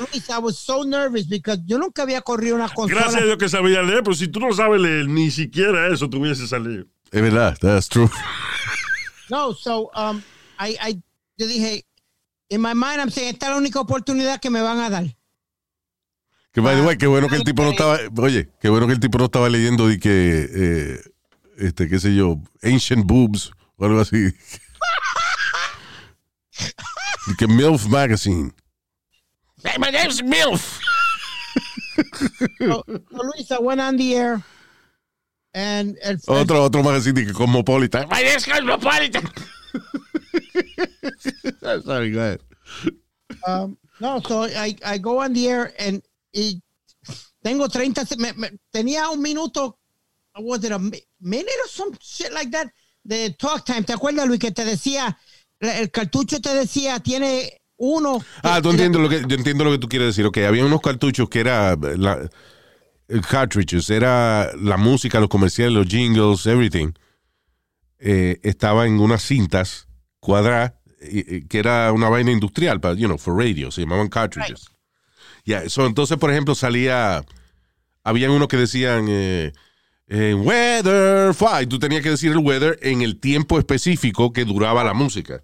Luis, 0.00 0.30
I 0.30 0.38
was 0.38 0.58
so 0.58 0.82
nervous 0.82 1.26
because 1.26 1.60
yo 1.66 1.78
nunca 1.78 2.02
había 2.02 2.20
corrido 2.22 2.56
una 2.56 2.68
consola. 2.68 3.02
Gracias 3.02 3.22
a 3.22 3.24
Dios 3.26 3.36
que 3.36 3.48
sabía 3.48 3.82
leer, 3.82 4.02
pero 4.02 4.14
si 4.14 4.26
tú 4.28 4.40
no 4.40 4.52
sabes 4.52 4.80
leer, 4.80 5.06
ni 5.06 5.30
siquiera 5.30 5.92
eso 5.92 6.08
tuviese 6.08 6.48
salido. 6.48 6.86
es 7.12 7.22
verdad, 7.22 7.56
that's 7.60 7.88
true. 7.88 8.10
No, 9.30 9.52
so 9.52 9.90
um, 9.94 10.22
I, 10.58 10.76
I, 10.80 11.02
yo 11.36 11.46
dije, 11.46 11.84
in 12.48 12.60
my 12.60 12.74
mind, 12.74 13.00
I'm 13.00 13.10
saying, 13.10 13.34
esta 13.34 13.46
es 13.46 13.52
la 13.52 13.58
única 13.58 13.78
oportunidad 13.80 14.40
que 14.40 14.50
me 14.50 14.62
van 14.62 14.80
a 14.80 14.90
dar. 14.90 15.04
Que 16.52 16.60
by 16.60 16.76
the 16.76 16.82
way, 16.82 16.98
qué 16.98 17.06
bueno 17.06 17.28
que 17.28 17.36
el 17.36 17.44
tipo 17.44 17.62
no 17.62 17.70
estaba, 17.70 17.98
oye, 18.18 18.50
qué 18.60 18.68
bueno 18.68 18.86
que 18.86 18.92
el 18.92 19.00
tipo 19.00 19.16
no 19.16 19.24
estaba 19.24 19.48
leyendo 19.48 19.88
de 19.88 19.98
que, 19.98 20.48
eh, 20.54 21.00
este, 21.56 21.88
qué 21.88 21.98
sé 21.98 22.14
yo, 22.14 22.38
Ancient 22.62 23.06
Boobs 23.06 23.52
o 23.76 23.86
algo 23.86 24.00
así. 24.00 24.18
De 27.26 27.34
que 27.38 27.46
MILF 27.46 27.86
Magazine. 27.86 28.52
Hey, 29.64 29.76
my 29.78 29.90
name's 29.90 30.22
MILF. 30.22 30.80
So 32.58 32.84
Luis, 32.86 33.50
I 33.50 33.58
went 33.58 33.80
on 33.80 33.96
the 33.96 34.14
air. 34.14 34.42
And 35.54 35.96
Otro, 36.26 36.64
otro 36.64 36.82
magazine 36.82 37.14
de 37.14 37.26
que 37.26 37.32
Cosmopolitan. 37.32 38.08
My 38.08 38.22
name's 38.22 38.44
Cosmopolitan. 38.44 39.22
Sorry, 41.84 42.10
go 42.10 42.20
ahead. 42.20 42.40
Um, 43.46 43.76
no, 44.00 44.20
so 44.20 44.44
I, 44.44 44.74
I 44.84 44.98
go 44.98 45.20
on 45.20 45.32
the 45.32 45.48
air 45.48 45.72
and 45.78 46.02
y 46.32 46.62
tengo 47.42 47.68
30, 47.68 48.06
se- 48.06 48.16
me- 48.16 48.32
me- 48.34 48.52
tenía 48.70 49.08
un 49.10 49.20
minuto, 49.20 49.78
was 50.38 50.64
it 50.64 50.72
a 50.72 50.78
mi- 50.78 51.02
minute 51.20 51.50
or 51.64 51.68
some 51.70 51.96
shit 52.00 52.30
like 52.32 52.50
that, 52.50 52.68
de 53.02 53.30
talk 53.30 53.64
time. 53.64 53.82
¿Te 53.82 53.92
acuerdas, 53.92 54.26
Luis, 54.26 54.40
que 54.40 54.52
te 54.52 54.64
decía, 54.64 55.18
el 55.60 55.90
cartucho 55.90 56.40
te 56.40 56.54
decía, 56.54 57.00
tiene 57.00 57.60
uno. 57.76 58.24
Ah, 58.42 58.60
tú 58.62 58.70
entiendes 58.70 59.00
lo 59.00 59.08
que, 59.08 59.22
yo 59.26 59.36
entiendo 59.36 59.64
lo 59.64 59.72
que 59.72 59.78
tú 59.78 59.88
quieres 59.88 60.08
decir. 60.08 60.24
Ok, 60.26 60.38
había 60.38 60.64
unos 60.64 60.80
cartuchos 60.80 61.28
que 61.28 61.40
era 61.40 61.76
la, 61.76 62.30
cartridges, 63.28 63.90
era 63.90 64.52
la 64.56 64.76
música, 64.76 65.20
los 65.20 65.28
comerciales, 65.28 65.74
los 65.74 65.86
jingles, 65.86 66.46
everything. 66.46 66.92
Eh, 67.98 68.40
estaba 68.42 68.86
en 68.86 68.98
unas 69.00 69.22
cintas 69.22 69.86
cuadradas 70.20 70.74
que 71.48 71.58
era 71.58 71.92
una 71.92 72.08
vaina 72.08 72.30
industrial, 72.30 72.80
para, 72.80 72.94
you 72.94 73.06
know, 73.06 73.18
for 73.18 73.36
radio, 73.36 73.70
se 73.72 73.80
llamaban 73.82 74.08
cartridges. 74.08 74.66
Ya, 75.44 75.68
so, 75.68 75.86
entonces, 75.86 76.16
por 76.18 76.30
ejemplo, 76.30 76.54
salía, 76.54 77.24
habían 78.04 78.30
unos 78.30 78.48
que 78.48 78.56
decían 78.56 79.06
eh, 79.08 79.52
eh, 80.08 80.34
weather, 80.34 81.34
fly, 81.34 81.66
tú 81.66 81.78
tenías 81.78 82.02
que 82.02 82.10
decir 82.10 82.30
el 82.32 82.38
weather 82.38 82.78
en 82.82 83.02
el 83.02 83.18
tiempo 83.18 83.58
específico 83.58 84.32
que 84.32 84.44
duraba 84.44 84.84
la 84.84 84.94
música. 84.94 85.42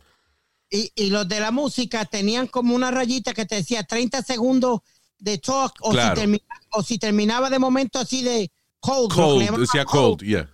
Y, 0.71 0.93
y 0.95 1.11
los 1.11 1.27
de 1.27 1.41
la 1.41 1.51
música 1.51 2.05
tenían 2.05 2.47
como 2.47 2.75
una 2.75 2.91
rayita 2.91 3.33
que 3.35 3.47
te 3.47 3.57
decía 3.57 3.83
30 3.85 4.23
segundos 4.23 4.81
de 5.19 5.39
talk 5.39 5.73
o, 5.81 5.91
Claro. 5.91 6.15
si, 6.21 6.23
termi- 6.27 6.43
o 6.73 6.83
si 6.83 6.99
terminaba 6.99 7.49
de 7.51 7.59
momento 7.59 7.99
así 7.99 8.23
de 8.23 8.53
cold. 8.79 9.13
Cold, 9.13 9.59
decía 9.59 9.85
cold, 9.85 10.23
yeah. 10.23 10.49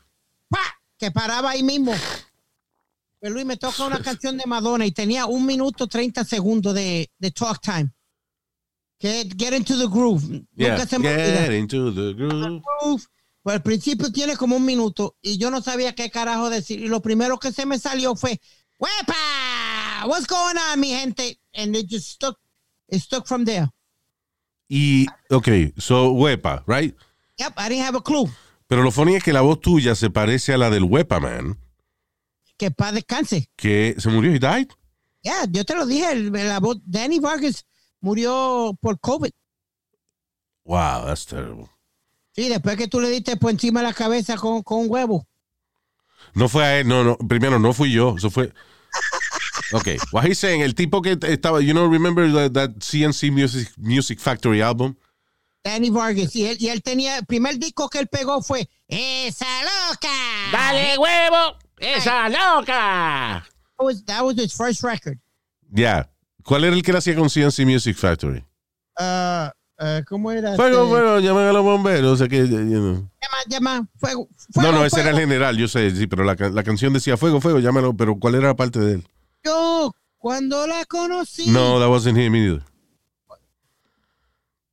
¡pa! 0.48 0.60
que 0.96 1.10
paraba 1.10 1.50
ahí 1.50 1.62
mismo. 1.62 1.92
Pero 3.20 3.34
Luis 3.34 3.44
me 3.46 3.56
toca 3.56 3.84
una 3.86 4.00
canción 4.00 4.36
de 4.38 4.44
Madonna 4.46 4.86
y 4.86 4.92
tenía 4.92 5.26
un 5.26 5.44
minuto 5.44 5.86
30 5.86 6.24
segundos 6.24 6.74
de, 6.74 7.10
de 7.18 7.30
talk 7.30 7.60
time. 7.60 7.90
Que 9.04 9.28
Get 9.36 9.52
into 9.52 9.76
the 9.76 9.86
groove. 9.86 10.22
Yeah, 10.56 10.70
Nunca 10.76 10.86
se 10.86 10.98
me 10.98 11.08
olvida. 11.10 11.42
get 11.42 11.52
into 11.52 11.92
the 11.92 12.14
groove. 12.14 12.62
Groove. 12.80 13.06
Pues 13.42 13.56
al 13.56 13.62
principio 13.62 14.10
tiene 14.10 14.34
como 14.38 14.56
un 14.56 14.64
minuto 14.64 15.16
y 15.20 15.36
yo 15.36 15.50
no 15.50 15.60
sabía 15.60 15.94
qué 15.94 16.10
carajo 16.10 16.48
decir. 16.48 16.80
Y 16.80 16.88
lo 16.88 17.02
primero 17.02 17.38
que 17.38 17.52
se 17.52 17.66
me 17.66 17.78
salió 17.78 18.16
fue, 18.16 18.40
¡Wepa! 18.78 20.06
What's 20.06 20.26
going 20.26 20.56
on, 20.56 20.80
mi 20.80 20.88
gente? 20.88 21.38
And 21.54 21.76
it 21.76 21.86
just 21.90 22.08
stuck, 22.08 22.38
it 22.88 23.00
stuck 23.02 23.26
from 23.26 23.44
there. 23.44 23.68
Y, 24.70 25.06
ok, 25.30 25.48
so, 25.76 26.12
Wepa, 26.12 26.64
right? 26.66 26.94
Yep, 27.36 27.52
I 27.58 27.68
didn't 27.68 27.84
have 27.86 27.96
a 27.98 28.00
clue. 28.02 28.30
Pero 28.66 28.82
lo 28.82 28.90
funny 28.90 29.14
es 29.16 29.22
que 29.22 29.34
la 29.34 29.42
voz 29.42 29.60
tuya 29.60 29.94
se 29.94 30.08
parece 30.08 30.54
a 30.54 30.56
la 30.58 30.70
del 30.70 30.84
Wepa 30.84 31.20
Man, 31.20 31.58
Que 32.56 32.70
para 32.70 32.92
descanse. 32.92 33.50
que 33.56 33.94
se 33.98 34.08
murió 34.08 34.34
y 34.34 34.38
died. 34.38 34.68
Ya, 35.22 35.44
yo 35.50 35.64
te 35.66 35.74
lo 35.74 35.84
dije, 35.84 36.12
el- 36.12 36.32
la 36.32 36.60
voz, 36.60 36.78
Danny 36.86 37.18
Vargas 37.18 37.66
murió 38.04 38.76
por 38.80 39.00
COVID. 39.00 39.30
Wow, 40.64 41.06
that's 41.06 41.26
terrible. 41.26 41.68
Sí, 42.32 42.48
después 42.48 42.76
que 42.76 42.88
tú 42.88 43.00
le 43.00 43.08
diste 43.10 43.36
por 43.36 43.50
encima 43.50 43.80
de 43.80 43.88
la 43.88 43.94
cabeza 43.94 44.36
con, 44.36 44.62
con 44.62 44.80
un 44.80 44.86
huevo. 44.90 45.26
No 46.34 46.48
fue 46.48 46.64
a 46.64 46.80
él, 46.80 46.88
no, 46.88 47.04
no, 47.04 47.16
primero 47.16 47.58
no 47.58 47.72
fui 47.72 47.92
yo, 47.92 48.14
eso 48.16 48.30
fue... 48.30 48.52
Ok, 49.72 49.88
what 50.12 50.24
he's 50.24 50.38
saying, 50.38 50.60
el 50.60 50.74
tipo 50.74 51.00
que 51.00 51.18
estaba, 51.22 51.60
you 51.60 51.72
know, 51.72 51.88
remember 51.88 52.30
that, 52.32 52.52
that 52.52 52.70
CNC 52.80 53.32
Music, 53.32 53.72
Music 53.78 54.20
Factory 54.20 54.60
album? 54.60 54.96
Danny 55.64 55.90
Vargas. 55.90 56.36
Y 56.36 56.46
él, 56.46 56.56
y 56.60 56.68
él 56.68 56.82
tenía, 56.82 57.18
el 57.18 57.24
primer 57.24 57.58
disco 57.58 57.88
que 57.88 57.98
él 57.98 58.08
pegó 58.08 58.42
fue 58.42 58.68
Esa 58.86 59.46
loca. 59.62 60.08
¡Dale 60.52 60.98
huevo! 60.98 61.56
¡Esa 61.78 62.28
loca! 62.28 63.44
That 63.78 63.84
was, 63.84 64.04
that 64.04 64.24
was 64.24 64.36
his 64.36 64.52
first 64.52 64.82
record. 64.82 65.18
Yeah. 65.72 66.04
¿Cuál 66.44 66.64
era 66.64 66.76
el 66.76 66.82
que 66.82 66.92
hacía 66.92 67.14
con 67.16 67.28
CNC 67.28 67.64
Music 67.64 67.96
Factory? 67.96 68.44
Uh, 68.98 69.48
uh, 69.82 70.04
¿Cómo 70.06 70.30
era? 70.30 70.54
Fuego, 70.54 70.84
Este, 70.84 70.90
fuego, 70.90 71.18
llamen 71.20 71.46
a 71.46 71.52
los 71.52 71.64
bomberos, 71.64 72.12
o 72.12 72.16
sea 72.16 72.28
que, 72.28 72.38
you 72.46 72.46
know. 72.46 72.94
Llama, 73.20 73.36
llama, 73.48 73.88
fuego. 73.96 74.28
No, 74.54 74.62
fuego, 74.62 74.72
no, 74.78 74.84
ese 74.84 75.00
era 75.00 75.10
el 75.10 75.18
general, 75.18 75.56
yo 75.56 75.66
sé, 75.68 75.90
sí, 75.90 76.06
pero 76.06 76.22
la, 76.22 76.34
la 76.34 76.62
canción 76.62 76.92
decía 76.92 77.16
fuego, 77.16 77.40
fuego, 77.40 77.58
llámalo, 77.60 77.94
pero 77.96 78.16
¿cuál 78.18 78.34
era 78.34 78.48
la 78.48 78.54
parte 78.56 78.78
de 78.78 78.94
él? 78.94 79.08
Yo, 79.42 79.92
cuando 80.18 80.66
la 80.66 80.84
conocí, 80.84 81.50
No, 81.50 81.78
that 81.80 81.88
wasn't 81.88 82.18
him 82.18 82.34
either. 82.36 82.62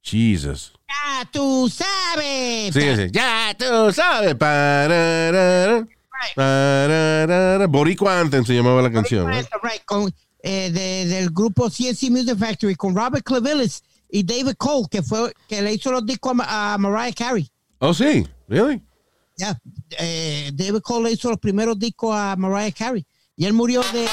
Jesus. 0.03 0.74
ya 0.89 1.26
tú 1.32 1.69
sabes. 1.69 2.74
Sí, 2.74 2.95
sí. 2.95 3.07
Ya 3.11 3.55
tú 3.57 3.91
sabes. 3.93 4.36
Pararara, 4.36 5.88
pararara. 6.36 7.67
Boricua 7.67 8.19
Anthem 8.19 8.43
se 8.43 8.53
llamaba 8.55 8.82
la 8.82 8.91
canción. 8.91 9.26
¿no? 9.26 9.32
Right, 9.32 9.47
right, 9.61 9.86
con, 9.86 10.11
eh, 10.44 10.72
de- 10.72 11.06
del 11.08 11.30
grupo 11.32 11.70
CNC 11.70 12.10
Music 12.10 12.38
Factory 12.38 12.76
con 12.76 12.96
Robert 12.96 13.24
Clevillis 13.24 13.84
y 14.10 14.24
David 14.24 14.56
Cole, 14.58 14.88
que 14.89 15.02
fue 15.04 15.32
que 15.48 15.62
le 15.62 15.74
hizo 15.74 15.92
los 15.92 16.06
discos 16.06 16.34
a, 16.39 16.74
a 16.74 16.78
Mariah 16.78 17.14
Carey. 17.14 17.50
Oh, 17.80 17.94
sí, 17.94 18.26
really? 18.48 18.82
Ya, 19.38 19.58
eh, 19.98 20.52
David 20.54 20.82
Cole 20.82 21.06
le 21.10 21.12
hizo 21.14 21.30
los 21.30 21.39
primeros 21.39 21.78
discos 21.80 22.14
a 22.16 22.36
Mariah 22.38 22.72
Carey. 22.72 23.06
Y 23.38 23.46
él 23.46 23.54
murió 23.54 23.82
de. 23.94 24.06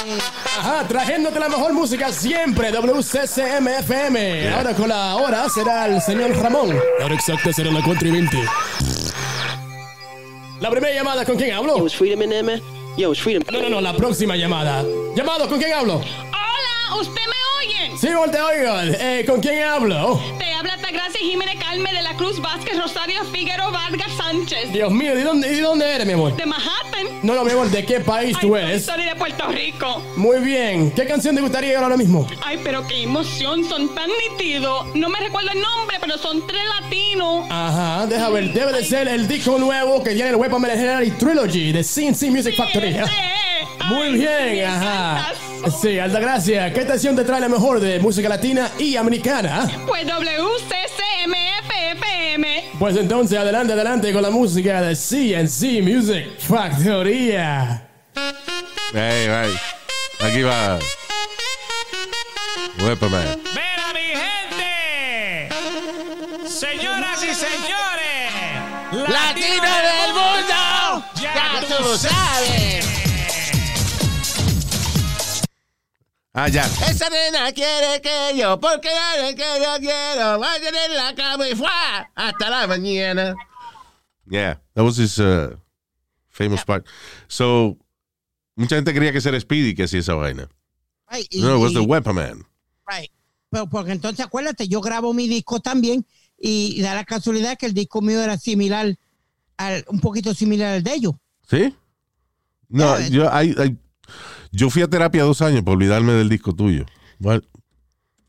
Ajá, 0.57 0.87
trayéndote 0.87 1.39
la 1.39 1.49
mejor 1.49 1.73
música 1.73 2.11
siempre, 2.11 2.71
WCCM-FM. 2.71 4.49
Ahora 4.53 4.73
con 4.75 4.89
la 4.89 5.15
hora 5.17 5.47
será 5.49 5.85
el 5.87 6.01
señor 6.01 6.31
Ramón. 6.37 6.69
La 6.99 7.05
hora 7.05 7.13
exacta 7.15 7.51
será 7.53 7.69
la 7.71 7.83
4 7.83 8.07
y 8.07 8.11
20. 8.11 8.37
La 10.61 10.69
primera 10.71 10.93
llamada, 10.95 11.25
¿con 11.25 11.35
quién 11.37 11.51
hablo? 11.53 11.77
Yo, 11.77 11.85
it's 11.85 11.95
Freedom 11.95 12.21
in 12.23 12.29
there, 12.29 12.43
man. 12.43 12.61
Yo, 12.99 13.13
it's 13.13 13.21
Freedom. 13.21 13.41
No, 13.49 13.61
no, 13.61 13.69
no, 13.69 13.79
la 13.79 13.95
próxima 13.95 14.35
llamada. 14.35 14.83
Llamado, 15.15 15.47
¿con 15.47 15.57
quién 15.57 15.71
hablo? 15.71 16.01
Hola, 16.01 16.99
¿usted 16.99 17.21
me 17.27 17.38
Sí, 17.97 18.07
¿cómo 18.13 18.29
te 18.29 18.39
oigo? 18.39 18.73
Eh, 18.99 19.23
¿Con 19.25 19.41
quién 19.41 19.63
hablo? 19.63 20.21
Te 20.37 20.53
habla 20.53 20.77
Tagracia 20.77 21.19
Jiménez 21.19 21.55
Calme 21.59 21.91
de 21.93 22.01
la 22.01 22.13
Cruz 22.15 22.39
Vázquez 22.41 22.77
Rosario 22.77 23.23
Figueroa 23.25 23.69
Vargas 23.69 24.11
Sánchez. 24.17 24.71
Dios 24.71 24.91
mío, 24.91 25.15
¿de 25.15 25.23
dónde, 25.23 25.49
¿de 25.49 25.61
dónde 25.61 25.95
eres, 25.95 26.05
mi 26.07 26.13
amor? 26.13 26.35
De 26.35 26.45
Manhattan. 26.45 27.07
No, 27.23 27.33
no, 27.35 27.43
mi 27.43 27.51
amor, 27.51 27.69
¿de 27.69 27.85
qué 27.85 27.99
país 27.99 28.35
Ay, 28.39 28.47
tú 28.47 28.55
eres? 28.55 28.85
Soy 28.85 29.03
de 29.03 29.15
Puerto 29.15 29.47
Rico. 29.47 30.01
Muy 30.15 30.39
bien. 30.39 30.91
¿Qué 30.91 31.05
canción 31.05 31.35
te 31.35 31.41
gustaría 31.41 31.79
ahora 31.79 31.97
mismo? 31.97 32.27
Ay, 32.43 32.59
pero 32.63 32.85
qué 32.87 33.03
emoción, 33.03 33.63
son 33.63 33.93
tan 33.95 34.09
nítidos. 34.29 34.87
No 34.95 35.09
me 35.09 35.19
recuerdo 35.19 35.51
el 35.51 35.61
nombre, 35.61 35.97
pero 35.99 36.17
son 36.17 36.45
tres 36.47 36.61
latinos. 36.81 37.45
Ajá, 37.49 38.07
deja 38.07 38.29
ver, 38.29 38.53
debe 38.53 38.73
de 38.73 38.83
ser 38.83 39.07
el 39.07 39.27
disco 39.27 39.57
nuevo 39.57 40.03
que 40.03 40.11
tiene 40.11 40.29
el 40.29 40.35
Weapon 40.35 40.61
Legendary 40.61 41.11
Trilogy 41.11 41.71
de 41.71 41.83
CNC 41.83 42.29
Music 42.31 42.55
Factory. 42.55 42.89
¿eh? 42.89 43.03
Muy 43.87 44.13
bien, 44.13 44.65
ajá. 44.65 45.33
Sí, 45.81 45.97
alta 45.99 46.19
gracia. 46.19 46.71
¿Qué 46.73 46.81
estación 46.81 47.15
te 47.15 47.23
trae 47.23 47.39
la 47.41 47.49
mejor 47.49 47.79
de 47.79 47.99
música 47.99 48.29
latina 48.29 48.69
y 48.77 48.95
americana? 48.95 49.67
Pues 49.87 50.05
WCCMFFM. 50.05 52.63
Pues 52.79 52.95
entonces, 52.97 53.37
adelante, 53.37 53.73
adelante 53.73 54.13
con 54.13 54.21
la 54.21 54.29
música 54.29 54.81
de 54.81 54.95
CNC 54.95 55.81
Music 55.83 56.27
Factoría. 56.39 57.85
Hey, 58.93 59.27
hey. 59.27 59.53
Aquí 60.21 60.41
va. 60.41 60.79
Weaponman. 62.81 63.39
¡Mira, 63.53 63.93
mi 63.93 64.15
gente! 64.15 65.49
Señoras 66.47 67.21
y 67.23 67.33
señores, 67.35 68.31
¡Latino 68.91 69.63
del 69.63 70.13
mundo! 70.13 71.03
¡Ya 71.21 71.61
tú 71.67 71.75
lo 71.83 71.97
sabes! 71.97 72.78
Ah, 76.41 76.47
ya. 76.47 76.63
Esa 76.89 77.09
nena 77.09 77.51
quiere 77.51 77.99
que 78.01 78.37
yo, 78.37 78.57
porque 78.59 78.87
nena 78.87 79.35
que 79.35 79.61
yo 79.61 79.77
quiero, 79.79 80.39
vayan 80.39 80.73
en 80.73 80.95
la 80.95 81.13
cama 81.13 81.49
y 81.49 81.55
fuá 81.55 82.09
hasta 82.15 82.49
la 82.49 82.65
mañana. 82.67 83.35
Yeah, 84.25 84.59
that 84.73 84.83
was 84.83 84.97
his 84.97 85.19
uh, 85.19 85.55
famous 86.29 86.63
part. 86.63 86.85
So, 87.27 87.77
mucha 88.55 88.75
gente 88.77 88.93
creía 88.93 89.11
que 89.11 89.19
era 89.27 89.37
Speedy 89.39 89.73
que 89.75 89.83
hacía 89.83 89.99
esa 89.99 90.13
vaina. 90.13 90.47
Right, 91.11 91.27
y- 91.29 91.41
No, 91.41 91.57
it 91.57 91.61
was 91.61 91.73
the 91.73 91.81
y- 91.81 91.85
Weaponman. 91.85 92.45
right. 92.87 93.09
Pero 93.49 93.67
porque 93.67 93.91
entonces 93.91 94.23
acuérdate, 94.25 94.67
yo 94.67 94.79
grabo 94.79 95.13
mi 95.13 95.27
disco 95.27 95.59
también 95.59 96.05
y 96.37 96.79
da 96.81 96.93
la 96.95 97.03
casualidad 97.03 97.57
que 97.57 97.65
el 97.65 97.73
disco 97.73 98.01
mío 98.01 98.21
era 98.21 98.37
similar, 98.37 98.95
al, 99.57 99.83
un 99.89 99.99
poquito 99.99 100.33
similar 100.33 100.75
al 100.75 100.83
de 100.83 100.93
ellos. 100.93 101.13
¿Sí? 101.49 101.75
No, 102.69 102.97
Yeah, 102.99 103.07
yo, 103.09 103.23
I- 103.41 103.55
I- 103.71 103.77
yo 104.51 104.69
fui 104.69 104.81
a 104.81 104.87
terapia 104.87 105.23
dos 105.23 105.41
años 105.41 105.63
para 105.63 105.75
olvidarme 105.75 106.13
del 106.13 106.29
disco 106.29 106.53
tuyo. 106.53 106.85
What? 107.19 107.41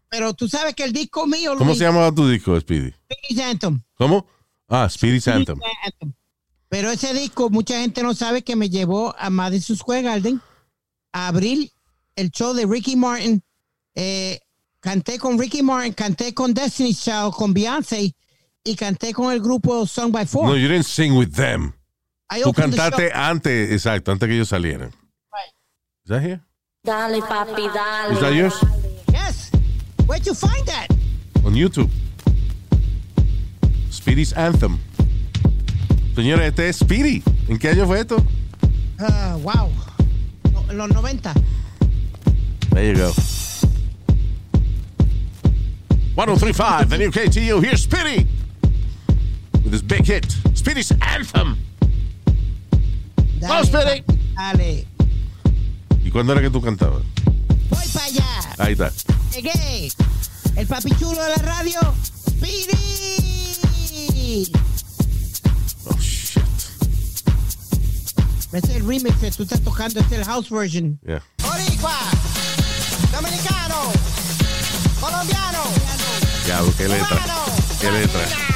Pero 0.08 0.34
tú 0.34 0.48
sabes 0.48 0.74
que 0.74 0.84
el 0.84 0.92
disco 0.92 1.26
mío... 1.26 1.52
¿Cómo 1.56 1.70
Luis, 1.70 1.78
se 1.78 1.84
llamaba 1.84 2.12
tu 2.12 2.28
disco, 2.28 2.58
Speedy? 2.60 2.92
Speedy 3.12 3.42
Anthem. 3.42 3.80
¿Cómo? 3.94 4.26
Ah, 4.68 4.88
Speedy 4.88 5.18
Anthem. 5.30 5.58
Anthem. 5.84 6.12
Pero 6.68 6.90
ese 6.90 7.14
disco, 7.14 7.50
mucha 7.50 7.80
gente 7.80 8.02
no 8.02 8.14
sabe 8.14 8.42
que 8.42 8.56
me 8.56 8.68
llevó 8.70 9.14
a 9.18 9.30
Madison 9.30 9.76
Square 9.76 10.02
Garden 10.02 10.40
a 11.12 11.28
abrir 11.28 11.70
el 12.16 12.30
show 12.30 12.54
de 12.54 12.66
Ricky 12.66 12.96
Martin. 12.96 13.42
Eh, 13.94 14.40
canté 14.80 15.18
con 15.18 15.38
Ricky 15.38 15.62
Martin, 15.62 15.92
canté 15.92 16.32
con 16.34 16.54
Destiny's 16.54 17.02
Child, 17.02 17.32
con 17.34 17.52
Beyoncé 17.52 18.14
y 18.62 18.76
canté 18.76 19.12
con 19.12 19.32
el 19.32 19.40
grupo 19.40 19.86
Song 19.86 20.12
by 20.12 20.26
Four. 20.26 20.46
No, 20.46 20.56
you 20.56 20.68
didn't 20.68 20.86
sing 20.86 21.16
with 21.16 21.32
them. 21.32 21.72
I 22.30 22.42
Tú 22.42 22.52
cantaste 22.52 23.10
antes, 23.12 23.72
exacto, 23.72 24.12
antes 24.12 24.28
que 24.28 24.34
ellos 24.36 24.48
salieran. 24.48 24.92
Right. 26.10 26.16
Is 26.16 26.22
that 26.22 26.22
here? 26.22 26.40
Dale, 26.84 27.20
papi, 27.22 27.72
dale. 27.72 28.12
Is 28.12 28.20
that 28.20 28.34
yours? 28.34 28.64
Yes. 29.12 29.50
Where'd 30.06 30.26
you 30.26 30.34
find 30.34 30.66
that? 30.66 30.88
On 31.44 31.54
YouTube. 31.54 31.88
Speedy's 33.90 34.32
Anthem. 34.32 34.80
Señores, 36.14 36.48
este 36.48 36.68
es 36.68 36.78
Speedy. 36.78 37.22
¿En 37.48 37.58
qué 37.58 37.70
año 37.70 37.86
fue 37.86 38.00
esto? 38.00 38.24
Ah, 38.98 39.36
wow. 39.40 39.70
No, 40.52 40.64
en 40.70 40.78
los 40.78 40.88
90. 40.90 41.32
There 42.70 42.84
you 42.84 42.94
go. 42.96 43.12
1035, 46.16 46.90
the 46.90 46.98
new 46.98 47.10
KTU. 47.10 47.62
Here's 47.62 47.82
Speedy 47.82 48.26
with 49.62 49.72
his 49.72 49.82
big 49.82 50.04
hit, 50.04 50.26
Speedy's 50.54 50.92
Anthem. 51.02 51.56
Dale, 53.40 53.64
Speedy. 53.64 54.02
papi, 54.36 54.56
Dale. 54.58 54.89
¿Y 56.10 56.12
cuándo 56.12 56.32
era 56.32 56.42
que 56.42 56.50
tú 56.50 56.60
cantabas? 56.60 57.04
Voy 57.68 57.86
para 57.92 58.04
allá. 58.06 58.24
Ahí 58.58 58.72
está. 58.72 58.90
Llegué. 59.32 59.92
El 60.56 60.66
papi 60.66 60.90
chulo 60.98 61.22
de 61.22 61.28
la 61.28 61.36
radio. 61.36 61.78
Speedy. 62.28 63.62
Oh, 65.84 65.96
shit. 66.00 66.36
Este 68.52 68.58
es 68.58 68.74
el 68.74 68.88
remix 68.88 69.16
que 69.18 69.30
tú 69.30 69.44
estás 69.44 69.60
tocando. 69.60 70.00
Este 70.00 70.16
es 70.16 70.20
el 70.22 70.26
house 70.26 70.50
version. 70.50 70.98
Yeah. 71.06 71.22
Boricua. 71.44 71.96
Dominicano. 73.12 73.92
Colombiano. 75.00 75.62
Ya, 76.44 76.60
qué 76.76 76.88
letra. 76.88 77.24
Qué 77.80 77.92
letra. 77.92 78.49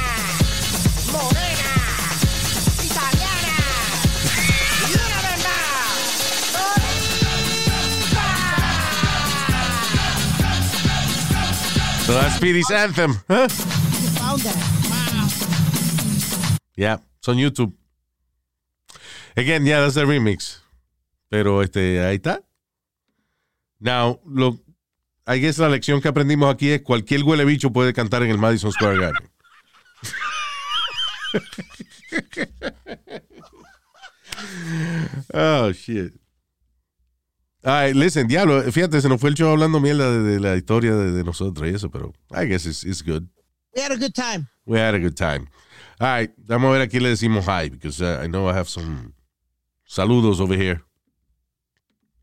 So 12.05 12.13
that's 12.13 12.35
Speedy's 12.35 12.69
Anthem. 12.69 13.15
Huh? 13.27 13.47
Yeah, 16.75 16.97
it's 17.17 17.27
on 17.27 17.37
YouTube. 17.37 17.73
Again, 19.35 19.65
yeah, 19.65 19.81
that's 19.81 19.95
the 19.95 20.05
remix. 20.05 20.61
Pero 21.31 21.63
este, 21.63 21.99
ahí 22.05 22.17
está. 22.17 22.43
Now, 23.79 24.19
lo, 24.23 24.59
I 25.25 25.39
guess 25.39 25.57
la 25.57 25.67
lección 25.67 25.99
que 25.99 26.09
aprendimos 26.09 26.53
aquí 26.53 26.69
es 26.69 26.83
cualquier 26.83 27.23
huele 27.23 27.43
bicho 27.43 27.71
puede 27.71 27.91
cantar 27.91 28.21
en 28.21 28.29
el 28.29 28.37
Madison 28.37 28.71
Square 28.71 28.99
Garden. 28.99 29.27
oh, 35.33 35.71
shit. 35.71 36.13
Ay, 37.67 37.93
listen, 37.95 38.27
diablo, 38.27 38.61
fíjate, 38.71 39.01
se 39.01 39.09
nos 39.09 39.19
fue 39.19 39.29
el 39.31 39.35
show 39.35 39.49
hablando 39.49 39.79
mierda 39.79 40.11
de, 40.11 40.19
de 40.21 40.39
la 40.39 40.55
historia 40.55 40.93
de, 40.95 41.11
de 41.11 41.23
nosotros 41.23 41.67
y 41.67 41.73
eso, 41.73 41.89
pero 41.89 42.13
I 42.31 42.45
guess 42.47 42.65
it's, 42.67 42.83
it's 42.83 43.03
good. 43.03 43.23
We 43.75 43.81
had 43.81 43.91
a 43.91 43.95
good 43.97 44.13
time. 44.13 44.47
We 44.65 44.79
had 44.79 44.93
a 44.93 44.99
good 44.99 45.15
time. 45.15 45.47
All 45.99 46.07
right, 46.19 46.31
vamos 46.37 46.69
a 46.69 46.73
ver 46.73 46.81
aquí 46.81 46.99
le 46.99 47.09
decimos 47.09 47.45
hi, 47.47 47.69
because 47.69 48.01
uh, 48.01 48.21
I 48.23 48.27
know 48.27 48.47
I 48.47 48.53
have 48.53 48.69
some 48.69 49.13
saludos 49.87 50.39
over 50.39 50.55
here. 50.55 50.81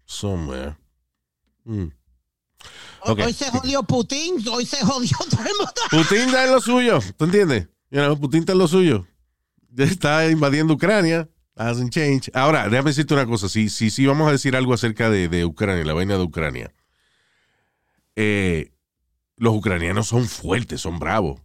Somewhere. 0.06 0.76
Hmm. 1.64 1.86
Hoy- 1.86 1.92
Okay. 3.04 3.24
Hoy 3.24 3.32
se 3.32 3.50
jodió 3.50 3.82
Putin, 3.82 4.36
hoy 4.48 4.64
se 4.64 4.76
jodió 4.84 5.16
todo 5.28 5.40
el 5.40 5.56
mundo. 5.58 5.72
Putin 5.90 6.18
está 6.28 6.44
en 6.44 6.52
lo 6.52 6.60
suyo, 6.60 7.00
¿tú 7.16 7.24
entiendes? 7.24 7.66
You 7.90 7.98
know, 7.98 8.16
Putin 8.16 8.40
está 8.40 8.52
en 8.52 8.58
lo 8.58 8.68
suyo. 8.68 9.04
Está 9.76 10.30
invadiendo 10.30 10.74
Ucrania. 10.74 11.28
Hasn't 11.56 11.90
changed. 11.90 12.30
Ahora, 12.34 12.68
déjame 12.68 12.90
decirte 12.90 13.14
una 13.14 13.26
cosa. 13.26 13.48
Si, 13.48 13.68
si, 13.68 13.90
si 13.90 14.06
vamos 14.06 14.28
a 14.28 14.32
decir 14.32 14.56
algo 14.56 14.72
acerca 14.72 15.10
de, 15.10 15.44
Ucrania, 15.44 15.84
la 15.84 15.92
vaina 15.92 16.16
de 16.16 16.22
Ucrania. 16.22 16.72
Eh, 18.16 18.72
los 19.36 19.54
ucranianos 19.54 20.06
son 20.08 20.26
fuertes, 20.26 20.80
son 20.80 20.98
bravos. 20.98 21.40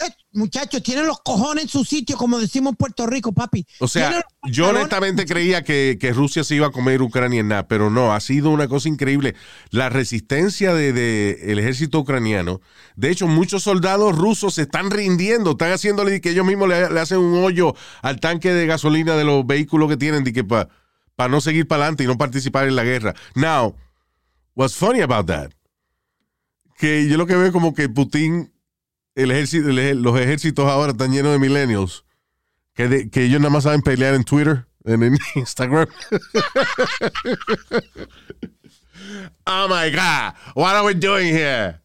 Eh, 0.00 0.10
Muchachos, 0.32 0.82
tienen 0.82 1.06
los 1.06 1.20
cojones 1.20 1.64
en 1.64 1.68
su 1.68 1.84
sitio, 1.84 2.16
como 2.16 2.38
decimos 2.38 2.70
en 2.70 2.76
Puerto 2.76 3.06
Rico, 3.06 3.32
papi. 3.32 3.66
O 3.80 3.88
sea, 3.88 4.24
yo 4.44 4.68
honestamente 4.68 5.26
creía 5.26 5.64
que, 5.64 5.98
que 6.00 6.12
Rusia 6.12 6.44
se 6.44 6.54
iba 6.54 6.68
a 6.68 6.70
comer 6.70 7.02
Ucrania 7.02 7.40
en 7.40 7.48
nada, 7.48 7.66
pero 7.66 7.90
no, 7.90 8.14
ha 8.14 8.20
sido 8.20 8.50
una 8.50 8.68
cosa 8.68 8.88
increíble. 8.88 9.34
La 9.70 9.88
resistencia 9.88 10.72
del 10.72 10.94
de, 10.94 11.38
el 11.48 11.58
ejército 11.58 11.98
ucraniano. 11.98 12.60
De 12.94 13.10
hecho, 13.10 13.26
muchos 13.26 13.64
soldados 13.64 14.16
rusos 14.16 14.54
se 14.54 14.62
están 14.62 14.90
rindiendo, 14.90 15.52
están 15.52 15.72
haciéndole 15.72 16.20
que 16.20 16.30
ellos 16.30 16.46
mismos 16.46 16.68
le, 16.68 16.88
le 16.88 17.00
hacen 17.00 17.18
un 17.18 17.42
hoyo 17.42 17.74
al 18.02 18.20
tanque 18.20 18.52
de 18.52 18.66
gasolina 18.66 19.16
de 19.16 19.24
los 19.24 19.44
vehículos 19.44 19.88
que 19.88 19.96
tienen 19.96 20.22
para 21.16 21.28
no 21.28 21.40
seguir 21.40 21.66
para 21.66 21.82
adelante 21.82 22.04
y 22.04 22.06
no 22.06 22.16
participar 22.16 22.66
en 22.68 22.76
la 22.76 22.84
guerra. 22.84 23.14
Now, 23.34 23.76
what's 24.54 24.74
funny 24.74 25.00
about 25.00 25.26
that? 25.26 25.50
Que 26.78 27.08
yo 27.08 27.16
lo 27.16 27.26
que 27.26 27.36
veo 27.36 27.52
como 27.52 27.74
que 27.74 27.88
Putin, 27.88 28.52
el 29.14 29.30
ejército, 29.30 29.68
el 29.70 30.02
los 30.02 30.18
ejércitos 30.18 30.66
ahora 30.66 30.92
están 30.92 31.12
llenos 31.12 31.32
de 31.32 31.38
millennials 31.38 32.04
que, 32.74 32.88
de- 32.88 33.10
que 33.10 33.24
ellos 33.24 33.40
nada 33.40 33.50
más 33.50 33.64
saben 33.64 33.82
pelear 33.82 34.14
en 34.14 34.24
Twitter, 34.24 34.66
en, 34.84 35.02
en 35.02 35.18
Instagram. 35.34 35.88
oh 39.46 39.68
my 39.68 39.90
God, 39.90 40.34
what 40.54 40.74
are 40.74 40.84
we 40.84 40.94
doing 40.94 41.28
here? 41.34 41.80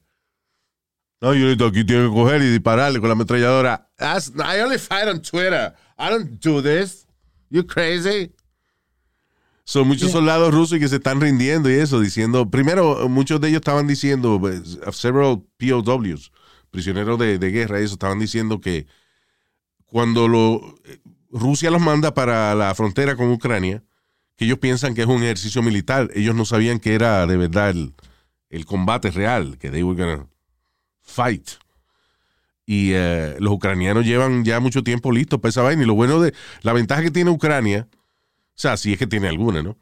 No, 1.21 1.33
yo 1.33 1.47
aquí 1.67 1.83
tengo 1.85 2.09
que 2.09 2.13
coger 2.13 2.41
y 2.41 2.51
dispararle 2.51 2.99
con 2.99 3.09
la 3.09 3.13
ametralladora. 3.13 3.87
That's, 3.97 4.31
I 4.37 4.59
only 4.61 4.77
fight 4.77 5.07
on 5.07 5.21
Twitter. 5.21 5.73
I 5.97 6.09
don't 6.09 6.39
do 6.39 6.61
this. 6.61 7.07
You 7.49 7.63
crazy? 7.65 8.31
Son 9.63 9.87
muchos 9.87 10.11
soldados 10.11 10.53
rusos 10.53 10.77
que 10.77 10.87
se 10.87 10.97
están 10.97 11.19
rindiendo 11.19 11.71
y 11.71 11.73
eso, 11.75 11.99
diciendo, 11.99 12.47
primero, 12.51 13.09
muchos 13.09 13.41
de 13.41 13.47
ellos 13.47 13.61
estaban 13.61 13.87
diciendo, 13.87 14.37
pues, 14.39 14.77
several 14.91 15.41
POWs, 15.57 16.31
prisioneros 16.75 17.17
de, 17.17 17.39
de 17.39 17.51
guerra, 17.51 17.79
eso, 17.79 17.93
estaban 17.93 18.19
diciendo 18.19 18.61
que 18.61 18.85
cuando 19.85 20.27
lo, 20.27 20.75
Rusia 21.31 21.71
los 21.71 21.81
manda 21.81 22.13
para 22.13 22.53
la 22.53 22.75
frontera 22.75 23.15
con 23.15 23.31
Ucrania, 23.31 23.83
que 24.35 24.45
ellos 24.45 24.59
piensan 24.59 24.93
que 24.93 25.01
es 25.01 25.07
un 25.07 25.23
ejercicio 25.23 25.63
militar, 25.63 26.09
ellos 26.13 26.35
no 26.35 26.45
sabían 26.45 26.79
que 26.79 26.93
era 26.93 27.25
de 27.25 27.37
verdad 27.37 27.69
el, 27.69 27.93
el 28.49 28.65
combate 28.65 29.11
real, 29.11 29.57
que 29.57 29.69
they 29.69 29.83
were 29.83 30.01
gonna 30.01 30.27
fight. 31.01 31.49
Y 32.65 32.91
eh, 32.93 33.35
los 33.39 33.53
ucranianos 33.53 34.05
llevan 34.05 34.43
ya 34.43 34.59
mucho 34.59 34.83
tiempo 34.83 35.11
listos 35.11 35.39
para 35.39 35.49
esa 35.49 35.61
vaina. 35.61 35.83
Y 35.83 35.85
lo 35.85 35.93
bueno 35.93 36.19
de 36.19 36.33
la 36.61 36.73
ventaja 36.73 37.03
que 37.03 37.11
tiene 37.11 37.29
Ucrania, 37.29 37.87
o 37.91 37.95
sea, 38.55 38.75
si 38.77 38.93
es 38.93 38.99
que 38.99 39.07
tiene 39.07 39.27
alguna, 39.27 39.61
¿no? 39.61 39.77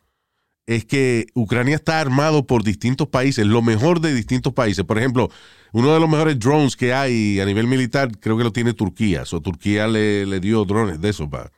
Es 0.66 0.86
que 0.86 1.28
Ucrania 1.34 1.76
está 1.76 2.00
armado 2.00 2.46
por 2.46 2.64
distintos 2.64 3.08
países, 3.08 3.46
lo 3.46 3.62
mejor 3.62 4.00
de 4.00 4.14
distintos 4.14 4.54
países. 4.54 4.84
Por 4.86 4.98
ejemplo, 4.98 5.30
uno 5.74 5.92
de 5.92 6.00
los 6.00 6.08
mejores 6.08 6.38
drones 6.38 6.76
que 6.76 6.94
hay 6.94 7.40
a 7.40 7.46
nivel 7.46 7.66
militar, 7.66 8.12
creo 8.20 8.38
que 8.38 8.44
lo 8.44 8.54
tiene 8.54 8.74
Turquía. 8.74 9.24
O 9.32 9.42
Turquía 9.42 9.88
le, 9.88 10.24
le 10.28 10.40
dio 10.40 10.64
drones 10.66 11.02
de 11.02 11.10
esos 11.10 11.28
para. 11.28 11.52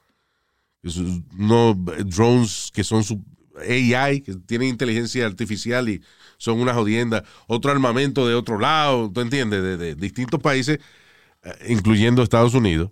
No 1.33 1.73
drones 1.73 2.71
que 2.73 2.85
son 2.85 3.03
su 3.03 3.21
AI, 3.59 4.21
que 4.21 4.35
tienen 4.35 4.69
inteligencia 4.69 5.25
artificial 5.25 5.89
y 5.89 6.01
son 6.37 6.61
una 6.61 6.73
jodienda. 6.73 7.25
Otro 7.47 7.71
armamento 7.71 8.25
de 8.25 8.35
otro 8.35 8.57
lado, 8.57 9.11
¿tú 9.11 9.19
entiendes? 9.19 9.61
De, 9.61 9.75
de 9.75 9.95
distintos 9.95 10.39
países, 10.39 10.79
eh, 11.43 11.53
incluyendo 11.67 12.23
Estados 12.23 12.53
Unidos. 12.53 12.91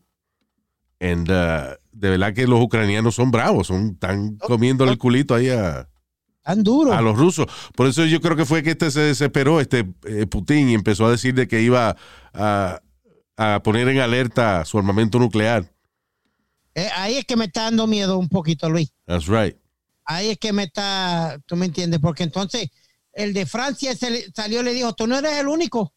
And, 1.00 1.30
uh, 1.30 1.78
de 1.94 2.10
verdad 2.10 2.34
que 2.34 2.48
los 2.48 2.62
ucranianos 2.62 3.16
son 3.16 3.32
bravos, 3.32 3.68
son 3.68 3.92
están 3.92 4.36
comiendo 4.38 4.84
el 4.84 4.98
culito 4.98 5.36
ahí 5.36 5.50
a, 5.50 5.88
Tan 6.44 6.62
duro. 6.62 6.94
A 6.94 7.02
los 7.02 7.18
rusos. 7.18 7.48
Por 7.76 7.88
eso 7.88 8.06
yo 8.06 8.20
creo 8.20 8.36
que 8.36 8.46
fue 8.46 8.64
que 8.64 8.72
este 8.72 8.92
se 8.92 9.00
desesperó, 9.00 9.62
este 9.62 9.88
eh, 10.06 10.26
Putin, 10.28 10.70
y 10.70 10.74
empezó 10.74 11.06
a 11.06 11.12
decir 11.12 11.34
de 11.34 11.48
que 11.48 11.62
iba 11.62 11.96
a, 12.34 12.82
poner 13.64 13.88
en 13.88 14.00
alerta 14.00 14.64
su 14.66 14.78
armamento 14.78 15.20
nuclear. 15.20 15.72
Eh, 16.76 16.90
ahí 16.96 17.16
es 17.16 17.26
que 17.26 17.36
me 17.36 17.46
está 17.46 17.64
dando 17.64 17.88
miedo 17.88 18.18
un 18.18 18.30
poquito, 18.30 18.70
Luis. 18.70 18.92
That's 19.06 19.28
right. 19.28 19.56
Ahí 20.06 20.30
es 20.30 20.38
que 20.38 20.52
me 20.52 20.64
está, 20.64 21.40
tú 21.46 21.56
me 21.56 21.66
entiendes, 21.66 22.00
porque 22.02 22.24
entonces 22.24 22.70
el 23.14 23.34
de 23.34 23.46
Francia 23.46 23.96
se 23.96 24.32
salió 24.34 24.62
y 24.62 24.64
le 24.64 24.74
dijo, 24.74 24.94
tú 24.94 25.08
no 25.08 25.18
eres 25.18 25.34
el 25.40 25.48
único 25.48 25.94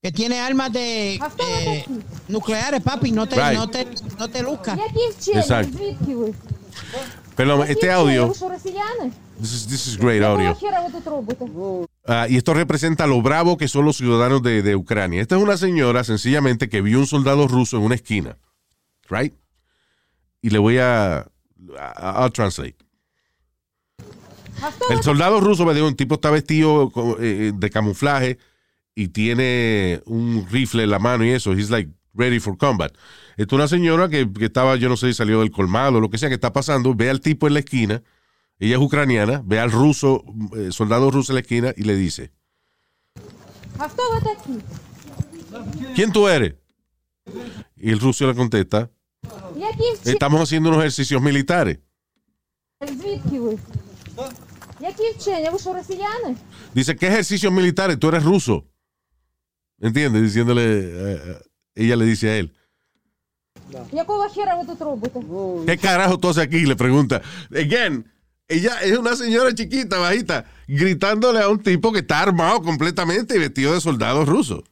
que 0.00 0.12
tiene 0.12 0.38
armas 0.38 0.72
de 0.72 1.14
eh, 1.14 1.84
nucleares, 2.28 2.80
papi, 2.82 3.10
no 3.10 3.28
te, 3.28 3.36
right. 3.36 3.58
no 3.58 3.68
te, 3.68 3.86
no 4.18 4.30
te 4.30 4.42
luzcas. 4.42 4.78
Exacto. 5.34 5.78
Perdón, 7.34 7.66
este 7.68 7.90
audio... 7.90 8.32
This 9.40 9.54
is, 9.54 9.66
this 9.68 9.86
is 9.86 9.96
great 9.96 10.22
audio. 10.22 10.54
Ah, 12.06 12.26
y 12.28 12.36
esto 12.36 12.52
representa 12.52 13.06
lo 13.06 13.22
bravo 13.22 13.56
que 13.56 13.68
son 13.68 13.86
los 13.86 13.96
ciudadanos 13.96 14.42
de, 14.42 14.76
Ucrania. 14.76 15.22
Esta 15.22 15.36
es 15.36 15.42
una 15.42 15.56
señora 15.56 16.04
sencillamente 16.04 16.68
que 16.68 16.82
vio 16.82 16.98
un 16.98 17.06
soldado 17.06 17.48
ruso 17.48 17.78
en 17.78 17.84
una 17.84 17.94
esquina. 17.94 18.36
Right? 19.08 19.32
Y 20.42 20.50
le 20.50 20.58
voy 20.58 20.76
a. 20.78 21.26
a, 21.76 22.30
translate. 22.34 22.76
El 24.90 25.02
soldado 25.02 25.40
ruso, 25.40 25.64
me 25.64 25.72
digo, 25.72 25.86
un 25.86 25.96
tipo 25.96 26.16
está 26.16 26.30
vestido 26.30 26.92
eh, 27.18 27.48
eh, 27.48 27.52
de 27.54 27.70
camuflaje 27.70 28.38
y 28.94 29.08
tiene 29.08 30.02
un 30.04 30.46
rifle 30.50 30.82
en 30.82 30.90
la 30.90 30.98
mano 30.98 31.24
y 31.24 31.30
eso. 31.30 31.52
He's 31.52 31.70
like 31.70 31.90
ready 32.12 32.40
for 32.40 32.58
combat. 32.58 32.92
Esta 33.38 33.54
es 33.54 33.58
una 33.58 33.68
señora 33.68 34.10
que, 34.10 34.28
estaba, 34.40 34.76
yo 34.76 34.90
no 34.90 34.98
sé, 34.98 35.06
si 35.06 35.14
salió 35.14 35.40
del 35.40 35.50
colmado 35.50 35.96
o 35.96 36.00
lo 36.02 36.10
que 36.10 36.18
sea 36.18 36.28
que 36.28 36.34
está 36.34 36.52
pasando, 36.52 36.94
ve 36.94 37.08
al 37.08 37.22
tipo 37.22 37.46
en 37.46 37.54
la 37.54 37.60
esquina 37.60 38.02
ella 38.60 38.76
es 38.76 38.82
ucraniana, 38.82 39.42
ve 39.44 39.58
al 39.58 39.72
ruso, 39.72 40.22
eh, 40.54 40.70
soldado 40.70 41.10
ruso 41.10 41.32
en 41.32 41.36
la 41.36 41.40
esquina 41.40 41.72
y 41.76 41.82
le 41.84 41.96
dice: 41.96 42.30
¿Quién 45.94 46.12
tú 46.12 46.28
eres? 46.28 46.56
Y 47.76 47.90
el 47.90 47.98
ruso 47.98 48.26
le 48.26 48.34
contesta: 48.34 48.90
Estamos 50.04 50.42
haciendo 50.42 50.68
unos 50.68 50.82
ejercicios 50.82 51.22
militares. 51.22 51.78
Dice: 56.74 56.96
¿Qué 56.96 57.06
ejercicios 57.06 57.52
militares? 57.52 57.98
Tú 57.98 58.08
eres 58.08 58.22
ruso. 58.22 58.66
¿Entiendes? 59.80 60.22
Diciéndole, 60.22 60.62
eh, 60.62 61.20
eh, 61.24 61.38
ella 61.76 61.96
le 61.96 62.04
dice 62.04 62.28
a 62.28 62.36
él. 62.36 62.54
¿Qué 65.66 65.78
carajo 65.78 66.18
tú 66.18 66.28
haces 66.28 66.42
aquí? 66.42 66.66
Le 66.66 66.76
pregunta. 66.76 67.22
Again, 67.50 68.04
ella 68.50 68.80
es 68.82 68.98
una 68.98 69.14
señora 69.14 69.54
chiquita, 69.54 69.96
bajita, 69.98 70.44
gritándole 70.66 71.38
a 71.38 71.48
un 71.48 71.62
tipo 71.62 71.92
que 71.92 72.00
está 72.00 72.20
armado 72.20 72.60
completamente 72.62 73.36
y 73.36 73.38
vestido 73.38 73.72
de 73.74 73.80
soldado 73.80 74.24
ruso. 74.24 74.64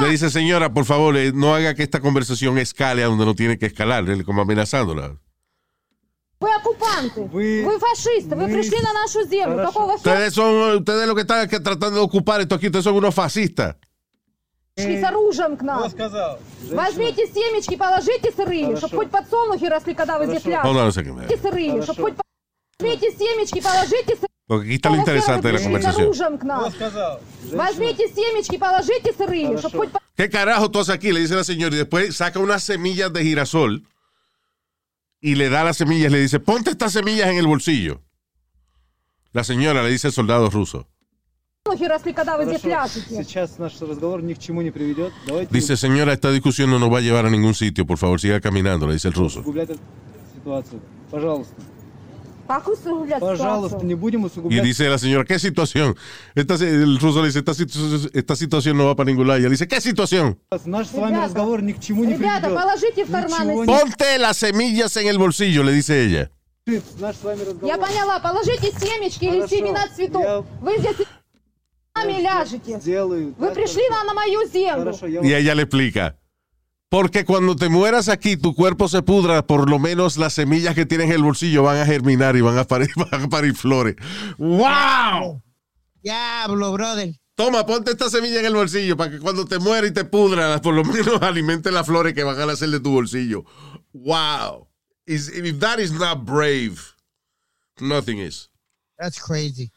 Le 0.00 0.08
dice, 0.08 0.30
señora, 0.30 0.72
por 0.72 0.86
favor, 0.86 1.18
eh, 1.18 1.32
no 1.34 1.54
haga 1.54 1.74
que 1.74 1.82
esta 1.82 2.00
conversación 2.00 2.56
escale 2.56 3.02
a 3.02 3.06
donde 3.06 3.26
no 3.26 3.34
tiene 3.34 3.58
que 3.58 3.66
escalar, 3.66 4.04
como 4.24 4.40
amenazándola. 4.40 5.18
Ustedes 9.96 10.32
son, 10.32 10.78
ustedes 10.78 11.06
lo 11.06 11.14
que 11.14 11.20
están 11.20 11.46
tratando 11.48 11.90
de 11.90 12.00
ocupar 12.00 12.40
esto 12.40 12.54
aquí, 12.54 12.66
ustedes 12.66 12.84
son 12.84 12.94
unos 12.94 13.14
fascistas. 13.14 13.76
пришли 14.75 15.01
с 15.01 15.03
оружием 15.03 15.55
к 15.57 15.59
Кто 15.59 15.65
нам? 15.65 15.89
сказал? 15.89 16.39
Возьмите 16.71 17.27
семечки, 17.27 17.75
положите 17.75 18.31
сырые, 18.31 18.65
Хорошо. 18.67 18.87
чтобы 18.87 19.03
хоть 19.03 19.11
подсолнухи 19.11 19.65
росли, 19.65 19.93
когда 19.93 20.17
вы 20.19 20.27
здесь 20.27 20.43
Хорошо. 20.43 20.69
Hold 20.69 20.75
ляжете. 20.75 20.79
on 20.79 20.87
a 20.87 20.91
second. 20.91 21.15
man. 21.29 21.41
сырые, 21.41 21.71
Хорошо. 21.71 21.93
чтобы 21.93 22.01
хоть... 22.09 22.13
Возьмите 22.79 23.11
семечки, 23.11 23.61
положите 23.61 24.15
сырые. 24.15 24.27
Porque 24.47 24.65
aquí 24.65 24.75
está 24.77 24.89
lo 24.89 24.95
interesante 24.95 25.47
de 25.47 25.53
la 25.53 25.59
с 25.59 25.63
conversación. 25.63 26.03
оружием 26.05 26.37
к 26.37 26.41
Кто 26.41 26.47
нам. 26.47 26.71
сказал? 26.71 27.19
Возьмите 27.51 28.07
семечки, 28.07 28.57
положите 28.57 29.13
сырые, 29.13 29.47
Хорошо. 29.47 29.69
чтобы 29.69 29.77
хоть... 29.87 29.89
¿Qué 30.15 30.29
carajo 30.29 30.69
tú 30.71 30.79
haces 30.79 30.95
aquí? 30.95 31.11
Le 31.11 31.19
dice 31.21 31.35
la 31.35 31.43
señora 31.43 31.75
y 31.75 31.79
después 31.79 32.15
saca 32.15 32.39
unas 32.39 32.63
semillas 32.63 33.11
de 33.13 33.21
girasol 33.23 33.83
y 35.21 35.35
le 35.35 35.49
da 35.49 35.63
las 35.65 35.77
semillas, 35.77 36.11
le 36.11 36.19
dice, 36.21 36.39
ponte 36.39 36.71
estas 36.71 36.93
semillas 36.93 37.27
en 37.27 37.37
el 37.37 37.45
bolsillo. 37.47 38.01
La 39.33 39.43
señora 39.43 39.83
le 39.83 39.89
dice 39.89 40.07
al 40.07 40.13
soldado 40.13 40.49
ruso. 40.49 40.87
Dice, 45.50 45.76
señora, 45.78 46.12
esta 46.12 46.30
discusión 46.30 46.68
no 46.70 46.78
nos 46.78 46.92
va 46.92 46.98
a 46.98 47.00
llevar 47.00 47.24
a 47.24 47.30
ningún 47.30 47.54
sitio. 47.54 47.86
Por 47.86 47.96
favor, 47.96 48.20
siga 48.20 48.38
caminando, 48.38 48.86
le 48.86 48.92
dice 48.92 49.08
el 49.08 49.14
ruso. 49.14 49.42
Y 54.50 54.60
dice 54.60 54.88
la 54.90 54.98
señora, 54.98 55.24
¿qué 55.24 55.38
situación? 55.38 55.96
Esta, 56.34 56.54
el 56.56 57.00
ruso 57.00 57.22
le 57.22 57.28
dice, 57.28 57.38
esta, 57.38 57.52
esta, 58.12 58.36
situación 58.36 58.76
no 58.76 58.84
va 58.84 58.94
para 58.94 59.06
ningún 59.06 59.26
lado. 59.26 59.40
Ella 59.40 59.48
dice, 59.48 59.66
¿qué 59.66 59.80
situación? 59.80 60.38
Ponte 63.64 64.18
las 64.18 64.36
semillas 64.36 64.94
en 64.98 65.08
el 65.08 65.16
bolsillo, 65.16 65.62
le 65.62 65.72
dice 65.72 66.04
ella 66.04 66.30
не- 72.03 72.03
Наш 72.03 72.03
с 72.03 72.05
вами 72.05 72.13
разговор. 72.13 72.23
Я 72.23 72.23
поняла, 72.23 72.45
положите 72.45 72.59
семечки 72.59 72.69
или 72.69 72.73
Хорошо. 72.73 72.75
семена 72.75 72.75
цветов. 72.75 72.75
Я- 72.75 72.75
Вы 72.75 72.75
здесь 72.75 72.75
с 72.75 72.75
нами 72.75 72.75
ляжете. 72.75 72.79
Сделаю. 72.81 73.35
Вы 73.37 73.47
да, 73.47 73.53
пришли 73.53 73.83
на, 73.89 74.03
на 74.03 74.13
мою 74.13 74.47
землю. 74.47 74.79
Хорошо, 74.79 75.07
я 75.07 75.21
Y 75.21 75.33
ella 75.33 75.55
le 75.55 75.63
explica. 75.63 76.15
Porque 76.89 77.23
cuando 77.23 77.55
te 77.55 77.69
mueras 77.69 78.09
aquí, 78.09 78.35
tu 78.35 78.55
cuerpo 78.55 78.87
se 78.87 79.03
pudra, 79.03 79.45
por 79.45 79.69
lo 79.69 79.77
menos 79.77 80.17
las 80.17 80.33
semillas 80.33 80.73
que 80.73 80.85
tienes 80.87 81.07
en 81.07 81.13
el 81.13 81.23
bolsillo 81.23 81.61
van 81.63 81.77
a 81.77 81.85
germinar 81.85 82.35
y 82.35 82.41
van 82.41 82.57
a 82.57 82.63
parir, 82.63 82.89
van 83.11 83.23
a 83.25 83.29
parir 83.29 83.53
flores. 83.53 83.95
¡Wow! 84.39 85.41
Diablo, 86.01 86.71
brother. 86.73 87.13
Toma, 87.35 87.65
ponte 87.65 87.91
esta 87.91 88.09
semilla 88.09 88.39
en 88.39 88.45
el 88.47 88.55
bolsillo 88.55 88.97
para 88.97 89.11
que 89.11 89.19
cuando 89.19 89.45
te 89.45 89.59
mueras 89.59 89.91
y 89.91 89.93
te 89.93 90.03
pudra, 90.03 90.59
por 90.61 90.73
lo 90.73 90.83
menos 90.83 91.21
alimente 91.21 91.71
las 91.71 91.85
flores 91.85 92.13
que 92.13 92.23
van 92.23 92.39
a 92.41 92.45
nacer 92.47 92.69
de 92.69 92.79
tu 92.79 92.91
bolsillo. 92.91 93.45
¡Wow! 93.93 94.67
Is- 95.05 95.29
if 95.29 95.59
that 95.59 95.79
is 95.79 95.91
not 95.91 96.25
brave, 96.25 96.77
nothing 97.79 98.17
is. 98.19 98.49
That's 98.97 99.19
crazy. 99.19 99.71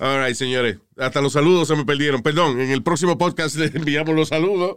All 0.00 0.18
right, 0.18 0.34
señores. 0.34 0.78
Hasta 0.96 1.20
los 1.20 1.32
saludos 1.32 1.68
se 1.68 1.76
me 1.76 1.84
perdieron. 1.84 2.22
Perdón, 2.22 2.60
en 2.60 2.70
el 2.70 2.82
próximo 2.82 3.16
podcast 3.16 3.56
les 3.56 3.74
enviamos 3.74 4.14
los 4.14 4.28
saludos. 4.28 4.76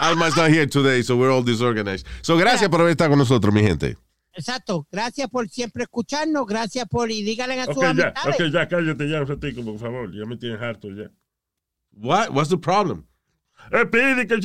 Alma's 0.00 0.36
not 0.36 0.50
here 0.50 0.66
today, 0.66 1.02
so 1.02 1.16
we're 1.16 1.30
all 1.32 1.44
disorganized. 1.44 2.06
So, 2.22 2.36
gracias 2.36 2.68
por 2.68 2.80
haber 2.80 2.92
estado 2.92 3.10
con 3.10 3.18
nosotros, 3.18 3.52
mi 3.52 3.62
gente. 3.62 3.96
Exacto. 4.34 4.86
Gracias 4.90 5.28
por 5.28 5.48
siempre 5.48 5.84
escucharnos. 5.84 6.46
Gracias 6.46 6.88
por 6.88 7.10
y 7.10 7.22
díganle 7.22 7.60
a 7.60 7.66
sus 7.66 7.76
Ok, 7.76 7.82
ya, 7.82 7.90
amistades. 7.90 8.34
ok, 8.40 8.52
ya, 8.52 8.68
cállate 8.68 9.08
ya 9.08 9.20
un 9.20 9.26
ratico, 9.26 9.62
por 9.64 9.78
favor. 9.78 10.10
Ya 10.12 10.24
me 10.24 10.36
tienes 10.36 10.60
harto 10.60 10.88
ya. 10.90 11.10
What? 11.92 12.30
What's 12.30 12.48
the 12.48 12.56
problem? 12.56 13.04
Eh, 13.70 13.86
pide 13.86 14.26
que 14.26 14.40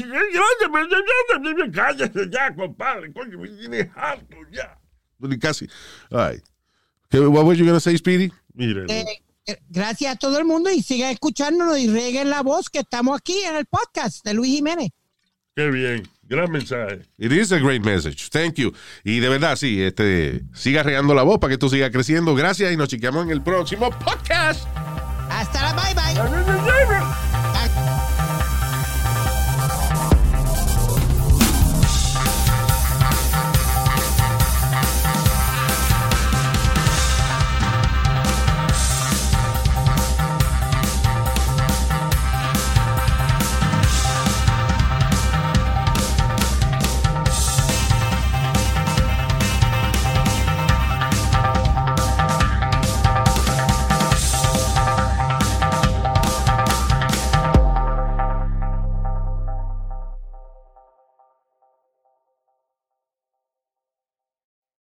cállate 1.72 2.30
ya, 2.30 2.54
compadre. 2.56 3.12
Coño, 3.14 3.40
me 3.40 3.48
tienes 3.48 3.88
harto 3.96 4.36
ya. 4.52 4.78
Casi. 5.40 5.68
All 6.12 6.30
right. 6.30 6.44
Okay, 7.08 7.26
what 7.26 7.46
were 7.46 7.56
you 7.56 7.66
going 7.66 7.76
to 7.76 7.80
say, 7.80 7.96
Speedy? 7.96 8.32
Mire, 8.54 8.86
eh, 8.90 9.06
gracias 9.70 10.14
a 10.14 10.16
todo 10.18 10.38
el 10.38 10.46
mundo 10.46 10.70
y 10.72 10.82
sigan 10.82 11.12
escuchándonos 11.12 11.78
y 11.80 11.88
reguen 11.88 12.30
la 12.30 12.42
voz 12.42 12.70
que 12.70 12.80
estamos 12.80 13.18
aquí 13.18 13.38
en 13.48 13.56
el 13.56 13.66
podcast 13.66 14.24
de 14.24 14.34
Luis 14.34 14.56
Jiménez. 14.56 14.90
qué 15.56 15.70
bien. 15.72 16.08
Gran 16.30 16.52
mensaje. 16.52 17.04
It 17.18 17.32
is 17.32 17.54
a 17.54 17.58
great 17.58 17.86
message. 17.86 18.30
Thank 18.30 18.56
you. 18.56 18.74
Y 19.06 19.22
de 19.22 19.30
verdad, 19.30 19.56
sí, 19.56 19.82
este, 19.82 20.42
siga 20.54 20.84
regando 20.84 21.14
la 21.14 21.24
voz 21.24 21.40
para 21.40 21.50
que 21.50 21.54
esto 21.54 21.70
siga 21.70 21.90
creciendo. 21.90 22.36
Gracias 22.36 22.74
y 22.74 22.76
nos 22.76 22.90
chequeamos 22.90 23.24
en 23.24 23.32
el 23.32 23.42
próximo 23.42 23.90
podcast. 23.92 24.68
Hasta 25.30 25.62
la 25.62 25.74
bye 25.74 25.94
bye. 25.94 26.47